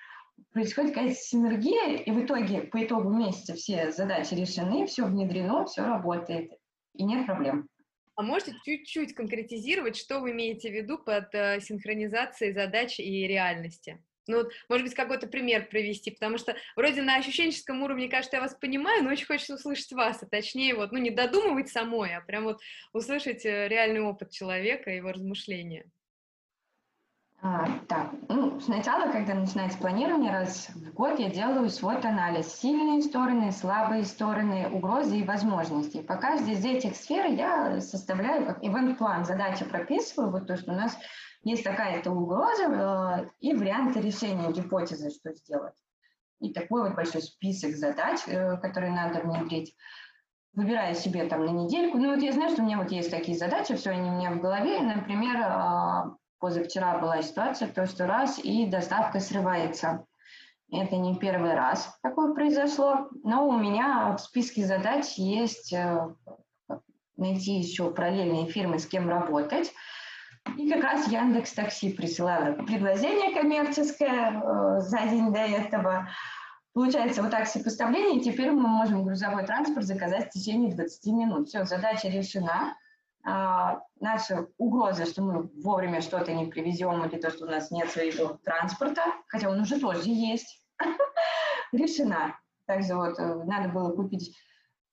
происходит 0.53 0.94
какая-то 0.94 1.14
синергия, 1.14 1.99
и 1.99 2.11
в 2.11 2.25
итоге, 2.25 2.62
по 2.62 2.83
итогу 2.85 3.11
месяца 3.11 3.55
все 3.55 3.92
задачи 3.92 4.35
решены, 4.35 4.87
все 4.87 5.05
внедрено, 5.05 5.66
все 5.66 5.83
работает, 5.83 6.51
и 6.94 7.05
нет 7.05 7.27
проблем. 7.27 7.68
А 8.14 8.22
можете 8.22 8.55
чуть-чуть 8.64 9.14
конкретизировать, 9.14 9.96
что 9.96 10.21
вы 10.21 10.31
имеете 10.31 10.71
в 10.71 10.73
виду 10.73 10.98
под 10.98 11.35
э, 11.35 11.60
синхронизацией 11.60 12.54
задач 12.54 12.98
и 12.98 13.27
реальности? 13.27 14.02
Ну, 14.27 14.38
вот, 14.38 14.52
может 14.68 14.87
быть, 14.87 14.94
какой-то 14.94 15.27
пример 15.27 15.68
привести, 15.68 16.10
потому 16.10 16.38
что 16.38 16.56
вроде 16.74 17.02
на 17.02 17.16
ощущенческом 17.16 17.83
уровне, 17.83 18.08
кажется, 18.08 18.37
я 18.37 18.42
вас 18.42 18.54
понимаю, 18.54 19.04
но 19.04 19.10
очень 19.10 19.27
хочется 19.27 19.54
услышать 19.54 19.92
вас, 19.92 20.22
а 20.22 20.27
точнее 20.27 20.74
вот, 20.74 20.92
ну, 20.92 20.98
не 20.98 21.10
додумывать 21.10 21.68
самой, 21.68 22.14
а 22.14 22.20
прям 22.20 22.44
вот 22.44 22.60
услышать 22.92 23.44
э, 23.44 23.68
реальный 23.68 24.00
опыт 24.00 24.31
человека, 24.31 24.90
его 24.90 25.10
размышления. 25.12 25.87
А, 27.42 27.68
так, 27.87 28.10
ну, 28.29 28.58
сначала, 28.60 29.12
когда 29.12 29.35
начинается 29.35 29.79
планирование, 29.79 30.33
раз 30.33 30.68
в 30.70 30.92
год 30.94 31.18
я 31.18 31.29
делаю 31.29 31.68
свод-анализ. 31.68 32.60
Сильные 32.60 33.02
стороны, 33.02 33.52
слабые 33.52 34.04
стороны, 34.04 34.68
угрозы 34.68 35.18
и 35.18 35.24
возможности. 35.24 36.02
По 36.02 36.16
каждой 36.16 36.54
из 36.54 36.64
этих 36.64 36.96
сфер 36.96 37.27
я 37.27 37.81
составляю 37.81 38.46
как 38.46 38.64
ивент-план, 38.64 39.24
задачи 39.24 39.64
прописываю, 39.64 40.31
вот 40.31 40.46
то, 40.46 40.56
что 40.56 40.72
у 40.72 40.74
нас 40.74 40.98
есть 41.42 41.64
такая-то 41.64 42.10
угроза 42.10 42.64
э, 42.64 43.28
и 43.40 43.54
варианты 43.54 44.00
решения 44.00 44.50
гипотезы, 44.52 45.10
что 45.10 45.32
сделать. 45.32 45.74
и 46.40 46.52
такой 46.52 46.82
вот 46.82 46.94
большой 46.94 47.22
список 47.22 47.76
задач, 47.76 48.20
э, 48.26 48.56
которые 48.58 48.92
надо 48.92 49.20
внедрить. 49.20 49.74
Выбираю 50.52 50.94
себе 50.94 51.24
там 51.24 51.44
на 51.44 51.50
недельку. 51.50 51.98
Ну 51.98 52.14
вот 52.14 52.22
я 52.22 52.32
знаю, 52.32 52.50
что 52.50 52.62
у 52.62 52.64
меня 52.64 52.78
вот 52.78 52.90
есть 52.90 53.10
такие 53.10 53.37
задачи, 53.37 53.76
все 53.76 53.90
они 53.90 54.10
у 54.10 54.14
меня 54.14 54.30
в 54.32 54.40
голове. 54.40 54.80
Например, 54.80 55.37
а, 55.42 56.16
позавчера 56.38 56.98
была 56.98 57.22
ситуация, 57.22 57.68
то, 57.68 57.87
что 57.87 58.06
раз 58.06 58.38
и 58.42 58.66
доставка 58.66 59.20
срывается. 59.20 60.06
Это 60.70 60.96
не 60.96 61.16
первый 61.16 61.54
раз 61.54 61.96
такое 62.02 62.34
произошло, 62.34 63.08
но 63.22 63.46
у 63.46 63.56
меня 63.56 64.16
в 64.16 64.20
списке 64.20 64.64
задач 64.64 65.12
есть 65.16 65.72
э, 65.72 66.08
найти 67.16 67.58
еще 67.58 67.92
параллельные 67.92 68.46
фирмы, 68.46 68.78
с 68.78 68.87
кем 68.87 69.08
работать. 69.08 69.72
И 70.57 70.71
как 70.71 70.83
раз 70.83 71.09
Яндекс 71.09 71.53
Такси 71.53 71.92
присылала 71.92 72.53
предложение 72.53 73.35
коммерческое 73.35 74.31
э, 74.31 74.81
за 74.81 74.99
день 75.07 75.33
до 75.33 75.40
этого. 75.40 76.09
Получается, 76.73 77.23
вот 77.23 77.31
так 77.31 77.47
сопоставление, 77.47 78.21
теперь 78.21 78.51
мы 78.51 78.69
можем 78.69 79.05
грузовой 79.05 79.47
транспорт 79.47 79.87
заказать 79.87 80.27
в 80.27 80.31
течение 80.31 80.75
20 80.75 81.07
минут. 81.13 81.49
Все, 81.49 81.65
задача 81.65 82.09
решена. 82.09 82.77
А, 83.25 83.81
наша 83.99 84.47
угроза, 84.57 85.05
что 85.05 85.23
мы 85.23 85.51
вовремя 85.63 86.01
что-то 86.01 86.33
не 86.33 86.47
привезем, 86.47 87.05
или 87.05 87.21
то, 87.21 87.31
что 87.31 87.47
у 87.47 87.49
нас 87.49 87.71
нет 87.71 87.90
своего 87.90 88.38
транспорта, 88.44 89.03
хотя 89.27 89.51
он 89.51 89.61
уже 89.61 89.81
тоже 89.81 90.11
есть, 90.11 90.63
решена. 91.73 92.38
Также 92.67 92.94
вот 92.94 93.19
э, 93.19 93.35
надо 93.44 93.71
было 93.71 93.90
купить 93.97 94.37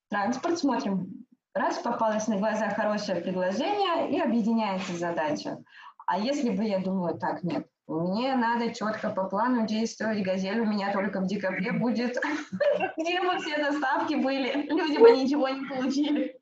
транспорт, 0.10 0.58
смотрим, 0.58 1.26
раз 1.54 1.78
попалось 1.80 2.28
на 2.28 2.38
глаза 2.38 2.70
хорошее 2.70 3.22
предложение 3.22 4.12
и 4.12 4.20
объединяется 4.20 4.94
задача. 4.94 5.58
А 6.06 6.18
если 6.20 6.50
бы 6.50 6.64
я 6.64 6.80
думаю, 6.80 7.18
так, 7.18 7.44
нет, 7.44 7.68
мне 7.88 8.36
надо 8.36 8.74
четко 8.74 9.10
по 9.10 9.26
плану 9.26 9.66
действовать, 9.66 10.24
газель 10.24 10.60
у 10.60 10.66
меня 10.66 10.92
только 10.92 11.22
в 11.22 11.28
декабре 11.28 11.72
будет, 11.72 12.18
где 12.98 13.22
бы 13.22 13.40
все 13.40 13.58
доставки 13.58 14.16
были, 14.16 14.68
люди 14.68 14.98
бы 14.98 15.12
ничего 15.12 15.50
не 15.50 15.66
получили. 15.66 16.40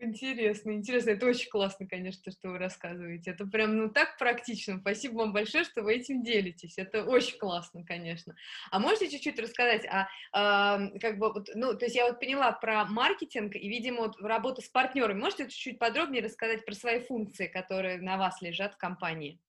Интересно, 0.00 0.72
интересно. 0.72 1.10
Это 1.10 1.26
очень 1.26 1.48
классно, 1.48 1.86
конечно, 1.86 2.30
что 2.32 2.48
вы 2.50 2.58
рассказываете. 2.58 3.30
Это 3.30 3.46
прям, 3.46 3.76
ну, 3.76 3.88
так 3.90 4.18
практично. 4.18 4.78
Спасибо 4.80 5.18
вам 5.18 5.32
большое, 5.32 5.64
что 5.64 5.82
вы 5.82 5.94
этим 5.94 6.22
делитесь. 6.22 6.76
Это 6.78 7.04
очень 7.04 7.38
классно, 7.38 7.84
конечно. 7.84 8.34
А 8.72 8.80
можете 8.80 9.08
чуть-чуть 9.08 9.38
рассказать, 9.38 9.86
а, 9.86 10.08
а 10.32 10.90
как 11.00 11.18
бы, 11.18 11.32
вот, 11.32 11.48
ну, 11.54 11.74
то 11.78 11.84
есть 11.84 11.94
я 11.96 12.06
вот 12.08 12.18
поняла 12.18 12.50
про 12.52 12.84
маркетинг 12.86 13.54
и, 13.54 13.68
видимо, 13.68 14.02
вот 14.02 14.20
работу 14.20 14.62
с 14.62 14.68
партнерами. 14.68 15.20
Можете 15.20 15.44
чуть-чуть 15.44 15.78
подробнее 15.78 16.22
рассказать 16.24 16.64
про 16.66 16.74
свои 16.74 17.00
функции, 17.00 17.46
которые 17.46 17.98
на 17.98 18.16
вас 18.18 18.42
лежат 18.42 18.74
в 18.74 18.78
компании? 18.78 19.40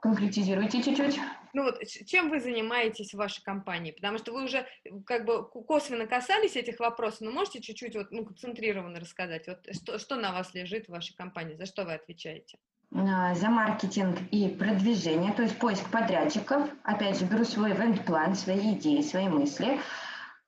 Конкретизируйте 0.00 0.82
чуть-чуть. 0.82 1.18
Ну 1.52 1.64
вот, 1.64 1.82
чем 2.06 2.28
вы 2.28 2.40
занимаетесь 2.40 3.12
в 3.12 3.16
вашей 3.16 3.42
компании? 3.42 3.90
Потому 3.90 4.18
что 4.18 4.32
вы 4.32 4.44
уже 4.44 4.66
как 5.06 5.24
бы 5.24 5.48
косвенно 5.48 6.06
касались 6.06 6.56
этих 6.56 6.80
вопросов, 6.80 7.22
но 7.22 7.30
можете 7.30 7.60
чуть-чуть 7.60 7.96
вот, 7.96 8.10
ну, 8.10 8.26
концентрированно 8.26 9.00
рассказать, 9.00 9.46
вот 9.48 9.66
что, 9.74 9.98
что 9.98 10.16
на 10.16 10.32
вас 10.32 10.52
лежит 10.54 10.86
в 10.86 10.90
вашей 10.90 11.16
компании, 11.16 11.56
за 11.56 11.66
что 11.66 11.84
вы 11.84 11.94
отвечаете? 11.94 12.58
А, 12.94 13.34
за 13.34 13.48
маркетинг 13.48 14.18
и 14.30 14.48
продвижение, 14.48 15.32
то 15.32 15.42
есть 15.42 15.58
поиск 15.58 15.90
подрядчиков. 15.90 16.68
Опять 16.84 17.18
же, 17.18 17.26
беру 17.26 17.44
свой 17.44 17.72
ивент-план, 17.72 18.34
свои 18.34 18.74
идеи, 18.74 19.00
свои 19.00 19.28
мысли 19.28 19.80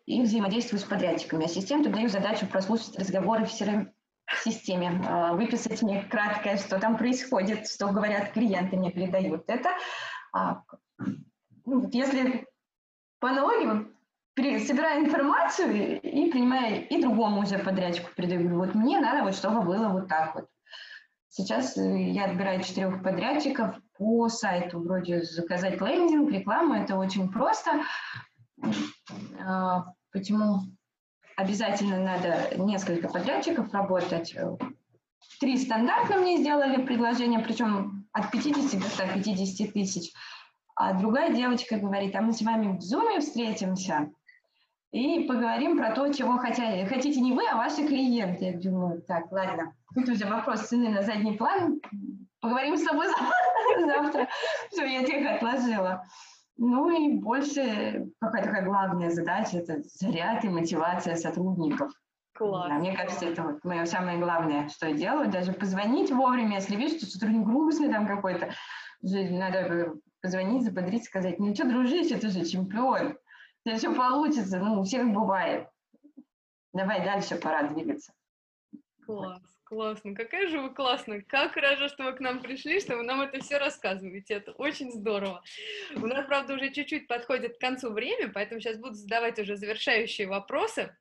и 0.06 0.22
взаимодействую 0.22 0.80
с 0.80 0.84
подрядчиками. 0.84 1.44
Ассистенту 1.44 1.90
даю 1.90 2.08
задачу 2.08 2.46
прослушать 2.46 2.98
разговоры 2.98 3.44
в 3.44 3.52
системе, 4.40 5.02
а, 5.06 5.32
выписать 5.34 5.82
мне 5.82 6.02
краткое, 6.02 6.56
что 6.56 6.78
там 6.78 6.96
происходит, 6.96 7.68
что 7.68 7.88
говорят 7.88 8.32
клиенты, 8.32 8.76
мне 8.76 8.90
передают 8.90 9.44
это. 9.48 9.70
А, 10.32 10.62
ну, 11.64 11.88
если 11.92 12.46
по 13.20 13.30
аналогии, 13.30 13.88
собираю 14.66 15.04
информацию 15.04 16.00
и 16.00 16.30
принимаю, 16.30 16.86
и 16.86 17.02
другому 17.02 17.42
уже 17.42 17.58
подрядчику 17.58 18.10
передаю. 18.14 18.56
Вот 18.56 18.74
мне 18.74 19.00
надо, 19.00 19.24
вот, 19.24 19.34
чтобы 19.34 19.62
было 19.62 19.88
вот 19.88 20.08
так 20.08 20.34
вот. 20.34 20.46
Сейчас 21.28 21.76
э, 21.76 22.10
я 22.10 22.26
отбираю 22.26 22.62
четырех 22.62 23.02
подрядчиков 23.02 23.76
по 23.96 24.28
сайту, 24.28 24.80
вроде 24.80 25.22
заказать 25.22 25.80
лендинг, 25.80 26.30
рекламу, 26.30 26.74
это 26.74 26.96
очень 26.96 27.30
просто. 27.30 27.82
А, 29.44 29.92
почему 30.12 30.62
обязательно 31.38 32.02
надо 32.02 32.50
несколько 32.56 33.08
подрядчиков 33.08 33.72
работать. 33.72 34.36
Три 35.40 35.56
стандартно 35.56 36.16
мне 36.16 36.38
сделали 36.38 36.82
предложение, 36.82 37.38
причем 37.38 38.08
от 38.12 38.32
50 38.32 38.80
до 38.80 38.88
150 38.88 39.72
тысяч. 39.72 40.12
А 40.74 40.94
другая 40.94 41.32
девочка 41.32 41.78
говорит, 41.78 42.16
а 42.16 42.22
мы 42.22 42.32
с 42.32 42.42
вами 42.42 42.76
в 42.76 42.80
Zoom 42.80 43.20
встретимся 43.20 44.10
и 44.90 45.24
поговорим 45.28 45.78
про 45.78 45.92
то, 45.92 46.12
чего 46.12 46.38
хотя, 46.38 46.84
хотите 46.86 47.20
не 47.20 47.32
вы, 47.32 47.46
а 47.46 47.56
ваши 47.56 47.86
клиенты. 47.86 48.46
Я 48.46 48.58
думаю, 48.58 49.02
так, 49.02 49.30
ладно, 49.30 49.74
тут 49.94 50.08
уже 50.08 50.26
вопрос 50.26 50.62
цены 50.62 50.88
на 50.88 51.02
задний 51.02 51.36
план, 51.36 51.80
поговорим 52.40 52.76
с 52.76 52.82
тобой 52.82 53.06
завтра. 53.86 54.26
Все, 54.70 54.84
я 54.84 55.04
тех 55.04 55.24
отложила. 55.24 56.04
Ну 56.58 56.90
и 56.90 57.14
больше 57.14 58.08
какая 58.20 58.42
такая 58.42 58.64
главная 58.64 59.10
задача– 59.10 59.56
это 59.58 59.80
заряд 59.84 60.44
и 60.44 60.48
мотивация 60.48 61.14
сотрудников. 61.14 61.92
Класс. 62.34 62.68
Да, 62.68 62.74
мне 62.74 62.96
кажется, 62.96 63.26
это 63.26 63.42
вот 63.42 63.64
мое 63.64 63.84
самое 63.84 64.18
главное, 64.18 64.68
что 64.68 64.88
я 64.88 64.92
делаю. 64.92 65.30
Даже 65.30 65.52
позвонить 65.52 66.10
вовремя, 66.10 66.56
если 66.56 66.76
вижу, 66.76 66.96
что 66.96 67.06
сотрудник 67.06 67.46
грустный 67.46 67.90
там 67.90 68.06
какой-то. 68.06 68.50
Надо 69.02 69.94
позвонить, 70.20 70.64
заподрить, 70.64 71.04
сказать, 71.04 71.38
ну 71.38 71.54
что, 71.54 71.68
дружище, 71.68 72.16
ты 72.16 72.28
же 72.28 72.44
чемпион. 72.44 73.16
У 73.64 73.74
все 73.76 73.94
получится, 73.94 74.58
ну, 74.58 74.80
у 74.80 74.82
всех 74.82 75.12
бывает. 75.12 75.68
Давай 76.72 77.04
дальше, 77.04 77.36
пора 77.36 77.64
двигаться. 77.68 78.12
Класс. 79.06 79.57
Классно, 79.68 80.14
какая 80.14 80.48
же 80.48 80.62
вы 80.62 80.70
классная. 80.70 81.20
Как 81.20 81.52
хорошо, 81.52 81.88
что 81.88 82.04
вы 82.04 82.14
к 82.14 82.20
нам 82.20 82.40
пришли, 82.40 82.80
что 82.80 82.96
вы 82.96 83.02
нам 83.02 83.20
это 83.20 83.38
все 83.44 83.58
рассказываете. 83.58 84.34
Это 84.34 84.52
очень 84.52 84.90
здорово. 84.90 85.42
У 85.94 86.06
нас, 86.06 86.24
правда, 86.26 86.54
уже 86.54 86.70
чуть-чуть 86.70 87.06
подходит 87.06 87.58
к 87.58 87.60
концу 87.60 87.92
время, 87.92 88.30
поэтому 88.32 88.62
сейчас 88.62 88.78
буду 88.78 88.94
задавать 88.94 89.38
уже 89.38 89.56
завершающие 89.56 90.26
вопросы. 90.26 90.96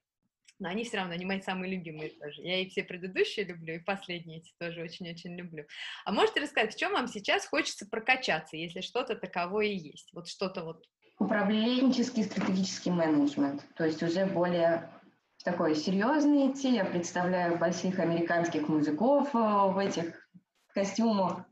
Но 0.59 0.67
они 0.67 0.83
все 0.83 0.97
равно, 0.97 1.13
они 1.13 1.23
мои 1.23 1.39
самые 1.39 1.77
любимые 1.77 2.09
тоже. 2.09 2.41
Я 2.41 2.59
и 2.59 2.67
все 2.67 2.83
предыдущие 2.83 3.45
люблю, 3.45 3.75
и 3.75 3.79
последние 3.79 4.39
эти 4.39 4.51
тоже 4.59 4.81
очень-очень 4.81 5.37
люблю. 5.37 5.65
А 6.03 6.11
можете 6.11 6.41
рассказать, 6.41 6.73
в 6.73 6.77
чем 6.77 6.91
вам 6.91 7.07
сейчас 7.07 7.47
хочется 7.47 7.87
прокачаться, 7.87 8.57
если 8.57 8.81
что-то 8.81 9.15
таковое 9.15 9.67
есть? 9.67 10.09
Вот 10.11 10.27
что-то 10.27 10.65
вот 10.65 10.83
Управленческий 11.19 12.25
стратегический 12.25 12.91
менеджмент, 12.91 13.63
то 13.75 13.85
есть 13.85 14.03
уже 14.03 14.25
более 14.25 14.87
такой 15.47 15.75
серьезный 15.75 16.51
идти. 16.51 16.75
Я 16.75 16.83
представляю 16.83 17.57
больших 17.57 17.99
американских 17.99 18.67
музыков 18.67 19.33
э, 19.33 19.37
в 19.37 19.77
этих 19.77 20.29
костюмах, 20.73 21.45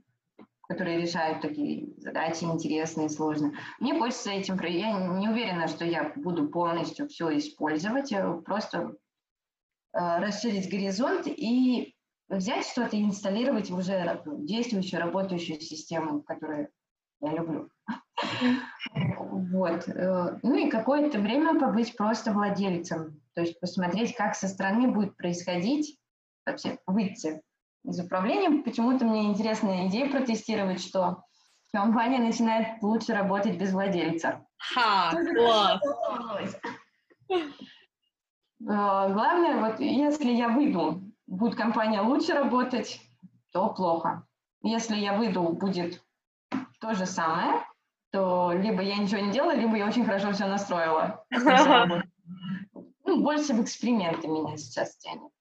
которые 0.68 1.02
решают 1.02 1.40
такие 1.40 1.94
задачи 1.96 2.44
интересные, 2.44 3.08
сложные. 3.08 3.54
Мне 3.80 3.98
хочется 3.98 4.32
этим... 4.32 4.60
Я 4.66 4.92
не 5.18 5.30
уверена, 5.30 5.70
что 5.70 5.86
я 5.86 6.12
буду 6.18 6.50
полностью 6.50 7.08
все 7.08 7.38
использовать, 7.38 8.14
просто 8.44 8.98
э, 9.94 10.20
расширить 10.20 10.70
горизонт 10.70 11.28
и 11.28 11.96
взять 12.28 12.66
что-то 12.66 12.98
и 12.98 13.02
инсталлировать 13.02 13.70
в 13.70 13.78
уже 13.78 14.22
действующую, 14.26 15.00
работающую 15.00 15.62
систему, 15.62 16.22
которую 16.22 16.68
я 17.22 17.32
люблю. 17.32 17.70
Вот. 18.92 19.88
Э, 19.88 20.38
ну 20.44 20.56
и 20.58 20.70
какое-то 20.70 21.20
время 21.20 21.58
побыть 21.58 21.96
просто 21.96 22.34
владельцем 22.34 23.22
то 23.36 23.42
есть 23.42 23.60
посмотреть, 23.60 24.16
как 24.16 24.34
со 24.34 24.48
стороны 24.48 24.88
будет 24.88 25.16
происходить, 25.18 26.00
вообще 26.46 26.80
выйти 26.88 27.42
из 27.84 28.00
управления. 28.00 28.64
Почему-то 28.64 29.06
мне 29.06 29.26
интересная 29.26 29.88
идея 29.88 30.10
протестировать, 30.10 30.82
что 30.82 31.24
компания 31.74 32.20
начинает 32.20 32.82
лучше 32.82 33.14
работать 33.14 33.58
без 33.58 33.74
владельца. 33.74 34.46
Ха, 34.58 35.12
класс! 35.12 35.82
А, 38.68 39.10
главное, 39.10 39.60
вот 39.60 39.80
если 39.82 40.32
я 40.32 40.48
выйду, 40.48 41.04
будет 41.28 41.56
компания 41.56 42.02
лучше 42.02 42.34
работать, 42.34 43.02
то 43.52 43.70
плохо. 43.70 44.26
Если 44.64 44.96
я 44.96 45.14
выйду, 45.14 45.44
будет 45.50 46.02
то 46.80 46.94
же 46.94 47.06
самое, 47.06 47.66
то 48.12 48.54
либо 48.54 48.82
я 48.82 48.96
ничего 48.96 49.20
не 49.20 49.32
делаю, 49.32 49.60
либо 49.60 49.76
я 49.76 49.86
очень 49.86 50.06
хорошо 50.06 50.32
все 50.32 50.48
настроила. 50.48 51.26
Больше 53.26 53.56
в 53.56 53.64
эксперименты 53.64 54.28
меня 54.28 54.56
сейчас 54.56 54.98
тянет. 54.98 55.32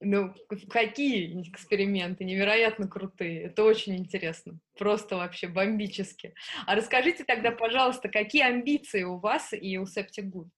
Ну, 0.00 0.32
какие 0.70 1.42
эксперименты, 1.42 2.24
невероятно 2.24 2.88
крутые. 2.88 3.42
Это 3.42 3.64
очень 3.64 3.96
интересно. 3.96 4.58
Просто 4.78 5.16
вообще 5.16 5.46
бомбически. 5.46 6.34
А 6.66 6.74
расскажите 6.74 7.24
тогда, 7.24 7.50
пожалуйста, 7.50 8.08
какие 8.08 8.44
амбиции 8.44 9.02
у 9.02 9.18
вас 9.18 9.52
и 9.52 9.76
у 9.76 9.82
Septic 9.82 10.32
Good? 10.32 10.48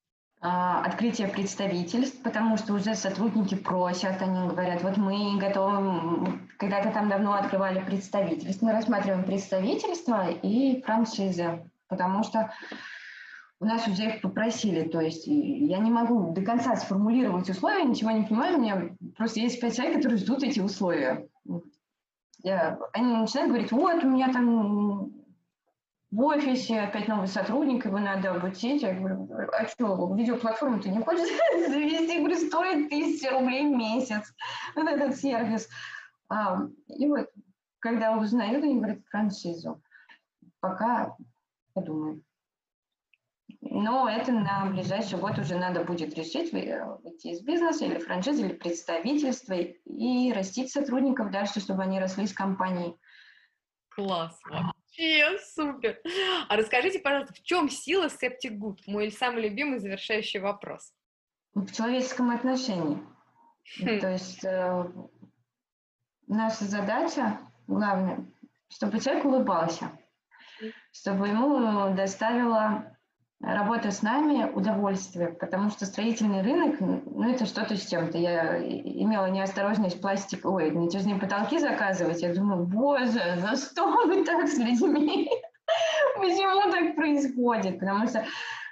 А, 0.41 0.85
открытие 0.85 1.27
представительств, 1.27 2.23
потому 2.23 2.57
что 2.57 2.75
уже 2.75 2.95
сотрудники 2.95 3.57
просят, 3.57 4.23
они 4.23 4.49
говорят, 4.49 4.81
вот 4.85 4.97
мы 4.99 5.41
готовы, 5.41 6.39
когда-то 6.57 6.93
там 6.93 7.09
давно 7.09 7.33
открывали 7.33 7.81
представительство, 7.81 8.67
мы 8.67 8.73
рассматриваем 8.73 9.25
представительство 9.25 10.31
и 10.31 10.83
франшизы, 10.83 11.69
потому 11.89 12.23
что 12.23 12.53
у 13.63 13.65
нас 13.65 13.87
уже 13.87 14.07
их 14.07 14.21
попросили, 14.21 14.89
то 14.89 15.01
есть 15.01 15.29
я 15.29 15.79
не 15.79 15.91
могу 15.93 16.33
до 16.33 16.43
конца 16.43 16.75
сформулировать 16.75 17.49
условия, 17.49 17.85
ничего 17.85 18.11
не 18.11 18.25
понимаю, 18.25 18.59
у 18.59 18.61
меня 18.61 18.97
просто 19.17 19.39
есть 19.39 19.61
пять 19.61 19.77
человек, 19.77 19.99
которые 19.99 20.19
ждут 20.19 20.43
эти 20.43 20.59
условия. 20.59 21.29
Я, 22.43 22.77
они 22.93 23.19
начинают 23.19 23.53
говорить, 23.53 23.71
вот, 23.71 24.03
у 24.03 24.09
меня 24.09 24.33
там 24.33 25.13
в 26.11 26.21
офисе 26.25 26.81
опять 26.81 27.07
новый 27.07 27.29
сотрудник, 27.29 27.85
его 27.85 28.01
надо 28.01 28.33
обучить. 28.33 28.83
Я 28.83 28.95
говорю, 28.95 29.31
а 29.53 29.67
что, 29.69 30.13
видеоплатформу 30.13 30.81
ты 30.81 30.89
не 30.89 31.01
хочешь 31.01 31.29
завести? 31.69 32.15
Я 32.15 32.19
говорю, 32.19 32.35
стоит 32.35 32.89
тысяча 32.89 33.31
рублей 33.31 33.69
в 33.69 33.77
месяц 33.77 34.35
вот 34.75 34.89
этот 34.89 35.15
сервис. 35.15 35.69
А, 36.29 36.67
и 36.89 37.09
вот, 37.09 37.31
когда 37.79 38.17
узнают, 38.17 38.65
они 38.65 38.79
говорят, 38.79 38.99
франшизу. 39.09 39.81
Пока 40.59 41.17
подумаем. 41.75 42.25
Но 43.65 44.09
это 44.09 44.33
на 44.33 44.67
ближайший 44.67 45.21
год 45.21 45.39
уже 45.39 45.57
надо 45.57 45.85
будет 45.85 46.15
решить, 46.15 46.53
выйти 46.53 47.29
из 47.29 47.43
бизнеса 47.43 47.85
или 47.85 47.99
франшизы, 47.99 48.43
или 48.47 48.53
представительства, 48.55 49.55
и 49.55 50.33
растить 50.33 50.73
сотрудников 50.73 51.31
дальше, 51.31 51.61
чтобы 51.61 51.85
они 51.85 52.01
росли 52.01 52.27
с 52.27 52.33
компанией. 52.33 52.97
Класс, 53.91 54.37
вообще 54.51 55.39
супер. 55.55 56.01
А 56.49 56.57
расскажите, 56.57 56.99
пожалуйста, 56.99 57.35
в 57.35 57.43
чем 57.43 57.69
сила 57.69 58.07
Septic 58.07 58.59
Good? 58.59 58.79
Мой 58.87 59.13
самый 59.13 59.43
любимый 59.43 59.79
завершающий 59.79 60.41
вопрос. 60.41 60.93
В 61.55 61.71
человеческом 61.73 62.31
отношении. 62.31 62.99
Хм. 63.79 64.01
То 64.01 64.11
есть 64.11 64.45
э, 64.45 64.85
наша 66.27 66.65
задача, 66.65 67.39
главное, 67.69 68.27
чтобы 68.69 68.99
человек 68.99 69.25
улыбался, 69.25 69.93
чтобы 70.91 71.29
ему 71.29 71.95
доставило 71.95 72.92
работа 73.43 73.91
с 73.91 74.03
нами 74.03 74.51
удовольствие, 74.53 75.29
потому 75.29 75.71
что 75.71 75.85
строительный 75.85 76.43
рынок, 76.43 76.81
ну, 76.81 77.29
это 77.29 77.45
что-то 77.45 77.77
с 77.77 77.87
чем-то. 77.87 78.17
Я 78.17 78.59
имела 78.59 79.27
неосторожность 79.27 80.01
пластик, 80.01 80.45
ой, 80.45 80.71
натяжные 80.71 81.17
потолки 81.19 81.59
заказывать. 81.59 82.23
Я 82.23 82.35
думаю, 82.35 82.65
боже, 82.67 83.21
за 83.39 83.57
что 83.57 84.05
вы 84.07 84.25
так 84.25 84.49
с 84.49 84.59
людьми? 84.59 85.29
Почему 86.17 86.71
так 86.71 86.95
происходит? 86.95 87.81
Потому 87.81 88.07
что 88.07 88.25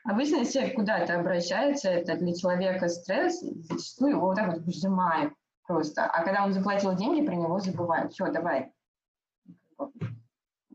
обычно, 0.05 0.47
человек 0.47 0.77
куда-то 0.77 1.19
обращается, 1.19 1.91
это 1.91 2.17
для 2.17 2.35
человека 2.35 2.89
стресс, 2.89 3.41
зачастую 3.41 4.13
его 4.13 4.27
вот 4.27 4.37
так 4.37 4.53
вот 4.53 4.63
выжимает 4.63 5.33
просто. 5.67 6.05
А 6.07 6.23
когда 6.23 6.45
он 6.45 6.53
заплатил 6.53 6.95
деньги, 6.95 7.27
про 7.27 7.35
него 7.35 7.59
забывают. 7.59 8.13
Все, 8.13 8.31
давай, 8.31 8.73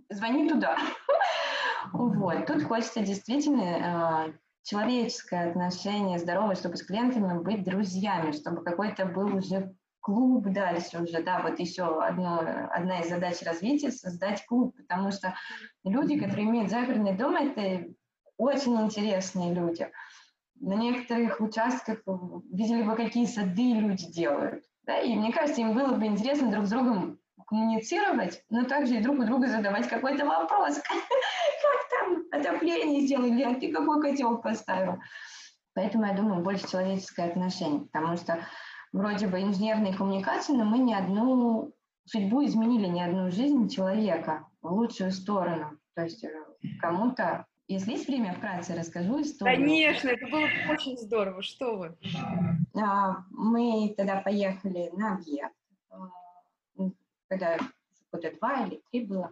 звони 0.10 0.50
туда. 0.50 0.78
Вот. 1.96 2.46
Тут 2.46 2.64
хочется 2.64 3.02
действительно 3.02 4.28
э, 4.28 4.34
человеческое 4.64 5.50
отношение, 5.50 6.20
здоровое, 6.20 6.56
чтобы 6.56 6.78
с 6.78 6.84
клиентами 6.84 7.40
быть 7.40 7.64
друзьями, 7.64 8.32
чтобы 8.32 8.64
какой-то 8.64 9.06
был 9.06 9.36
уже 9.36 9.74
клуб 10.06 10.46
дальше 10.50 11.02
уже, 11.02 11.24
да, 11.24 11.42
вот 11.42 11.60
еще 11.60 12.04
одно, 12.04 12.70
одна 12.72 13.00
из 13.00 13.10
задач 13.10 13.42
развития– 13.42 13.92
создать 13.92 14.46
клуб, 14.46 14.76
потому 14.78 15.12
что 15.12 15.34
люди, 15.84 16.20
которые 16.20 16.48
имеют 16.48 16.70
загородный 16.70 17.18
дом, 17.18 17.36
это 17.36 17.88
очень 18.38 18.80
интересные 18.82 19.54
люди. 19.54 19.90
На 20.60 20.76
некоторых 20.76 21.42
участках 21.42 22.04
видели 22.52 22.84
бы, 22.84 22.96
какие 22.96 23.26
сады 23.26 23.74
люди 23.74 24.06
делают, 24.12 24.64
да, 24.84 25.00
и 25.00 25.16
мне 25.16 25.34
кажется, 25.34 25.62
им 25.62 25.74
было 25.74 25.96
бы 25.96 26.06
интересно 26.06 26.52
друг 26.52 26.66
с 26.66 26.70
другом 26.70 27.18
коммуницировать, 27.48 28.44
но 28.50 28.64
также 28.64 28.98
и 28.98 29.02
друг 29.02 29.20
у 29.20 29.24
друга 29.24 29.48
задавать 29.48 29.88
какой-то 29.88 30.26
вопрос. 30.26 30.82
Отопление 32.32 33.02
сделали, 33.02 33.42
а 33.44 33.56
ты 33.56 33.72
какой 33.72 34.02
котел 34.02 34.38
поставил? 34.38 35.00
Поэтому 35.74 36.06
я 36.06 36.14
думаю, 36.14 36.44
больше 36.44 36.70
человеческое 36.70 37.30
отношение, 37.30 37.82
потому 37.92 38.16
что 38.18 38.46
вроде 38.94 39.28
бы 39.28 39.42
инженерные 39.42 39.94
коммуникации, 39.94 40.54
но 40.54 40.64
мы 40.64 40.80
ни 40.80 40.94
одну 40.94 41.74
судьбу 42.06 42.46
изменили, 42.46 42.88
ни 42.88 43.02
одну 43.02 43.30
жизнь 43.32 43.68
человека 43.70 44.48
в 44.62 44.72
лучшую 44.72 45.12
сторону. 45.12 45.78
То 45.96 46.04
есть 46.04 46.24
э, 46.24 46.32
кому-то 46.80 47.46
если 47.68 47.94
есть 47.94 48.08
время, 48.08 48.36
вкратце 48.36 48.76
расскажу 48.76 49.22
историю. 49.22 49.58
Конечно, 49.58 50.10
это 50.10 50.28
было 50.28 50.48
очень 50.70 50.96
здорово. 51.00 51.42
Что 51.42 51.78
вы? 51.78 51.98
А, 52.80 53.24
мы 53.32 53.92
тогда 53.98 54.18
поехали 54.18 54.92
на 54.94 55.16
объект 55.16 55.56
когда 57.28 57.58
года 58.12 58.32
два 58.38 58.66
или 58.66 58.82
три 58.90 59.06
было, 59.06 59.32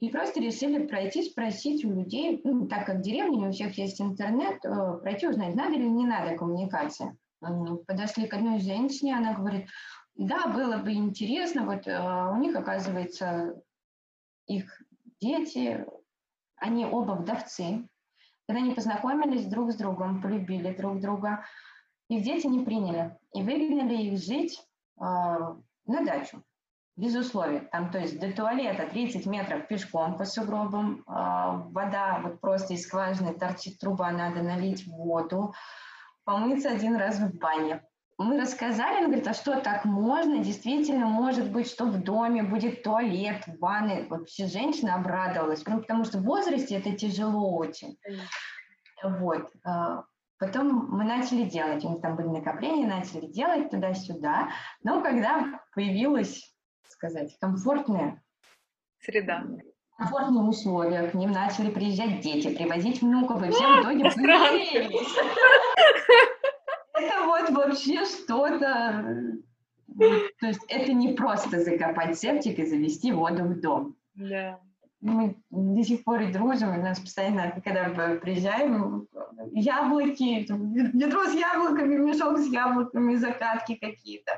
и 0.00 0.10
просто 0.10 0.40
решили 0.40 0.86
пройти, 0.86 1.22
спросить 1.22 1.84
у 1.84 1.90
людей, 1.90 2.40
ну, 2.44 2.66
так 2.66 2.86
как 2.86 2.96
в 2.96 3.00
деревне 3.00 3.38
не 3.38 3.48
у 3.48 3.52
всех 3.52 3.76
есть 3.78 4.00
интернет, 4.00 4.62
э, 4.64 4.98
пройти 4.98 5.26
узнать, 5.26 5.54
надо 5.54 5.74
или 5.74 5.86
не 5.86 6.06
надо 6.06 6.36
коммуникация. 6.36 7.16
Подошли 7.40 8.26
к 8.26 8.34
одной 8.34 8.60
женщине, 8.60 9.16
она 9.16 9.34
говорит, 9.34 9.68
да, 10.16 10.48
было 10.48 10.78
бы 10.78 10.92
интересно, 10.92 11.64
вот 11.64 11.86
э, 11.86 12.30
у 12.30 12.36
них, 12.36 12.54
оказывается, 12.56 13.60
их 14.46 14.82
дети, 15.20 15.86
они 16.56 16.84
оба 16.84 17.12
вдовцы. 17.12 17.88
Когда 18.46 18.62
они 18.62 18.74
познакомились 18.74 19.46
друг 19.46 19.72
с 19.72 19.76
другом, 19.76 20.22
полюбили 20.22 20.74
друг 20.74 21.00
друга, 21.00 21.44
их 22.08 22.22
дети 22.22 22.46
не 22.46 22.64
приняли 22.64 23.16
и 23.34 23.42
выгнали 23.42 23.96
их 23.96 24.18
жить 24.18 24.62
э, 24.98 25.02
на 25.02 26.04
дачу 26.04 26.42
без 26.96 27.14
условий. 27.14 27.60
Там, 27.72 27.90
то 27.90 27.98
есть 27.98 28.18
до 28.18 28.32
туалета 28.32 28.86
30 28.90 29.26
метров 29.26 29.68
пешком 29.68 30.16
по 30.16 30.24
сугробам, 30.24 31.00
э, 31.00 31.02
вода 31.06 32.20
вот 32.22 32.40
просто 32.40 32.74
из 32.74 32.84
скважины 32.84 33.34
торчит 33.34 33.78
труба, 33.78 34.10
надо 34.10 34.42
налить 34.42 34.86
воду, 34.86 35.54
помыться 36.24 36.70
один 36.70 36.96
раз 36.96 37.18
в 37.18 37.36
бане. 37.38 37.82
Мы 38.18 38.40
рассказали, 38.40 39.00
он 39.00 39.06
говорит, 39.06 39.28
а 39.28 39.34
что 39.34 39.60
так 39.60 39.84
можно? 39.84 40.38
Действительно, 40.38 41.04
может 41.04 41.52
быть, 41.52 41.68
что 41.68 41.84
в 41.84 42.02
доме 42.02 42.42
будет 42.42 42.82
туалет, 42.82 43.44
ванны. 43.60 44.06
Вообще 44.08 44.46
женщина 44.46 44.94
обрадовалась, 44.94 45.62
ну, 45.66 45.80
потому 45.80 46.04
что 46.04 46.18
в 46.18 46.24
возрасте 46.24 46.76
это 46.76 46.92
тяжело 46.96 47.54
очень. 47.58 47.98
Вот. 49.02 49.50
А, 49.64 50.04
потом 50.38 50.88
мы 50.88 51.04
начали 51.04 51.44
делать, 51.44 51.84
у 51.84 51.90
них 51.90 52.00
там 52.00 52.16
были 52.16 52.28
накопления, 52.28 52.86
начали 52.86 53.26
делать 53.26 53.68
туда-сюда. 53.68 54.48
Но 54.82 55.02
когда 55.02 55.60
появилась 55.74 56.55
сказать, 56.96 57.36
комфортная 57.40 58.22
среда. 59.00 59.44
Комфортные 59.98 60.44
условия, 60.44 61.08
к 61.08 61.14
ним 61.14 61.32
начали 61.32 61.70
приезжать 61.70 62.20
дети, 62.20 62.54
привозить 62.54 63.00
внуков, 63.00 63.42
и 63.42 63.50
все 63.50 63.64
в 63.64 63.82
итоге 63.82 64.04
Это 66.94 67.26
вот 67.26 67.50
вообще 67.50 68.04
что-то... 68.04 69.38
То 70.40 70.46
есть 70.46 70.60
это 70.68 70.92
не 70.92 71.14
просто 71.14 71.60
закопать 71.60 72.18
септик 72.18 72.58
и 72.58 72.66
завести 72.66 73.12
воду 73.12 73.44
в 73.44 73.60
дом. 73.60 73.96
Да. 74.14 74.60
Мы 75.00 75.36
до 75.50 75.82
сих 75.82 76.04
пор 76.04 76.22
и 76.22 76.32
дружим, 76.32 76.78
у 76.78 76.82
нас 76.82 76.98
постоянно, 76.98 77.60
когда 77.64 77.88
приезжаем, 78.16 79.06
яблоки, 79.52 80.46
ведро 80.50 81.24
с 81.24 81.34
яблоками, 81.34 81.96
мешок 81.96 82.38
с 82.38 82.46
яблоками, 82.48 83.14
закатки 83.14 83.76
какие-то. 83.76 84.32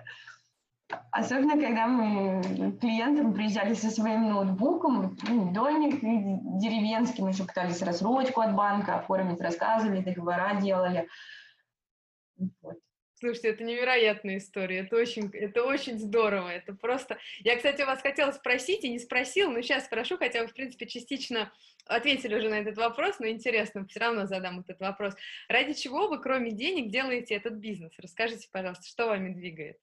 Особенно, 1.11 1.61
когда 1.61 1.87
мы 1.87 2.73
клиентам 2.81 3.35
приезжали 3.35 3.75
со 3.75 3.91
своим 3.91 4.29
ноутбуком, 4.31 5.19
ну, 5.29 5.53
дольник 5.53 6.01
деревенский, 6.01 7.23
мы 7.23 7.31
еще 7.31 7.45
пытались 7.45 7.83
рассрочку 7.83 8.41
от 8.41 8.55
банка 8.55 8.99
оформить, 8.99 9.41
рассказывали, 9.41 10.01
договора 10.01 10.59
делали. 10.61 11.07
Вот. 12.63 12.79
Слушайте, 13.19 13.49
это 13.49 13.65
невероятная 13.65 14.39
история, 14.39 14.79
это 14.79 14.97
очень, 14.97 15.29
это 15.33 15.65
очень 15.65 15.99
здорово, 15.99 16.51
это 16.51 16.73
просто... 16.73 17.19
Я, 17.41 17.57
кстати, 17.57 17.83
у 17.83 17.87
вас 17.87 18.01
хотела 18.01 18.31
спросить 18.31 18.85
и 18.85 18.91
не 18.91 19.01
спросила, 19.01 19.51
но 19.51 19.61
сейчас 19.61 19.87
спрошу, 19.87 20.17
хотя 20.17 20.43
вы, 20.43 20.47
в 20.47 20.55
принципе, 20.55 20.87
частично 20.87 21.53
ответили 21.87 22.37
уже 22.37 22.49
на 22.49 22.61
этот 22.61 22.77
вопрос, 22.77 23.19
но 23.19 23.27
интересно, 23.27 23.85
все 23.89 23.99
равно 23.99 24.27
задам 24.27 24.61
этот 24.61 24.79
вопрос. 24.79 25.17
Ради 25.49 25.75
чего 25.75 26.07
вы, 26.07 26.21
кроме 26.23 26.53
денег, 26.53 26.93
делаете 26.93 27.35
этот 27.35 27.55
бизнес? 27.55 27.93
Расскажите, 27.99 28.49
пожалуйста, 28.53 28.87
что 28.87 29.07
вами 29.07 29.35
двигает? 29.35 29.79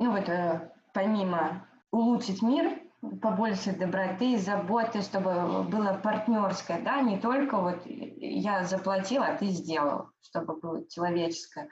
Ну 0.00 0.12
вот 0.12 0.28
э, 0.30 0.72
помимо 0.94 1.66
улучшить 1.90 2.42
мир, 2.42 2.80
побольше 3.20 3.72
доброты, 3.72 4.38
заботы, 4.38 5.02
чтобы 5.02 5.62
было 5.64 6.00
партнерское, 6.02 6.80
да, 6.80 7.02
не 7.02 7.18
только 7.18 7.58
вот 7.58 7.82
я 7.84 8.64
заплатила, 8.64 9.26
а 9.26 9.36
ты 9.36 9.48
сделал, 9.48 10.08
чтобы 10.22 10.56
было 10.58 10.88
человеческое. 10.88 11.68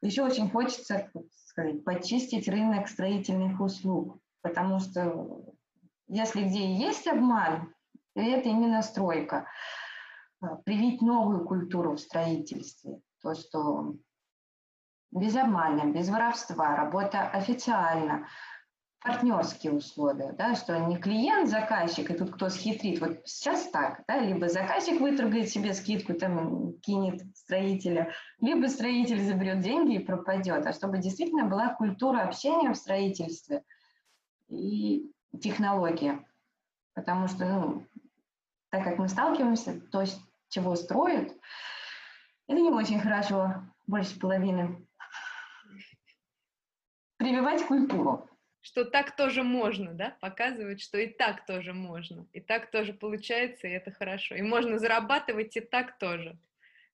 Еще 0.00 0.22
очень 0.22 0.50
хочется 0.50 1.10
сказать, 1.44 1.84
почистить 1.84 2.48
рынок 2.48 2.88
строительных 2.88 3.60
услуг, 3.60 4.18
потому 4.40 4.80
что 4.80 5.44
если 6.08 6.44
где 6.44 6.74
есть 6.74 7.06
обман, 7.06 7.74
то 8.14 8.22
это 8.22 8.48
именно 8.48 8.80
стройка. 8.80 9.46
Привить 10.64 11.02
новую 11.02 11.44
культуру 11.44 11.96
в 11.96 12.00
строительстве, 12.00 13.00
то, 13.22 13.34
что 13.34 13.94
без 15.12 15.36
обмана, 15.36 15.92
без 15.92 16.08
воровства, 16.08 16.76
работа 16.76 17.28
официально. 17.28 18.26
партнерские 19.02 19.72
условия, 19.72 20.32
да, 20.32 20.54
что 20.54 20.78
не 20.78 20.98
клиент, 20.98 21.48
заказчик, 21.48 22.10
и 22.10 22.14
тут 22.14 22.32
кто 22.32 22.50
схитрит. 22.50 23.00
Вот 23.00 23.20
сейчас 23.24 23.70
так, 23.70 24.02
да, 24.06 24.18
либо 24.18 24.48
заказчик 24.48 25.00
выторгает 25.00 25.48
себе 25.48 25.72
скидку, 25.72 26.12
там 26.12 26.74
кинет 26.80 27.22
строителя, 27.34 28.12
либо 28.40 28.66
строитель 28.66 29.24
заберет 29.24 29.60
деньги 29.60 29.94
и 29.94 30.04
пропадет. 30.04 30.66
А 30.66 30.72
чтобы 30.72 30.98
действительно 30.98 31.46
была 31.46 31.74
культура 31.74 32.20
общения 32.20 32.70
в 32.70 32.76
строительстве 32.76 33.64
и 34.48 35.10
технология. 35.40 36.22
Потому 36.94 37.26
что, 37.26 37.46
ну, 37.46 37.86
так 38.68 38.84
как 38.84 38.98
мы 38.98 39.08
сталкиваемся, 39.08 39.80
то, 39.80 40.04
чего 40.50 40.74
строят, 40.74 41.32
это 42.48 42.60
не 42.60 42.70
очень 42.70 43.00
хорошо, 43.00 43.62
больше 43.86 44.18
половины. 44.18 44.86
Прививать 47.20 47.64
культуру 47.66 48.26
что 48.62 48.84
так 48.84 49.16
тоже 49.16 49.42
можно, 49.42 49.92
да, 49.94 50.14
показывать, 50.20 50.80
что 50.80 50.98
и 50.98 51.06
так 51.06 51.46
тоже 51.46 51.72
можно, 51.72 52.26
и 52.32 52.40
так 52.40 52.70
тоже 52.70 52.92
получается, 52.92 53.66
и 53.66 53.72
это 53.72 53.90
хорошо. 53.90 54.34
И 54.34 54.42
можно 54.42 54.78
зарабатывать 54.78 55.56
и 55.56 55.60
так 55.60 55.98
тоже. 55.98 56.36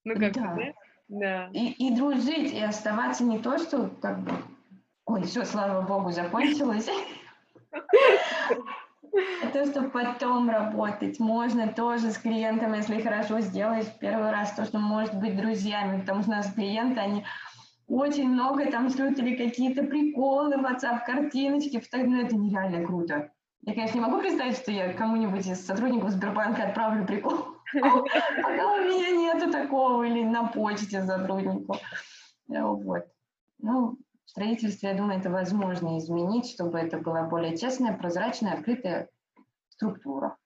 Ну, 0.05 0.15
как 0.15 0.33
да. 0.35 0.55
да? 0.55 0.73
да. 1.09 1.51
И, 1.53 1.73
и 1.73 1.95
дружить, 1.95 2.53
и 2.53 2.61
оставаться 2.61 3.25
не 3.25 3.39
то, 3.39 3.59
что 3.59 3.91
как 4.01 4.21
бы, 4.21 4.31
ой, 5.07 5.25
все, 5.25 5.45
слава 5.45 5.83
богу, 5.83 6.13
закончилось. 6.13 6.89
Это 9.43 9.65
что 9.65 9.83
потом 9.89 10.51
работать. 10.51 11.19
Можно 11.19 11.69
тоже 11.73 12.11
с 12.11 12.19
клиентом, 12.19 12.75
если 12.75 13.01
хорошо 13.01 13.41
сделаешь 13.41 13.87
первый 13.99 14.31
раз, 14.31 14.53
то, 14.53 14.67
что 14.67 14.79
может 14.79 15.15
быть 15.15 15.37
друзьями, 15.37 16.01
потому 16.01 16.21
что 16.23 16.33
у 16.33 16.35
нас 16.35 16.53
клиенты, 16.53 17.01
они 17.01 17.25
очень 17.89 18.29
много 18.29 18.71
там 18.71 18.91
слушали 18.91 19.37
какие-то 19.37 19.85
приколы, 19.85 20.57
WhatsApp, 20.57 21.05
картиночки, 21.05 21.83
ну 21.93 22.21
это 22.21 22.37
нереально 22.37 22.85
круто. 22.85 23.31
Я, 23.63 23.75
конечно, 23.75 23.99
не 23.99 24.05
могу 24.05 24.21
представить, 24.21 24.57
что 24.57 24.71
я 24.71 24.93
кому-нибудь 24.93 25.47
из 25.47 25.65
сотрудников 25.65 26.11
Сбербанка 26.11 26.65
отправлю 26.65 27.07
прикол. 27.07 27.47
Пока 27.73 28.75
у 28.75 28.79
меня 28.79 29.11
нету 29.11 29.51
такого, 29.51 30.05
или 30.05 30.23
на 30.23 30.47
почте 30.47 31.03
сотруднику. 31.05 31.77
Вот. 32.49 33.07
Ну, 33.59 33.99
в 34.25 34.31
строительстве, 34.31 34.91
я 34.91 34.95
думаю, 34.97 35.19
это 35.19 35.31
возможно 35.31 35.99
изменить, 35.99 36.49
чтобы 36.51 36.79
это 36.79 36.99
была 36.99 37.25
более 37.25 37.57
честная, 37.57 37.97
прозрачная, 37.97 38.55
открытая 38.55 39.09
структура. 39.69 40.37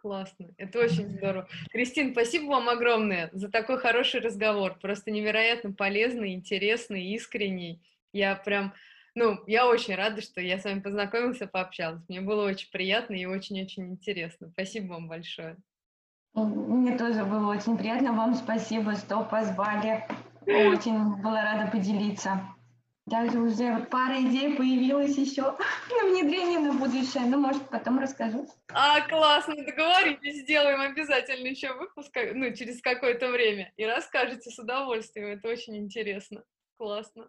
Классно, 0.00 0.48
это 0.56 0.78
очень 0.78 1.10
здорово. 1.10 1.46
Кристин, 1.70 2.12
спасибо 2.12 2.52
вам 2.52 2.70
огромное 2.70 3.28
за 3.32 3.50
такой 3.50 3.78
хороший 3.78 4.20
разговор, 4.20 4.78
просто 4.80 5.10
невероятно 5.10 5.72
полезный, 5.72 6.32
интересный, 6.32 7.04
искренний. 7.08 7.82
Я 8.14 8.34
прям, 8.34 8.72
ну, 9.14 9.38
я 9.46 9.68
очень 9.68 9.94
рада, 9.94 10.22
что 10.22 10.40
я 10.40 10.58
с 10.58 10.64
вами 10.64 10.80
познакомился, 10.80 11.46
пообщалась. 11.46 12.02
Мне 12.08 12.22
было 12.22 12.46
очень 12.46 12.70
приятно 12.70 13.14
и 13.14 13.26
очень-очень 13.26 13.90
интересно. 13.90 14.48
Спасибо 14.48 14.94
вам 14.94 15.06
большое. 15.06 15.58
Мне 16.32 16.96
тоже 16.96 17.24
было 17.24 17.50
очень 17.50 17.76
приятно. 17.76 18.12
Вам 18.12 18.34
спасибо, 18.34 18.96
что 18.96 19.22
позвали. 19.24 20.06
Очень 20.46 21.20
была 21.20 21.42
рада 21.42 21.70
поделиться. 21.70 22.40
Даже 23.10 23.40
уже 23.40 23.72
вот 23.72 23.90
пара 23.90 24.22
идей 24.22 24.54
появилась 24.54 25.16
еще 25.18 25.42
на 25.42 26.10
внедрение 26.10 26.60
на 26.60 26.72
будущее. 26.72 27.24
Ну, 27.24 27.40
может, 27.40 27.68
потом 27.68 27.98
расскажу. 27.98 28.48
А, 28.72 29.00
классно, 29.00 29.56
договорились, 29.56 30.42
сделаем 30.42 30.80
обязательно 30.80 31.48
еще 31.48 31.72
выпуск, 31.74 32.16
ну, 32.34 32.54
через 32.54 32.80
какое-то 32.80 33.30
время. 33.30 33.72
И 33.76 33.84
расскажете 33.84 34.48
с 34.48 34.58
удовольствием, 34.60 35.26
это 35.26 35.48
очень 35.48 35.76
интересно. 35.76 36.44
Классно. 36.76 37.28